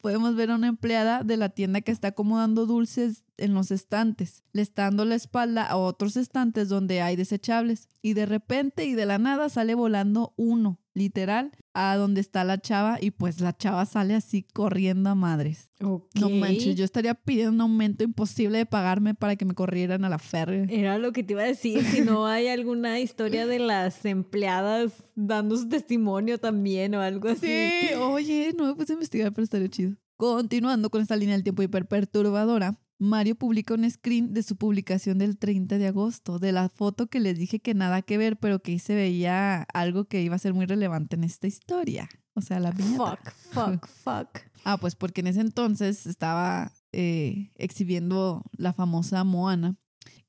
Podemos 0.00 0.34
ver 0.34 0.50
a 0.50 0.54
una 0.54 0.68
empleada 0.68 1.22
de 1.22 1.36
la 1.36 1.48
tienda 1.48 1.80
que 1.80 1.92
está 1.92 2.08
acomodando 2.08 2.66
dulces 2.66 3.24
en 3.36 3.54
los 3.54 3.70
estantes. 3.70 4.44
Le 4.52 4.62
está 4.62 4.84
dando 4.84 5.04
la 5.04 5.14
espalda 5.14 5.64
a 5.64 5.76
otros 5.76 6.16
estantes 6.16 6.68
donde 6.68 7.00
hay 7.00 7.16
desechables. 7.16 7.88
Y 8.02 8.14
de 8.14 8.26
repente 8.26 8.84
y 8.84 8.94
de 8.94 9.06
la 9.06 9.18
nada 9.18 9.48
sale 9.48 9.74
volando 9.74 10.34
uno, 10.36 10.80
literal, 10.98 11.52
a 11.72 11.96
donde 11.96 12.20
está 12.20 12.44
la 12.44 12.58
chava. 12.58 12.98
Y 13.00 13.12
pues 13.12 13.40
la 13.40 13.56
chava 13.56 13.86
sale 13.86 14.14
así 14.14 14.42
corriendo 14.42 15.08
a 15.10 15.14
madres. 15.14 15.70
Ok. 15.80 16.06
No 16.20 16.28
manches, 16.28 16.74
yo 16.74 16.84
estaría 16.84 17.14
pidiendo 17.14 17.52
un 17.52 17.60
aumento 17.60 18.04
imposible 18.04 18.58
de 18.58 18.66
pagarme 18.66 19.14
para 19.14 19.36
que 19.36 19.44
me 19.44 19.54
corrieran 19.54 20.04
a 20.04 20.08
la 20.08 20.18
férrea. 20.18 20.66
Era 20.68 20.98
lo 20.98 21.12
que 21.12 21.22
te 21.22 21.32
iba 21.32 21.42
a 21.42 21.46
decir. 21.46 21.84
Si 21.84 22.00
no 22.00 22.26
hay 22.26 22.48
alguna 22.48 23.00
historia 23.00 23.46
de 23.46 23.60
las 23.60 24.04
empleadas 24.04 24.92
dando 25.14 25.56
su 25.56 25.68
testimonio 25.68 26.38
también 26.38 26.94
o 26.94 27.00
algo 27.00 27.28
así. 27.28 27.46
Sí, 27.46 27.94
oye, 27.98 28.52
no 28.56 28.66
me 28.66 28.74
puse 28.74 28.92
a 28.92 28.94
investigar, 28.94 29.32
pero 29.32 29.44
estaría 29.44 29.68
chido. 29.68 29.96
Continuando 30.16 30.90
con 30.90 31.00
esta 31.00 31.14
línea 31.14 31.36
del 31.36 31.44
tiempo 31.44 31.62
hiperperturbadora, 31.62 32.80
Mario 32.98 33.36
publica 33.36 33.74
un 33.74 33.88
screen 33.88 34.34
de 34.34 34.42
su 34.42 34.56
publicación 34.56 35.18
del 35.18 35.38
30 35.38 35.78
de 35.78 35.86
agosto, 35.86 36.38
de 36.38 36.52
la 36.52 36.68
foto 36.68 37.06
que 37.06 37.20
les 37.20 37.38
dije 37.38 37.60
que 37.60 37.74
nada 37.74 38.02
que 38.02 38.18
ver, 38.18 38.36
pero 38.38 38.60
que 38.60 38.72
ahí 38.72 38.78
se 38.78 38.94
veía 38.94 39.62
algo 39.72 40.06
que 40.06 40.22
iba 40.22 40.34
a 40.34 40.40
ser 40.40 40.52
muy 40.52 40.66
relevante 40.66 41.16
en 41.16 41.24
esta 41.24 41.46
historia. 41.46 42.08
O 42.34 42.40
sea, 42.40 42.58
la 42.60 42.72
piñata. 42.72 43.16
Fuck, 43.16 43.32
fuck, 43.52 43.86
fuck. 44.04 44.28
Ah, 44.64 44.78
pues 44.78 44.96
porque 44.96 45.20
en 45.20 45.28
ese 45.28 45.40
entonces 45.40 46.06
estaba 46.06 46.72
eh, 46.92 47.52
exhibiendo 47.54 48.44
la 48.56 48.72
famosa 48.72 49.22
Moana. 49.24 49.76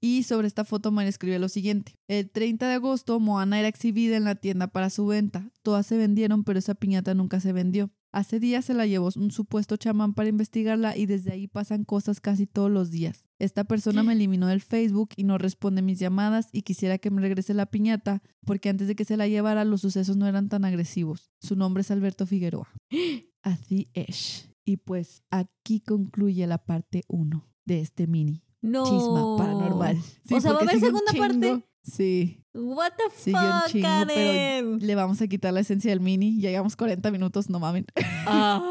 Y 0.01 0.23
sobre 0.23 0.47
esta 0.47 0.63
foto 0.63 0.91
Mario 0.91 1.09
escribe 1.09 1.39
lo 1.39 1.49
siguiente. 1.49 1.95
El 2.07 2.29
30 2.29 2.67
de 2.67 2.75
agosto 2.75 3.19
Moana 3.19 3.59
era 3.59 3.67
exhibida 3.67 4.15
en 4.15 4.23
la 4.23 4.35
tienda 4.35 4.67
para 4.67 4.89
su 4.89 5.05
venta. 5.07 5.51
Todas 5.61 5.85
se 5.85 5.97
vendieron, 5.97 6.43
pero 6.43 6.59
esa 6.59 6.75
piñata 6.75 7.13
nunca 7.13 7.39
se 7.39 7.51
vendió. 7.51 7.91
Hace 8.11 8.39
días 8.39 8.65
se 8.65 8.73
la 8.73 8.87
llevó 8.87 9.09
un 9.15 9.29
supuesto 9.31 9.77
chamán 9.77 10.13
para 10.13 10.29
investigarla 10.29 10.97
y 10.97 11.05
desde 11.05 11.31
ahí 11.31 11.47
pasan 11.47 11.83
cosas 11.83 12.19
casi 12.19 12.47
todos 12.47 12.71
los 12.71 12.89
días. 12.89 13.27
Esta 13.37 13.63
persona 13.65 14.01
me 14.01 14.13
eliminó 14.13 14.47
del 14.47 14.61
Facebook 14.61 15.09
y 15.15 15.23
no 15.23 15.37
responde 15.37 15.81
mis 15.83 15.99
llamadas 15.99 16.49
y 16.51 16.63
quisiera 16.63 16.97
que 16.97 17.11
me 17.11 17.21
regrese 17.21 17.53
la 17.53 17.67
piñata 17.67 18.23
porque 18.45 18.69
antes 18.69 18.87
de 18.87 18.95
que 18.95 19.05
se 19.05 19.15
la 19.17 19.27
llevara 19.27 19.63
los 19.63 19.81
sucesos 19.81 20.17
no 20.17 20.25
eran 20.27 20.49
tan 20.49 20.65
agresivos. 20.65 21.31
Su 21.39 21.55
nombre 21.55 21.81
es 21.81 21.91
Alberto 21.91 22.25
Figueroa. 22.25 22.67
Así 23.43 23.89
es. 23.93 24.49
Y 24.65 24.77
pues 24.77 25.23
aquí 25.29 25.79
concluye 25.79 26.45
la 26.47 26.57
parte 26.57 27.03
1 27.07 27.47
de 27.65 27.81
este 27.81 28.07
mini 28.07 28.43
No. 28.61 28.83
chisma 28.85 29.37
paranormal. 29.37 29.97
Sí, 30.27 30.33
o 30.33 30.41
sea, 30.41 30.53
¿va 30.53 30.59
a 30.59 30.61
haber 30.63 30.79
segunda 30.79 31.13
parte? 31.17 31.63
Sí, 31.81 32.43
What 32.53 32.91
the 32.97 33.03
sigue 33.15 33.37
un 33.37 33.43
fuck, 33.61 33.71
chingo, 33.71 33.87
Karen. 33.87 34.07
pero 34.07 34.77
le 34.77 34.95
vamos 34.95 35.21
a 35.21 35.27
quitar 35.27 35.53
la 35.53 35.61
esencia 35.61 35.91
del 35.91 36.01
mini. 36.01 36.39
Llegamos 36.39 36.75
40 36.75 37.09
minutos, 37.11 37.49
no 37.49 37.59
mamen. 37.59 37.85
Ah. 38.25 38.69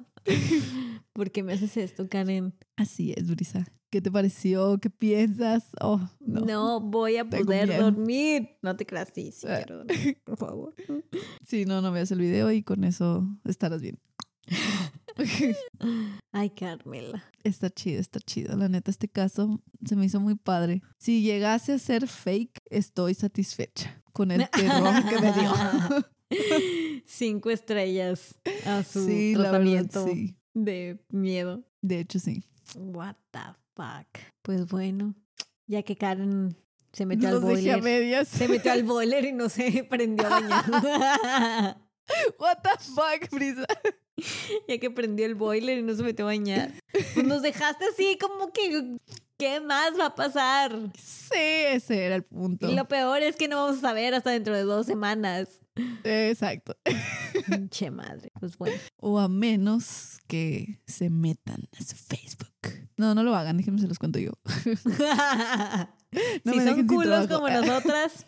¿Por 1.12 1.30
qué 1.30 1.42
me 1.42 1.52
haces 1.54 1.76
esto, 1.76 2.08
Karen? 2.08 2.54
Así 2.76 3.12
es, 3.16 3.28
Brisa. 3.30 3.66
¿Qué 3.90 4.00
te 4.00 4.10
pareció? 4.12 4.78
¿Qué 4.78 4.88
piensas? 4.88 5.64
Oh, 5.80 6.00
no. 6.20 6.40
No, 6.42 6.80
voy 6.80 7.16
a 7.16 7.24
poder 7.28 7.68
miedo. 7.68 7.90
dormir. 7.90 8.50
No 8.62 8.76
te 8.76 8.86
creas, 8.86 9.08
sí, 9.12 9.32
sí 9.32 9.46
Ah. 9.48 9.56
quiero 9.56 9.78
dormir, 9.84 10.18
por 10.24 10.36
favor. 10.36 10.74
Sí, 11.46 11.64
no, 11.64 11.80
no 11.82 11.90
veas 11.90 12.12
el 12.12 12.20
video 12.20 12.52
y 12.52 12.62
con 12.62 12.84
eso 12.84 13.26
estarás 13.44 13.82
bien. 13.82 13.98
Ay, 16.32 16.50
Carmela. 16.50 17.22
Está 17.42 17.70
chido, 17.70 18.00
está 18.00 18.20
chido. 18.20 18.56
La 18.56 18.68
neta, 18.68 18.90
este 18.90 19.08
caso 19.08 19.60
se 19.84 19.96
me 19.96 20.06
hizo 20.06 20.20
muy 20.20 20.34
padre. 20.34 20.82
Si 20.98 21.22
llegase 21.22 21.72
a 21.72 21.78
ser 21.78 22.06
fake, 22.06 22.60
estoy 22.70 23.14
satisfecha 23.14 24.02
con 24.12 24.30
el 24.30 24.48
terror 24.50 24.94
que 25.08 25.18
me 25.20 25.32
dio. 25.32 25.52
Cinco 27.06 27.50
estrellas 27.50 28.38
a 28.64 28.82
su 28.84 29.04
Sí, 29.06 29.34
la 29.34 29.38
verdad, 29.38 29.50
tratamiento 29.50 30.06
sí. 30.06 30.36
de 30.54 31.04
miedo. 31.08 31.64
De 31.82 32.00
hecho, 32.00 32.18
sí. 32.18 32.44
What 32.76 33.16
the 33.32 33.40
fuck. 33.74 34.06
Pues 34.42 34.66
bueno, 34.66 35.14
ya 35.66 35.82
que 35.82 35.96
Karen 35.96 36.56
se 36.92 37.06
metió 37.06 37.28
al 37.28 37.34
Los 37.34 37.42
boiler. 37.44 37.82
medias. 37.82 38.28
Se 38.28 38.46
metió 38.48 38.70
al 38.72 38.84
boiler 38.84 39.24
y 39.24 39.32
no 39.32 39.48
se 39.48 39.84
prendió 39.84 40.26
a 40.26 40.30
bañar. 40.40 41.80
What 42.38 42.58
the 42.62 42.70
fuck, 42.78 43.30
Brisa. 43.30 43.66
ya 44.68 44.78
que 44.78 44.90
prendió 44.90 45.26
el 45.26 45.34
boiler 45.34 45.78
y 45.78 45.82
no 45.82 45.94
se 45.94 46.02
metió 46.02 46.24
a 46.24 46.26
bañar. 46.26 46.72
Pues 47.14 47.26
nos 47.26 47.42
dejaste 47.42 47.84
así 47.92 48.18
como 48.20 48.52
que, 48.52 48.98
¿qué 49.38 49.60
más 49.60 49.98
va 49.98 50.06
a 50.06 50.14
pasar? 50.14 50.72
Sí, 50.98 51.34
ese 51.34 52.04
era 52.04 52.16
el 52.16 52.24
punto. 52.24 52.70
Y 52.70 52.74
lo 52.74 52.86
peor 52.88 53.22
es 53.22 53.36
que 53.36 53.48
no 53.48 53.56
vamos 53.56 53.78
a 53.78 53.80
saber 53.80 54.14
hasta 54.14 54.30
dentro 54.30 54.54
de 54.54 54.62
dos 54.62 54.86
semanas. 54.86 55.60
Exacto. 56.04 56.76
Che 57.70 57.90
madre. 57.90 58.32
Pues 58.38 58.58
bueno. 58.58 58.76
O 58.96 59.18
a 59.18 59.28
menos 59.28 60.18
que 60.26 60.80
se 60.86 61.10
metan 61.10 61.68
a 61.78 61.82
su 61.82 61.96
Facebook. 61.96 62.48
No, 62.96 63.14
no 63.14 63.22
lo 63.22 63.34
hagan, 63.34 63.56
déjenme 63.56 63.80
se 63.80 63.88
los 63.88 63.98
cuento 63.98 64.18
yo. 64.18 64.32
No 66.42 66.52
si 66.52 66.60
son 66.62 66.88
culos 66.88 67.28
como 67.28 67.48
nosotras, 67.48 68.26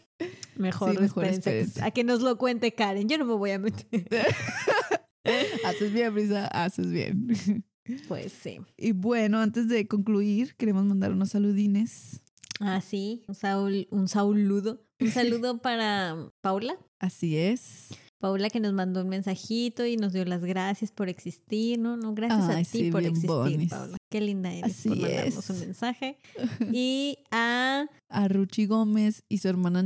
mejor, 0.57 0.93
Sí, 0.95 0.99
mejor 1.01 1.25
espérense 1.25 1.83
a 1.83 1.91
que- 1.91 2.05
nos 2.05 2.21
lo 2.23 2.37
cuente 2.39 2.73
Karen. 2.75 3.09
Yo 3.09 3.19
no 3.19 3.25
me 3.25 3.35
voy 3.35 3.51
a 3.53 3.59
meter. 3.59 3.87
haces 5.65 5.93
bien, 5.93 6.15
Brisa, 6.15 6.47
haces 6.49 6.91
bien. 6.91 7.27
Pues 8.07 8.33
sí. 8.33 8.61
Y 8.77 8.93
bueno, 8.93 9.41
antes 9.41 9.67
de 9.69 9.89
concluir, 9.89 10.55
queremos 10.57 10.85
mandar 10.85 11.11
unos 11.11 11.31
saludines. 11.31 12.21
Ah, 12.61 12.81
sí. 12.81 13.25
Un, 13.27 13.35
saul, 13.35 13.89
un 13.91 14.07
sauludo. 14.07 14.85
Un 15.01 15.11
saludo 15.11 15.59
para 15.63 16.31
Paula. 16.43 16.77
Así 17.01 17.37
es. 17.37 17.89
Paula 18.21 18.51
que 18.51 18.61
nos 18.61 18.73
mandó 18.73 19.03
un 19.03 19.09
mensajito 19.09 19.85
y 19.85 19.97
nos 19.97 20.13
dio 20.13 20.25
las 20.25 20.45
gracias 20.45 20.93
por 20.93 21.09
existir, 21.09 21.81
¿no? 21.81 21.97
No, 21.97 22.15
gracias 22.15 22.49
Ay, 22.51 22.63
a 22.63 22.65
ti 22.65 22.79
sí, 22.85 22.91
por 22.93 23.03
existir, 23.03 23.29
bonis. 23.31 23.71
Paula. 23.71 23.97
Qué 24.09 24.21
linda 24.21 24.53
eres 24.55 24.63
por 24.63 24.71
Así 24.71 24.89
mandarnos 25.01 25.39
es. 25.39 25.51
un 25.51 25.59
mensaje. 25.61 26.19
Y 26.73 27.19
a 27.33 27.87
A 28.09 28.29
Ruchi 28.29 28.67
Gómez 28.67 29.25
y 29.29 29.39
su 29.39 29.49
hermana 29.49 29.83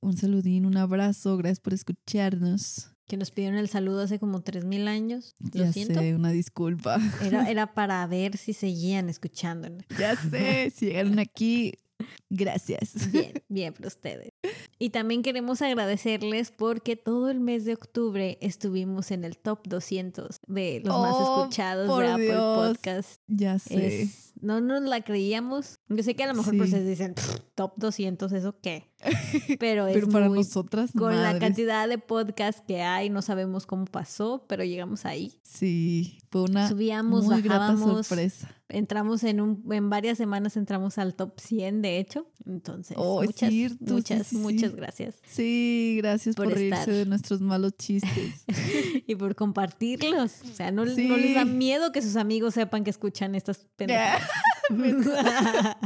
Un 0.00 0.16
saludín, 0.16 0.66
un 0.66 0.76
abrazo. 0.76 1.36
Gracias 1.36 1.60
por 1.60 1.74
escucharnos. 1.74 2.90
que 3.06 3.16
nos 3.16 3.30
pidieron 3.30 3.58
el 3.58 3.68
saludo 3.68 4.02
hace 4.02 4.18
como 4.18 4.42
3.000 4.42 4.86
años. 4.86 5.34
Lo 5.40 5.64
ya 5.64 5.72
siento. 5.72 5.98
sé, 5.98 6.14
una 6.14 6.30
disculpa. 6.30 6.98
Era, 7.22 7.48
era 7.50 7.74
para 7.74 8.06
ver 8.06 8.36
si 8.36 8.52
seguían 8.52 9.08
escuchándonos. 9.08 9.82
Ya 9.98 10.14
sé, 10.16 10.70
si 10.76 10.86
llegaron 10.86 11.18
aquí, 11.18 11.72
gracias. 12.30 13.10
Bien, 13.12 13.32
bien 13.48 13.72
para 13.74 13.88
ustedes. 13.88 14.30
Y 14.78 14.90
también 14.90 15.22
queremos 15.22 15.62
agradecerles 15.62 16.50
porque 16.50 16.96
todo 16.96 17.30
el 17.30 17.40
mes 17.40 17.64
de 17.64 17.74
octubre 17.74 18.38
estuvimos 18.40 19.10
en 19.10 19.24
el 19.24 19.36
top 19.38 19.66
200 19.66 20.40
de 20.46 20.82
los 20.84 20.96
más 21.00 21.14
Oh, 21.16 21.40
escuchados 21.42 21.88
por 21.88 22.04
de 22.04 22.10
Apple 22.10 22.24
Dios. 22.26 22.68
Podcast. 22.68 23.20
Ya 23.26 23.58
sé. 23.58 24.02
Es- 24.02 24.24
no 24.40 24.60
nos 24.60 24.82
la 24.82 25.00
creíamos. 25.00 25.80
Yo 25.88 26.00
sé 26.04 26.14
que 26.14 26.22
a 26.22 26.28
lo 26.28 26.34
mejor 26.34 26.52
Sí. 26.52 26.58
pues 26.58 26.68
ustedes 26.68 26.86
dicen, 26.86 27.14
"Pff, 27.14 27.40
top 27.56 27.72
200, 27.76 28.30
¿eso 28.32 28.54
qué? 28.62 28.92
Pero 29.58 29.88
es 29.88 29.94
Pero 29.94 30.08
para 30.08 30.28
muy... 30.28 30.38
nosotras, 30.38 30.92
Con 30.96 31.20
la 31.20 31.36
cantidad 31.40 31.88
de 31.88 31.98
podcasts 31.98 32.62
que 32.66 32.82
hay, 32.82 33.10
no 33.10 33.20
sabemos 33.20 33.66
cómo 33.66 33.84
pasó, 33.86 34.44
pero 34.48 34.62
llegamos 34.62 35.04
ahí. 35.06 35.40
Sí, 35.42 36.18
fue 36.30 36.42
una 36.42 36.68
Subíamos, 36.68 37.24
muy 37.24 37.42
grata 37.42 37.72
bajábamos, 37.72 38.06
sorpresa. 38.06 38.54
Entramos 38.70 39.24
en 39.24 39.40
un 39.40 39.64
en 39.72 39.88
varias 39.90 40.18
semanas 40.18 40.56
entramos 40.56 40.98
al 40.98 41.14
top 41.14 41.40
100 41.40 41.80
de 41.82 41.98
hecho 41.98 42.30
entonces 42.46 42.96
Oh, 43.00 43.22
muchas 43.22 43.50
cierto, 43.50 43.94
muchas 43.94 44.26
sí, 44.26 44.36
sí. 44.36 44.42
muchas 44.42 44.74
gracias 44.74 45.14
Sí, 45.26 45.94
gracias 45.98 46.36
por, 46.36 46.46
Por 46.46 46.54
reírse 46.54 46.80
estar. 46.80 46.94
de 46.94 47.06
nuestros 47.06 47.40
malos 47.40 47.72
chistes. 47.78 48.44
y 49.06 49.14
por 49.14 49.34
compartirlos 49.34 50.42
o 50.42 50.54
sea 50.54 50.70
no, 50.70 50.84
no 50.84 51.16
les 51.16 51.34
da 51.34 51.44
miedo 51.46 51.92
que 51.92 52.02
sus 52.02 52.16
amigos 52.16 52.54
sepan 52.54 52.84
que 52.84 52.90
escuchan 52.90 53.34
estas 53.34 53.58
pendejadas 53.76 54.22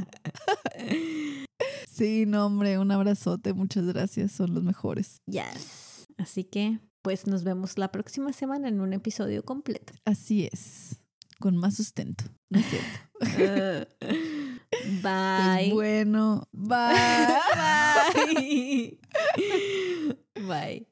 sí, 1.88 2.24
no, 2.26 2.46
hombre, 2.46 2.78
un 2.78 2.90
abrazote, 2.90 3.52
muchas 3.52 3.86
gracias, 3.86 4.32
son 4.32 4.54
los 4.54 4.62
mejores. 4.64 5.20
yes 5.26 6.06
así 6.18 6.44
que 6.44 6.78
pues 7.02 7.26
nos 7.26 7.42
vemos 7.42 7.78
la 7.78 7.90
próxima 7.90 8.32
semana 8.32 8.68
en 8.68 8.80
un 8.80 8.92
episodio 8.92 9.44
completo 9.44 9.92
Así 10.04 10.48
es, 10.52 10.96
con 11.42 11.56
más 11.56 11.74
sustento. 11.74 12.24
¿no 12.48 12.60
es 12.60 12.66
cierto? 12.66 12.98
Bye 15.02 15.70
bueno, 15.72 16.48
bye. 16.52 16.94
bye 18.14 18.98
bye 20.46 20.86